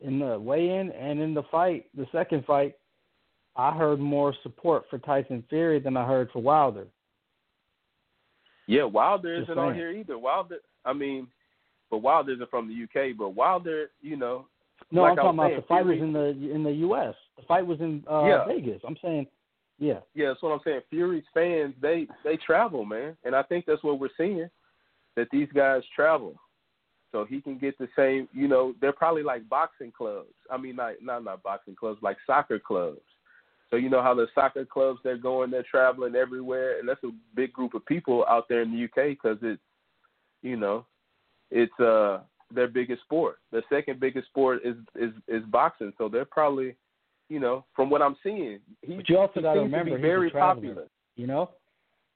[0.00, 2.76] in the weigh-in and in the fight, the second fight,
[3.56, 6.86] I heard more support for Tyson Fury than I heard for Wilder.
[8.66, 10.18] Yeah, Wilder Just isn't on here either.
[10.18, 11.28] Wilder, I mean,
[11.90, 13.16] but Wilder isn't from the UK.
[13.16, 14.46] But Wilder, you know,
[14.90, 17.14] No, Like I'm talking about saying, the fight was in the in the U.S.
[17.36, 18.44] The fight was in uh, Yeah.
[18.46, 18.82] Vegas.
[18.86, 19.26] I'm saying,
[19.78, 20.80] yeah, yeah, that's what I'm saying.
[20.90, 24.48] Fury's fans, they they travel, man, and I think that's what we're seeing
[25.16, 26.34] that these guys travel.
[27.12, 30.34] So he can get the same, you know, they're probably like boxing clubs.
[30.50, 33.00] I mean, not not boxing clubs, like soccer clubs.
[33.70, 37.10] So you know how the soccer clubs they're going, they're traveling everywhere, and that's a
[37.34, 39.60] big group of people out there in the UK because it's,
[40.42, 40.86] you know,
[41.50, 42.20] it's uh
[42.54, 43.38] their biggest sport.
[43.50, 45.92] The second biggest sport is is is boxing.
[45.98, 46.76] So they're probably,
[47.28, 49.96] you know, from what I'm seeing, he, But you also he gotta seems remember to
[49.96, 50.84] be he's very popular.
[51.16, 51.50] you know,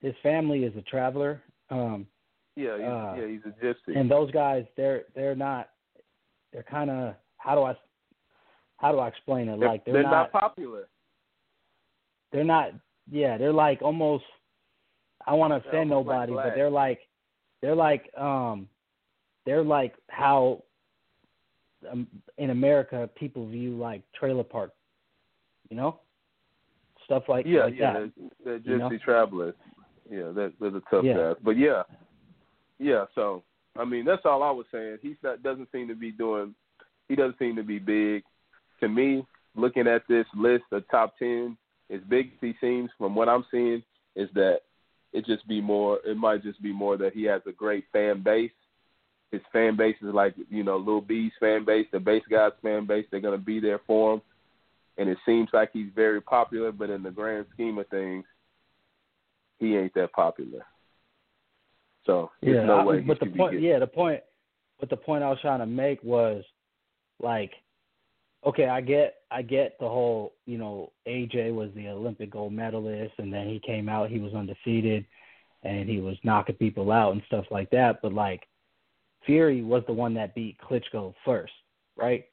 [0.00, 2.06] his family is a traveler, um,
[2.54, 3.98] Yeah, he's, Uh, yeah, he's a gypsy.
[3.98, 5.70] and those guys, they're they're not,
[6.52, 7.74] they're kind of how do I
[8.76, 9.58] how do I explain it?
[9.58, 10.88] they're, like they're, they're not, popular.
[12.32, 12.72] They're not
[13.10, 14.24] yeah they're like almost
[15.26, 17.00] i want to offend almost like nobody but they're like
[17.62, 18.68] they're like um
[19.46, 20.62] they're like how
[21.90, 22.06] um,
[22.38, 24.72] in america people view like trailer park
[25.70, 26.00] you know
[27.10, 28.12] stuff like Yeah, like yeah, that
[28.44, 28.88] they're, they're you know?
[28.88, 29.54] gypsy travelers.
[30.08, 31.14] Yeah, they're, they're the tough Yeah.
[31.16, 31.36] guys.
[31.42, 31.82] But yeah,
[32.78, 33.06] yeah.
[33.16, 33.42] So
[33.76, 34.98] I mean, that's all I was saying.
[35.02, 36.54] He's not doesn't seem to be doing.
[37.08, 38.22] He doesn't seem to be big.
[38.80, 39.26] To me,
[39.56, 41.56] looking at this list of top ten,
[41.92, 43.82] as big as he seems, from what I'm seeing,
[44.16, 44.60] is that
[45.12, 45.98] it just be more.
[46.04, 48.52] It might just be more that he has a great fan base.
[49.32, 52.86] His fan base is like you know Lil B's fan base, the base guys fan
[52.86, 53.06] base.
[53.10, 54.22] They're gonna be there for him,
[54.98, 56.72] and it seems like he's very popular.
[56.72, 58.24] But in the grand scheme of things,
[59.58, 60.64] he ain't that popular.
[62.06, 64.20] So there's yeah no I- way he but the point yeah the point
[64.78, 66.42] but the point i was trying to make was
[67.22, 67.52] like
[68.44, 73.12] okay i get i get the whole you know aj was the olympic gold medalist
[73.18, 75.04] and then he came out he was undefeated
[75.62, 78.46] and he was knocking people out and stuff like that but like
[79.26, 81.52] fury was the one that beat klitschko first
[81.96, 82.26] right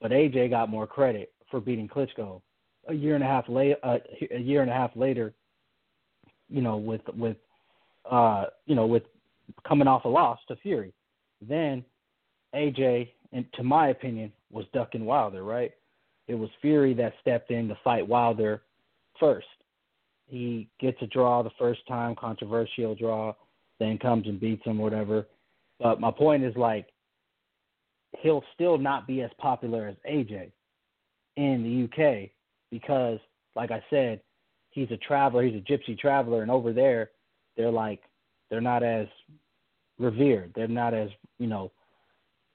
[0.00, 2.40] but aj got more credit for beating klitschko
[2.88, 3.98] a year and a half later uh,
[4.32, 5.32] a year and a half later
[6.48, 7.36] you know with with
[8.10, 9.02] uh you know with
[9.66, 10.92] coming off a loss to Fury.
[11.46, 11.84] Then
[12.54, 15.44] AJ, and to my opinion, was ducking Wilder.
[15.44, 15.72] Right?
[16.28, 18.62] It was Fury that stepped in to fight Wilder
[19.18, 19.46] first.
[20.26, 23.32] He gets a draw the first time, controversial draw,
[23.78, 25.26] then comes and beats him, whatever.
[25.78, 26.88] But my point is like
[28.22, 30.50] he'll still not be as popular as AJ
[31.36, 32.30] in the UK
[32.70, 33.18] because,
[33.54, 34.20] like I said,
[34.70, 37.10] he's a traveler, he's a gypsy traveler, and over there,
[37.56, 38.00] they're like,
[38.50, 39.06] they're not as
[39.98, 41.08] revered, they're not as,
[41.38, 41.72] you know,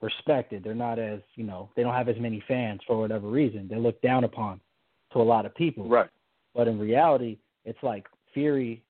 [0.01, 3.67] respected, they're not as, you know, they don't have as many fans for whatever reason.
[3.67, 4.59] They're looked down upon
[5.13, 5.87] to a lot of people.
[5.87, 6.09] Right.
[6.55, 8.83] But in reality, it's like Fury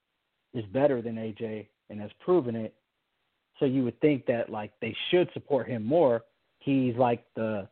[0.54, 2.74] is better than AJ and has proven it.
[3.60, 6.24] So you would think that like they should support him more
[6.62, 7.68] he's like the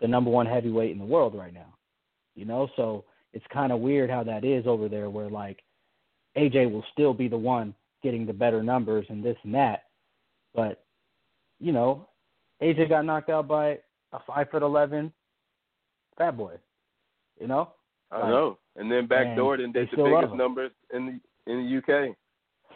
[0.00, 1.74] the number one heavyweight in the world right now.
[2.34, 5.62] You know, so it's kind of weird how that is over there, where like
[6.36, 9.84] AJ will still be the one getting the better numbers and this and that,
[10.54, 10.84] but
[11.60, 12.08] you know,
[12.62, 13.78] AJ got knocked out by
[14.12, 15.12] a five foot eleven
[16.16, 16.54] fat boy.
[17.40, 17.70] You know.
[18.10, 21.78] I like, know, and then backdoored and did the biggest numbers in the in the
[21.78, 22.16] UK.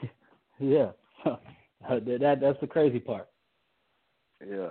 [0.59, 0.91] yeah,
[1.89, 3.29] that that's the crazy part.
[4.47, 4.71] Yeah,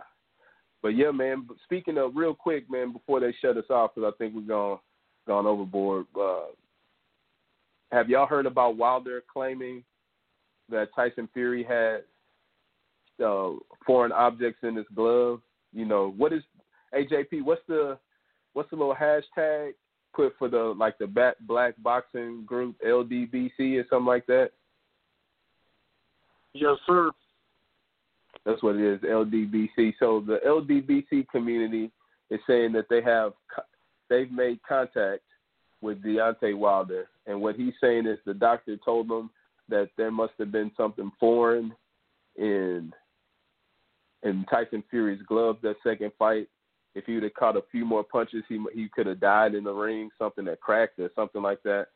[0.82, 1.48] but yeah, man.
[1.64, 4.80] Speaking of real quick, man, before they shut us off, because I think we've gone
[5.28, 6.06] gone overboard.
[6.20, 6.48] Uh,
[7.92, 9.84] have y'all heard about Wilder claiming
[10.70, 12.02] that Tyson Fury had
[13.24, 13.52] uh,
[13.86, 15.42] foreign objects in his glove?
[15.74, 16.44] You know, what is
[16.94, 17.44] AJP?
[17.44, 17.98] What's the
[18.54, 19.74] what's the little hashtag
[20.14, 24.52] put for the like the black boxing group LDBC or something like that?
[26.54, 27.12] Yes, sir.
[28.46, 29.96] That's what it is, LDBC.
[30.00, 31.92] So the LDBC community
[32.30, 33.34] is saying that they have
[34.10, 35.24] they've made contact
[35.82, 39.30] with Deontay Wilder, and what he's saying is the doctor told them
[39.68, 41.74] that there must have been something foreign
[42.38, 42.94] in
[44.26, 46.48] in Tyson Fury's glove that second fight.
[46.96, 49.64] If he would have caught a few more punches, he he could have died in
[49.64, 51.88] the ring, something that cracked or something like that.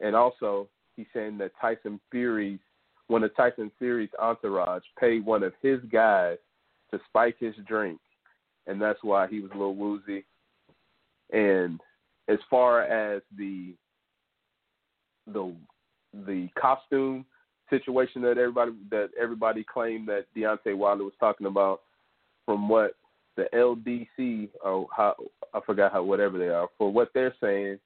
[0.00, 2.60] And also, he's saying that Tyson Fury's
[3.06, 6.36] one of Tyson Fury's entourage paid one of his guys
[6.90, 8.00] to spike his drink,
[8.66, 10.24] and that's why he was a little woozy.
[11.32, 11.80] And
[12.28, 13.74] as far as the
[15.26, 15.54] the
[16.26, 17.24] the costume
[17.70, 21.82] situation that everybody that everybody claimed that Deontay Wilder was talking about,
[22.44, 22.92] from what
[23.36, 25.14] the LDC or oh, how
[25.54, 27.78] I forgot how whatever they are for what they're saying,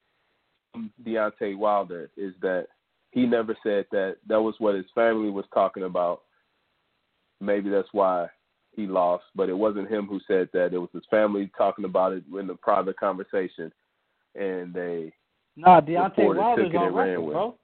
[1.05, 2.67] Deontay Wilder is that
[3.11, 4.17] he never said that.
[4.27, 6.21] That was what his family was talking about.
[7.39, 8.27] Maybe that's why
[8.75, 10.73] he lost, but it wasn't him who said that.
[10.73, 13.71] It was his family talking about it in the private conversation,
[14.35, 15.13] and they.
[15.55, 17.55] Nah, Deontay Wilder's on record, bro.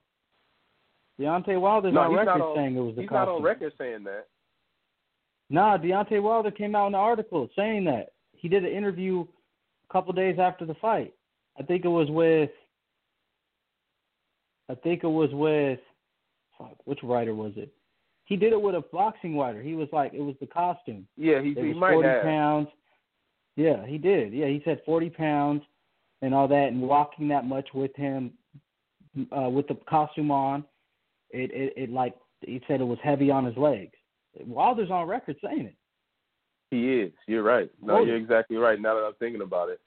[1.19, 3.33] Deontay Wilder's no, on record on, saying it was the He's costume.
[3.33, 4.27] not on record saying that.
[5.49, 8.13] Nah, Deontay Wilder came out in an article saying that.
[8.33, 9.25] He did an interview
[9.89, 11.13] a couple days after the fight.
[11.59, 12.51] I think it was with
[14.69, 15.79] I think it was with
[16.57, 17.73] fuck, which writer was it?
[18.25, 19.61] He did it with a boxing writer.
[19.61, 21.07] He was like it was the costume.
[21.17, 22.23] Yeah, he, it he was might 40 have.
[22.23, 22.67] pounds.
[23.55, 24.31] Yeah, he did.
[24.31, 25.63] Yeah, he said 40 pounds
[26.21, 28.31] and all that, and walking that much with him,
[29.35, 30.63] uh, with the costume on,
[31.31, 33.93] it, it it like he said it was heavy on his legs.
[34.45, 35.75] Wilder's on record saying it.
[36.71, 37.11] He is.
[37.27, 37.69] You're right.
[37.81, 38.79] No, Oh, you're exactly right.
[38.79, 39.79] Now that I'm thinking about it.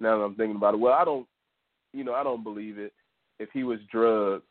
[0.00, 0.80] Now that I'm thinking about it.
[0.80, 1.26] Well, I don't.
[1.92, 2.92] You know, I don't believe it.
[3.38, 4.44] If he was drugged,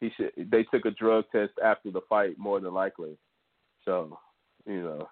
[0.00, 0.32] he should.
[0.50, 3.18] They took a drug test after the fight, more than likely.
[3.84, 4.18] So,
[4.66, 5.08] you know,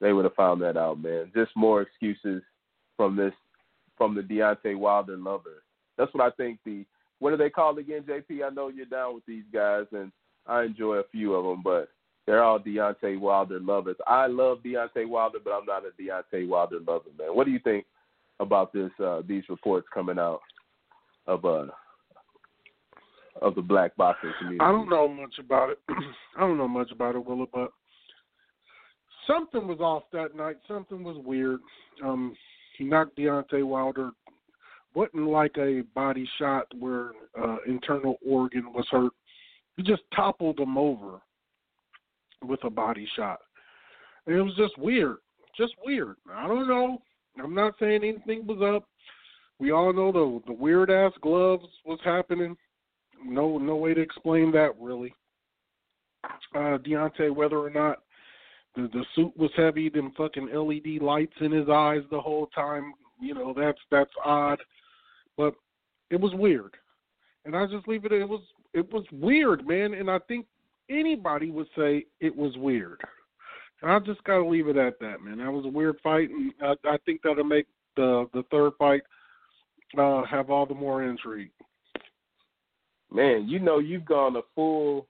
[0.00, 1.32] they would have found that out, man.
[1.34, 2.42] Just more excuses
[2.96, 3.32] from this,
[3.96, 5.62] from the Deontay Wilder lover.
[5.96, 6.58] That's what I think.
[6.64, 6.84] The
[7.20, 8.44] what are they called again, JP?
[8.44, 10.10] I know you're down with these guys, and
[10.46, 11.88] I enjoy a few of them, but
[12.26, 13.96] they're all Deontay Wilder lovers.
[14.06, 17.34] I love Deontay Wilder, but I'm not a Deontay Wilder lover, man.
[17.34, 17.86] What do you think
[18.40, 18.90] about this?
[19.02, 20.40] Uh, these reports coming out
[21.26, 21.66] of uh
[23.42, 24.60] of the black boxing community.
[24.60, 25.78] I don't know much about it.
[26.36, 27.70] I don't know much about it, Willa, but
[29.26, 30.56] something was off that night.
[30.68, 31.60] Something was weird.
[32.04, 32.34] Um,
[32.76, 34.10] he knocked Deontay Wilder.
[34.94, 39.12] Wasn't like a body shot where uh, internal organ was hurt.
[39.76, 41.20] He just toppled him over
[42.42, 43.40] with a body shot.
[44.26, 45.18] And it was just weird.
[45.56, 46.16] Just weird.
[46.32, 47.02] I don't know.
[47.42, 48.88] I'm not saying anything was up.
[49.58, 52.56] We all know the the weird ass gloves was happening.
[53.24, 55.14] No no way to explain that really.
[56.54, 57.98] Uh Deontay, whether or not
[58.74, 62.94] the the suit was heavy, them fucking LED lights in his eyes the whole time,
[63.20, 64.58] you know, that's that's odd.
[65.36, 65.54] But
[66.10, 66.76] it was weird.
[67.44, 68.42] And I just leave it it was
[68.74, 70.46] it was weird, man, and I think
[70.88, 73.00] anybody would say it was weird.
[73.82, 75.38] And I just got to leave it at that, man.
[75.38, 77.66] That was a weird fight, and I, I think that'll make
[77.96, 79.02] the the third fight
[79.98, 81.50] uh, have all the more intrigue.
[83.12, 85.06] Man, you know you've gone a full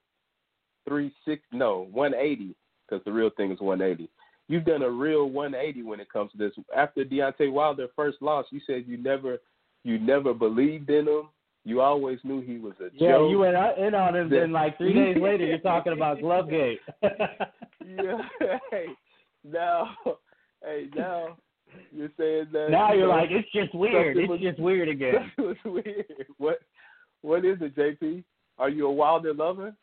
[0.88, 2.54] three six no one eighty
[2.88, 4.08] because the real thing is one eighty.
[4.50, 6.50] You've done a real one eighty when it comes to this.
[6.76, 9.38] After Deontay Wilder first loss, you said you never
[9.84, 11.28] you never believed in him.
[11.64, 13.20] You always knew he was a yeah, joke.
[13.22, 14.28] Yeah, you went in on him.
[14.28, 16.78] Then like three days later, you're talking about Glovegate.
[17.00, 18.18] yeah.
[18.72, 18.86] Hey,
[19.44, 19.90] now,
[20.64, 21.36] hey, now
[21.92, 22.70] you're saying that.
[22.70, 24.16] Now you you're know, like, it's just weird.
[24.16, 25.30] It's was- just weird again.
[25.38, 26.06] It was weird.
[26.38, 26.58] What
[27.22, 28.24] what is it, JP?
[28.58, 29.74] Are you a Wilder lover?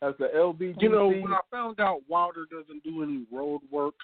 [0.00, 3.94] As the LBGC, You know, when I found out Wilder doesn't do any road work,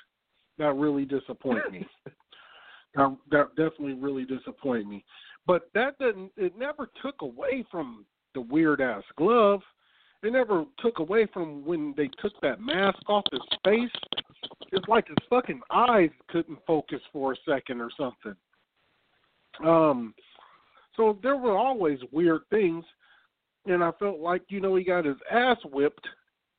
[0.58, 1.86] that really disappointed me.
[2.94, 5.04] that, that definitely really disappointed me.
[5.46, 6.32] But that didn't.
[6.36, 8.04] It never took away from
[8.34, 9.60] the weird ass glove.
[10.22, 13.90] It never took away from when they took that mask off his face.
[14.72, 18.34] It's like his fucking eyes couldn't focus for a second or something.
[19.64, 20.14] Um,
[20.96, 22.84] so there were always weird things,
[23.66, 26.06] and I felt like you know he got his ass whipped,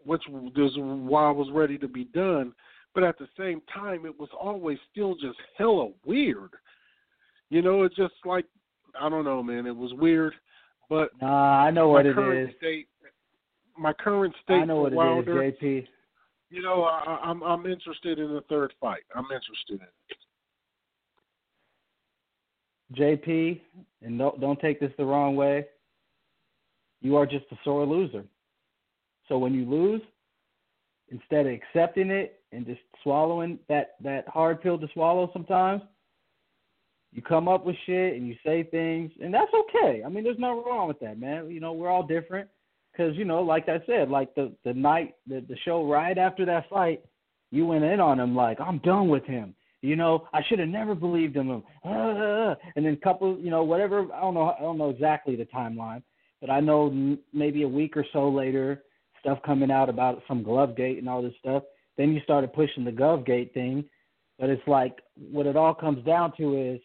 [0.06, 2.54] which was why I was ready to be done.
[2.94, 6.52] But at the same time, it was always still just hella weird.
[7.50, 8.46] You know, it's just like
[9.00, 9.66] I don't know, man.
[9.68, 10.34] It was weird,
[10.90, 12.88] but Nah, I know what it current state,
[13.78, 15.88] my current state I know what it Wilder, is, JP.
[16.50, 19.04] you know, I, I'm I'm interested in the third fight.
[19.16, 20.18] I'm interested in it.
[22.94, 23.60] JP,
[24.04, 25.66] and don't don't take this the wrong way.
[27.06, 28.24] You are just a sore loser.
[29.28, 30.02] So when you lose,
[31.10, 35.84] instead of accepting it and just swallowing that that hard pill to swallow sometimes,
[37.12, 40.02] you come up with shit and you say things, and that's okay.
[40.04, 41.52] I mean, there's nothing wrong with that, man.
[41.52, 42.50] You know, we're all different.
[42.92, 46.44] Because you know, like I said, like the the night the the show right after
[46.48, 47.06] that fight,
[47.52, 49.54] you went in on him like I'm done with him.
[49.84, 51.64] You know, I should have never believed in him.
[51.86, 54.12] Uh, and then couple, you know, whatever.
[54.12, 54.56] I don't know.
[54.58, 56.02] I don't know exactly the timeline,
[56.42, 58.84] but I know m- maybe a week or so later,
[59.20, 61.64] stuff coming out about some Glovegate and all this stuff.
[61.98, 63.86] Then you started pushing the Glovegate thing,
[64.40, 65.00] but it's like
[65.32, 66.80] what it all comes down to is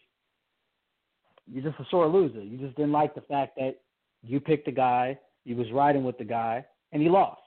[1.53, 2.43] you're just a sore loser.
[2.43, 3.81] You just didn't like the fact that
[4.23, 7.41] you picked a guy, you was riding with the guy, and he lost.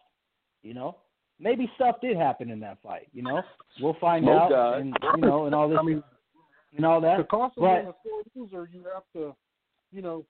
[0.62, 0.98] You know,
[1.40, 3.08] maybe stuff did happen in that fight.
[3.14, 3.42] You know,
[3.82, 4.80] we'll find Smoke out, guy.
[4.80, 6.04] and you know, and all this, I mean,
[6.76, 7.18] and all that.
[7.18, 9.36] to cost but- a sore loser, you have to,
[9.92, 10.26] you know,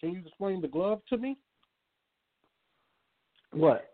[0.00, 1.36] can you explain the glove to me?
[3.52, 3.90] What?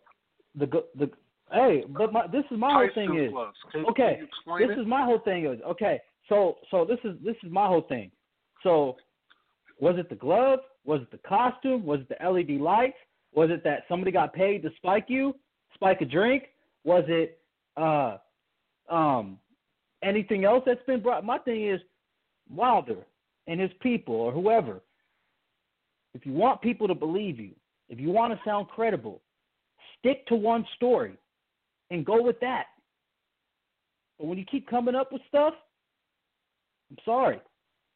[0.56, 0.66] The
[0.96, 1.10] the
[1.52, 3.32] hey, but my this is my whole thing is.
[3.72, 4.80] Can, okay, Can this it?
[4.80, 6.00] is my whole thing is okay.
[6.28, 8.10] So so this is this is my whole thing.
[8.62, 8.96] So
[9.80, 10.60] was it the glove?
[10.84, 11.84] Was it the costume?
[11.84, 12.96] Was it the LED lights?
[13.34, 15.34] Was it that somebody got paid to spike you,
[15.74, 16.44] spike a drink?
[16.84, 17.38] Was it
[17.76, 18.18] uh
[18.90, 19.38] um
[20.02, 21.24] anything else that's been brought?
[21.24, 21.80] My thing is
[22.50, 23.04] Wilder
[23.46, 24.80] and his people or whoever.
[26.14, 27.50] If you want people to believe you,
[27.88, 29.20] if you want to sound credible,
[29.98, 31.18] stick to one story
[31.90, 32.66] and go with that.
[34.18, 35.54] But when you keep coming up with stuff,
[36.90, 37.40] I'm sorry.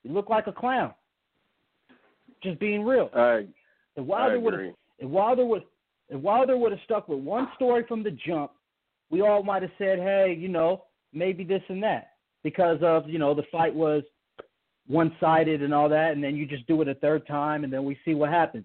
[0.02, 0.92] You look like a clown.
[2.42, 3.10] Just being real.
[3.14, 3.46] I
[3.96, 5.62] If Wilder would have if Wilder would
[6.08, 8.52] if Wilder would have stuck with one story from the jump,
[9.10, 12.12] we all might have said, Hey, you know, maybe this and that.
[12.44, 14.02] Because of, you know, the fight was
[14.88, 17.72] one sided and all that, and then you just do it a third time and
[17.72, 18.64] then we see what happens.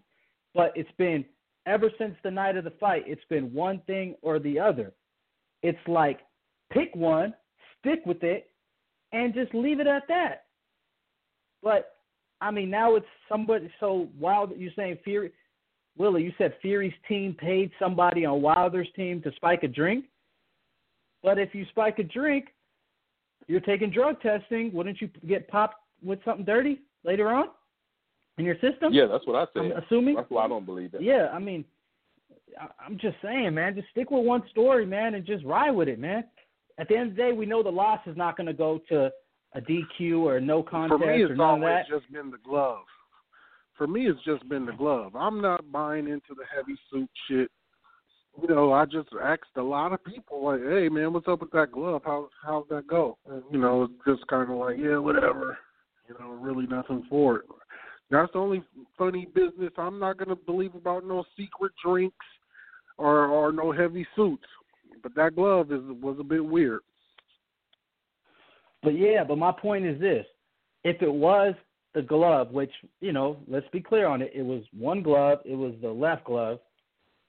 [0.56, 1.26] But it's been
[1.66, 4.94] ever since the night of the fight, it's been one thing or the other.
[5.62, 6.20] It's like
[6.72, 7.34] pick one,
[7.80, 8.50] stick with it,
[9.12, 10.46] and just leave it at that.
[11.62, 11.96] But
[12.42, 13.70] I mean, now it's somebody.
[13.80, 15.32] So Wilder, you're saying Fury,
[15.98, 20.06] Willie, you said Fury's team paid somebody on Wilder's team to spike a drink.
[21.22, 22.48] But if you spike a drink,
[23.48, 24.72] you're taking drug testing.
[24.74, 27.48] Wouldn't you get popped with something dirty later on
[28.38, 28.92] in your system?
[28.94, 29.84] yeah, that's what I I'm said.
[29.84, 30.16] assuming.
[30.16, 31.02] That's why I don't believe it.
[31.02, 31.66] Yeah, I mean,
[32.60, 35.88] I- I'm just saying, man, just stick with one story, man, and just ride with
[35.88, 36.24] it, man.
[36.78, 38.80] At the end of the day, we know the loss is not going to go
[38.90, 39.12] to
[39.56, 42.00] a DQ or a no contest For me, or it's none of always that.
[42.00, 42.86] just been the glove.
[43.78, 45.16] For me, it's just been the glove.
[45.16, 47.50] I'm not buying into the heavy suit shit.
[48.42, 51.52] You know, I just asked a lot of people, like, "Hey, man, what's up with
[51.52, 52.04] that glove?
[52.04, 55.58] How how's that go?" And, you know, it's just kind of like, "Yeah, whatever."
[56.08, 57.46] You know, really nothing for it.
[58.12, 58.64] That's the only
[58.98, 59.72] funny business.
[59.78, 62.26] I'm not gonna believe about no secret drinks
[62.98, 64.46] or or no heavy suits.
[65.02, 66.82] But that glove is was a bit weird.
[68.84, 70.26] But yeah, but my point is this:
[70.84, 71.56] if it was
[71.94, 74.32] the glove, which you know, let's be clear on it.
[74.36, 75.40] It was one glove.
[75.46, 76.60] It was the left glove.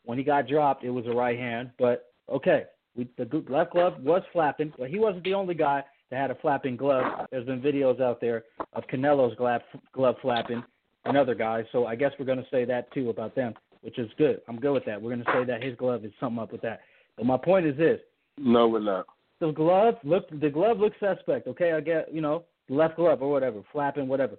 [0.05, 1.71] When he got dropped, it was a right hand.
[1.79, 2.65] But okay,
[2.97, 5.83] we, the left glove was flapping, but he wasn't the only guy
[6.15, 7.27] that had a flapping glove.
[7.31, 9.63] There's been videos out there of Canelo's glove,
[9.93, 10.63] glove flapping
[11.05, 11.65] and other guys.
[11.73, 14.41] So I guess we're going to say that too about them, which is good.
[14.49, 15.01] I'm good with that.
[15.01, 16.81] We're going to say that his glove is something up with that.
[17.17, 17.99] But my point is this:
[18.39, 19.07] No, we're not.
[19.41, 21.49] the glove look the glove looks suspect.
[21.49, 24.37] Okay, I get you know left glove or whatever, flapping whatever.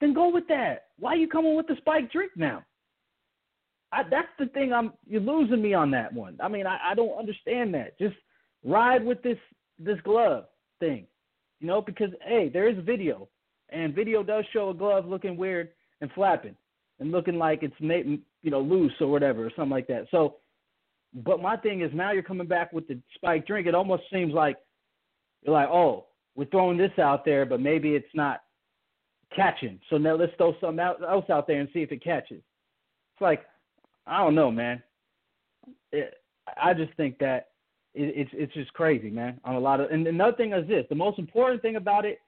[0.00, 0.86] Then go with that.
[0.98, 2.64] Why are you coming with the spike drink now?
[3.90, 4.72] I, that's the thing.
[4.72, 6.38] I'm you're losing me on that one.
[6.40, 7.98] I mean, I, I don't understand that.
[7.98, 8.16] Just
[8.64, 9.38] ride with this
[9.80, 10.44] this glove
[10.80, 11.06] thing,
[11.60, 13.28] you know, because hey, there is video,
[13.70, 16.56] and video does show a glove looking weird and flapping
[17.00, 20.06] and looking like it's made, you know loose or whatever or something like that.
[20.10, 20.36] So,
[21.24, 23.66] but my thing is now you're coming back with the spike drink.
[23.66, 24.56] It almost seems like
[25.42, 28.40] you're like, oh, we're throwing this out there, but maybe it's not
[29.34, 29.80] catching.
[29.90, 32.38] So now let's throw something else out there and see if it catches.
[32.38, 33.44] It's like
[34.06, 34.82] I don't know, man.
[35.92, 36.14] It,
[36.60, 37.48] I just think that
[37.94, 39.40] it, it's it's just crazy, man.
[39.44, 42.20] On a lot of and another thing is this: the most important thing about it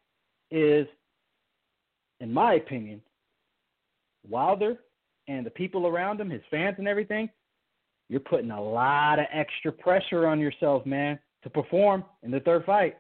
[0.51, 0.87] is,
[2.21, 3.01] in my opinion,
[4.29, 4.77] Wilder
[5.29, 7.29] and the people around him, his fans and everything.
[8.09, 12.65] You're putting a lot of extra pressure on yourself, man, to perform in the third
[12.65, 12.97] fight.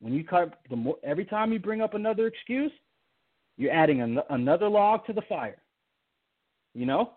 [0.00, 2.72] When you cut the more, every time you bring up another excuse,
[3.58, 5.60] you're adding an, another log to the fire.
[6.74, 7.12] You know,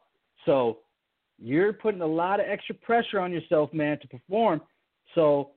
[0.46, 0.80] so
[1.42, 4.62] you're putting a lot of extra pressure on yourself, man, to perform.
[5.16, 5.52] So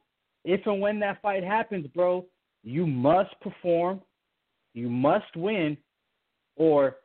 [0.44, 2.24] if and when that fight happens, bro,
[2.62, 4.00] you must perform.
[4.72, 5.76] You must win,
[6.56, 6.96] or,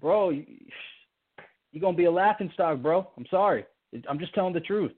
[0.00, 3.08] bro, you're gonna be a laughing stock, bro.
[3.16, 3.64] I'm sorry.
[4.08, 4.92] I'm just telling the truth.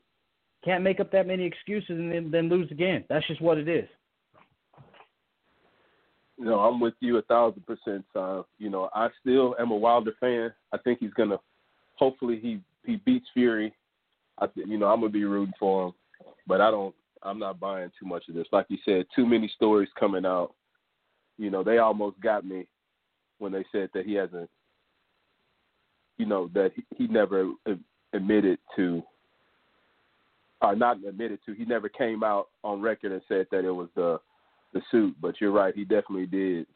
[0.64, 3.04] Can't make up that many excuses and then, then lose again.
[3.08, 3.88] That's just what it is.
[6.38, 8.44] You know, I'm with you a thousand percent, son.
[8.58, 10.52] You know, I still am a Wilder fan.
[10.72, 11.38] I think he's gonna
[11.96, 13.74] hopefully he he beats Fury.
[14.38, 15.94] I you know I'm gonna be rooting for him,
[16.46, 16.94] but I don't.
[17.22, 18.46] I'm not buying too much of this.
[18.52, 20.54] Like you said, too many stories coming out.
[21.38, 22.66] You know, they almost got me
[23.38, 24.50] when they said that he hasn't.
[26.18, 27.52] You know that he, he never
[28.12, 29.02] admitted to,
[30.60, 31.54] or not admitted to.
[31.54, 34.20] He never came out on record and said that it was the
[34.72, 35.16] the suit.
[35.20, 36.66] But you're right, he definitely did.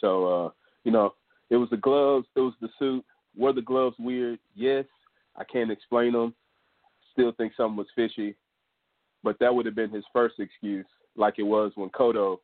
[0.00, 0.50] So uh,
[0.84, 1.14] you know,
[1.50, 3.04] it was the gloves, it was the suit,
[3.36, 4.38] were the gloves weird?
[4.54, 4.84] Yes.
[5.40, 6.34] I can't explain them.
[7.12, 8.36] Still think something was fishy.
[9.24, 10.86] But that would have been his first excuse,
[11.16, 12.38] like it was when Cotto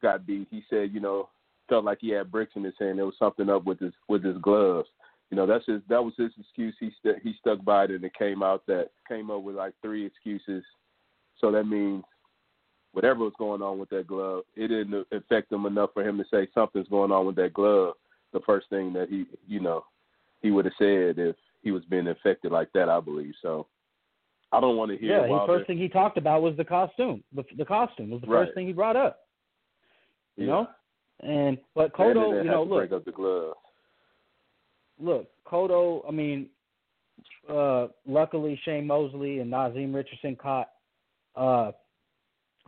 [0.00, 0.48] got beat.
[0.50, 1.28] He said, you know,
[1.68, 2.98] felt like he had bricks in his hand.
[2.98, 4.88] There was something up with his with his gloves.
[5.30, 6.74] You know, that's his that was his excuse.
[6.80, 9.74] He st- he stuck by it, and it came out that came up with like
[9.82, 10.64] three excuses.
[11.40, 12.04] So that means
[12.92, 16.24] whatever was going on with that glove, it didn't affect him enough for him to
[16.30, 17.94] say something's going on with that glove.
[18.32, 19.84] The first thing that he, you know,
[20.40, 22.88] he would have said if he was being infected like that.
[22.88, 23.66] I believe so.
[24.52, 25.20] I don't want to hear.
[25.20, 27.24] Yeah, the first thing he talked about was the costume.
[27.34, 28.44] The, the costume was the right.
[28.46, 29.20] first thing he brought up.
[30.36, 30.52] You yeah.
[30.52, 30.66] know,
[31.20, 33.54] and but and you know, look, break up the glove.
[35.00, 36.02] Look, Cotto.
[36.06, 36.48] I mean,
[37.48, 40.68] uh, luckily Shane Mosley and Naazim Richardson caught
[41.34, 41.72] uh,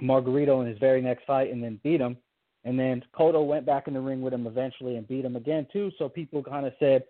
[0.03, 2.17] Margarito in his very next fight and then beat him.
[2.65, 5.67] And then Cotto went back in the ring with him eventually and beat him again
[5.73, 5.91] too.
[5.99, 7.05] So people kind of said,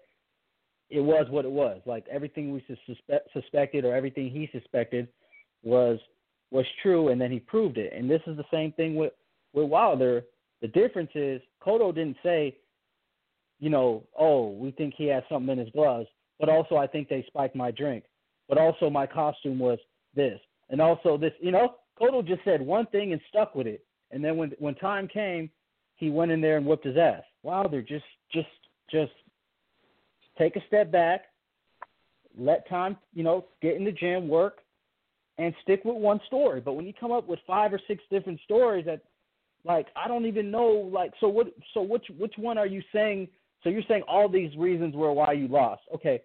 [0.94, 1.80] it was what it was.
[1.86, 5.08] Like everything we suspect, suspected or everything he suspected
[5.62, 5.98] was
[6.50, 7.92] was true, and then he proved it.
[7.92, 9.12] And this is the same thing with
[9.52, 10.24] with Wilder.
[10.62, 12.56] The difference is Cotto didn't say,
[13.58, 16.06] you know, oh, we think he has something in his gloves,
[16.38, 18.04] but also I think they spiked my drink,
[18.48, 19.78] but also my costume was
[20.14, 20.40] this,
[20.70, 21.32] and also this.
[21.40, 24.76] You know, Cotto just said one thing and stuck with it, and then when when
[24.76, 25.50] time came,
[25.96, 27.22] he went in there and whipped his ass.
[27.42, 28.48] Wilder just just
[28.90, 29.12] just
[30.38, 31.22] take a step back,
[32.36, 34.58] let time, you know, get in the gym, work,
[35.38, 36.60] and stick with one story.
[36.60, 39.02] But when you come up with five or six different stories that,
[39.64, 41.46] like, I don't even know, like, so what?
[41.72, 43.28] So which which one are you saying?
[43.62, 45.82] So you're saying all these reasons were why you lost.
[45.94, 46.20] Okay,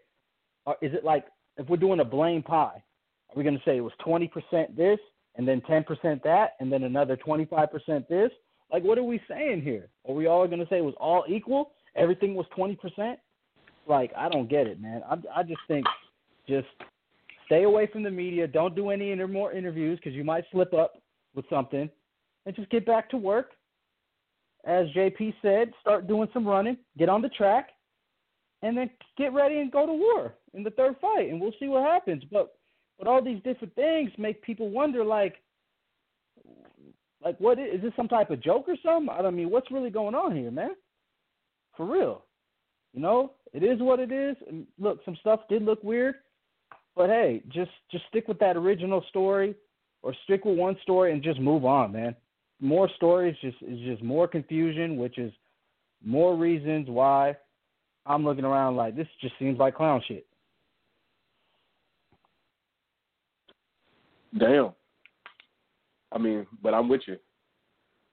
[0.68, 1.26] uh, is it like
[1.57, 2.84] if we're doing a blame pie?
[3.30, 4.99] Are we going to say it was 20% this
[5.36, 8.31] and then 10% that and then another 25% this?
[8.72, 9.90] Like, what are we saying here?
[10.07, 11.72] Are we all going to say it was all equal?
[11.95, 12.77] Everything was 20%?
[13.90, 15.02] Like I don't get it, man.
[15.10, 15.86] I I just think
[16.48, 16.68] just
[17.45, 18.48] stay away from the media.
[18.48, 21.02] Don't do any inter- more interviews because you might slip up
[21.36, 21.90] with something,
[22.45, 23.52] and just get back to work.
[24.66, 27.70] As JP said, start doing some running, get on the track,
[28.61, 31.68] and then get ready and go to war in the third fight, and we'll see
[31.68, 32.24] what happens.
[32.32, 32.56] But
[32.98, 35.36] but all these different things make people wonder, like,
[37.24, 39.10] Like, what is, is this some type of joke or something?
[39.10, 40.72] I mean, what's really going on here, man?
[41.76, 42.24] For real,
[42.94, 44.36] you know, it is what it is.
[44.48, 46.16] And look, some stuff did look weird,
[46.95, 49.56] but hey, just just stick with that original story,
[50.02, 52.16] or stick with one story and just move on, man.
[52.61, 55.32] More stories just is just more confusion, which is
[56.03, 57.36] more reasons why
[58.06, 60.26] I'm looking around like this just seems like clown shit.
[64.38, 64.72] Damn.
[66.11, 67.18] I mean, but I'm with you.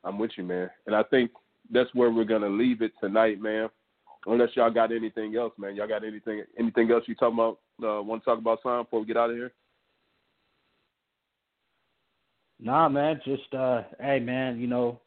[0.05, 0.71] I'm with you, man.
[0.87, 1.31] And I think
[1.71, 3.69] that's where we're gonna leave it tonight, man.
[4.27, 5.77] Unless y'all got anything else, man.
[5.77, 7.59] Y'all got anything anything else you talking about?
[7.83, 9.53] Uh, want to talk about something before we get out of here?
[12.59, 13.21] Nah, man.
[13.25, 14.59] Just uh, hey, man.
[14.59, 15.01] You know,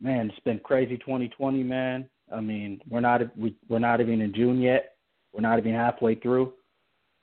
[0.00, 2.08] man, it's been crazy 2020, man.
[2.34, 4.94] I mean, we're not we we're not even in June yet.
[5.32, 6.54] We're not even halfway through.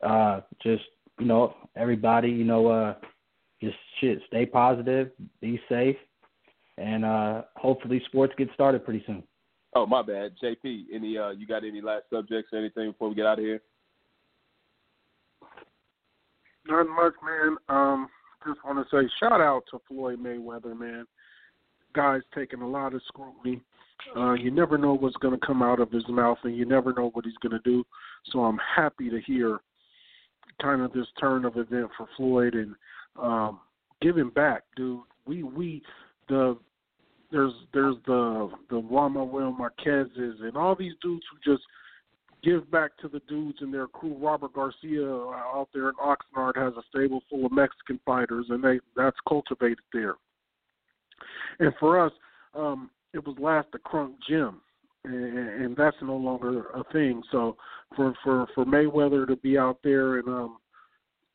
[0.04, 0.84] Uh, just
[1.20, 2.94] you know, everybody, you know, uh,
[3.62, 5.10] just shit, stay positive,
[5.42, 5.98] be safe,
[6.78, 9.24] and uh, hopefully sports get started pretty soon.
[9.76, 10.86] Oh, my bad, JP.
[10.94, 13.62] Any uh, you got any last subjects or anything before we get out of here?
[16.68, 17.58] Not much, man.
[17.70, 18.10] Um,
[18.46, 21.06] just want to say shout out to Floyd Mayweather, man.
[21.94, 23.62] Guy's taking a lot of scrutiny.
[24.16, 26.94] Uh, you never know what's going to come out of his mouth, and you never
[26.94, 27.84] know what he's going to do.
[28.32, 29.60] So I'm happy to hear
[30.62, 32.76] kind of this turn of event for Floyd and
[33.22, 33.60] um,
[34.02, 35.02] giving back, dude.
[35.26, 35.82] We we
[36.30, 36.58] the
[37.32, 41.64] there's there's the the Juan Manuel Marquez's and all these dudes who just
[42.44, 44.16] give back to the dudes in their crew.
[44.20, 48.80] Robert Garcia out there in Oxnard has a stable full of Mexican fighters, and they
[48.96, 50.16] that's cultivated there.
[51.60, 52.12] And for us,
[52.54, 54.62] um, it was last the Kronk Gym,
[55.04, 57.22] and, and that's no longer a thing.
[57.32, 57.58] So
[57.96, 60.58] for for for Mayweather to be out there and um,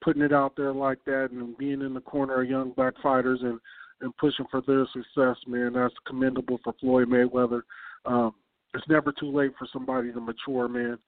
[0.02, 3.40] putting it out there like that, and being in the corner of young black fighters
[3.43, 3.59] and
[4.02, 7.62] and pushing for their success, man, that's commendable for Floyd Mayweather.
[8.04, 8.34] Um,
[8.74, 10.98] it's never too late for somebody to mature, man.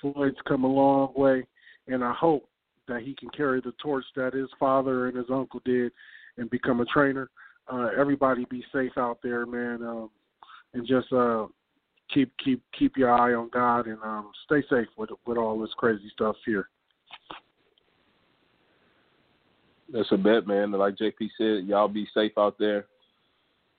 [0.00, 1.46] Floyd's come a long way,
[1.86, 2.48] and I hope
[2.88, 5.92] that he can carry the torch that his father and his uncle did
[6.36, 7.30] and become a trainer.
[7.72, 10.10] Uh, everybody be safe out there, man, um,
[10.74, 11.46] and just uh,
[12.12, 15.70] keep keep keep your eye on God and um, stay safe with with all this
[15.76, 16.68] crazy stuff here.
[19.92, 20.72] That's a bet, man.
[20.72, 22.86] Like JP said, y'all be safe out there.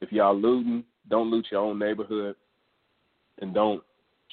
[0.02, 2.36] If y'all looting, don't loot your own neighborhood,
[3.40, 3.84] and don't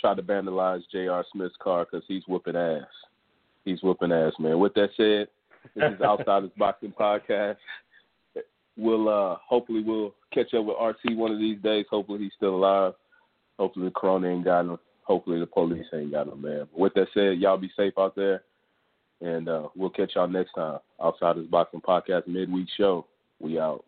[0.01, 1.25] try to vandalize J.R.
[1.33, 2.87] Smith's car because he's whooping ass.
[3.65, 4.59] He's whooping ass, man.
[4.59, 5.29] With that said,
[5.75, 7.57] this is Outsiders Boxing Podcast.
[8.77, 11.85] We'll uh hopefully we'll catch up with RT one of these days.
[11.91, 12.95] Hopefully he's still alive.
[13.59, 14.79] Hopefully the corona ain't got him.
[15.03, 16.69] Hopefully the police ain't got him, man.
[16.71, 18.45] But with that said, y'all be safe out there.
[19.21, 20.79] And uh, we'll catch y'all next time.
[21.03, 23.07] Outsiders Boxing Podcast midweek show.
[23.41, 23.85] We out.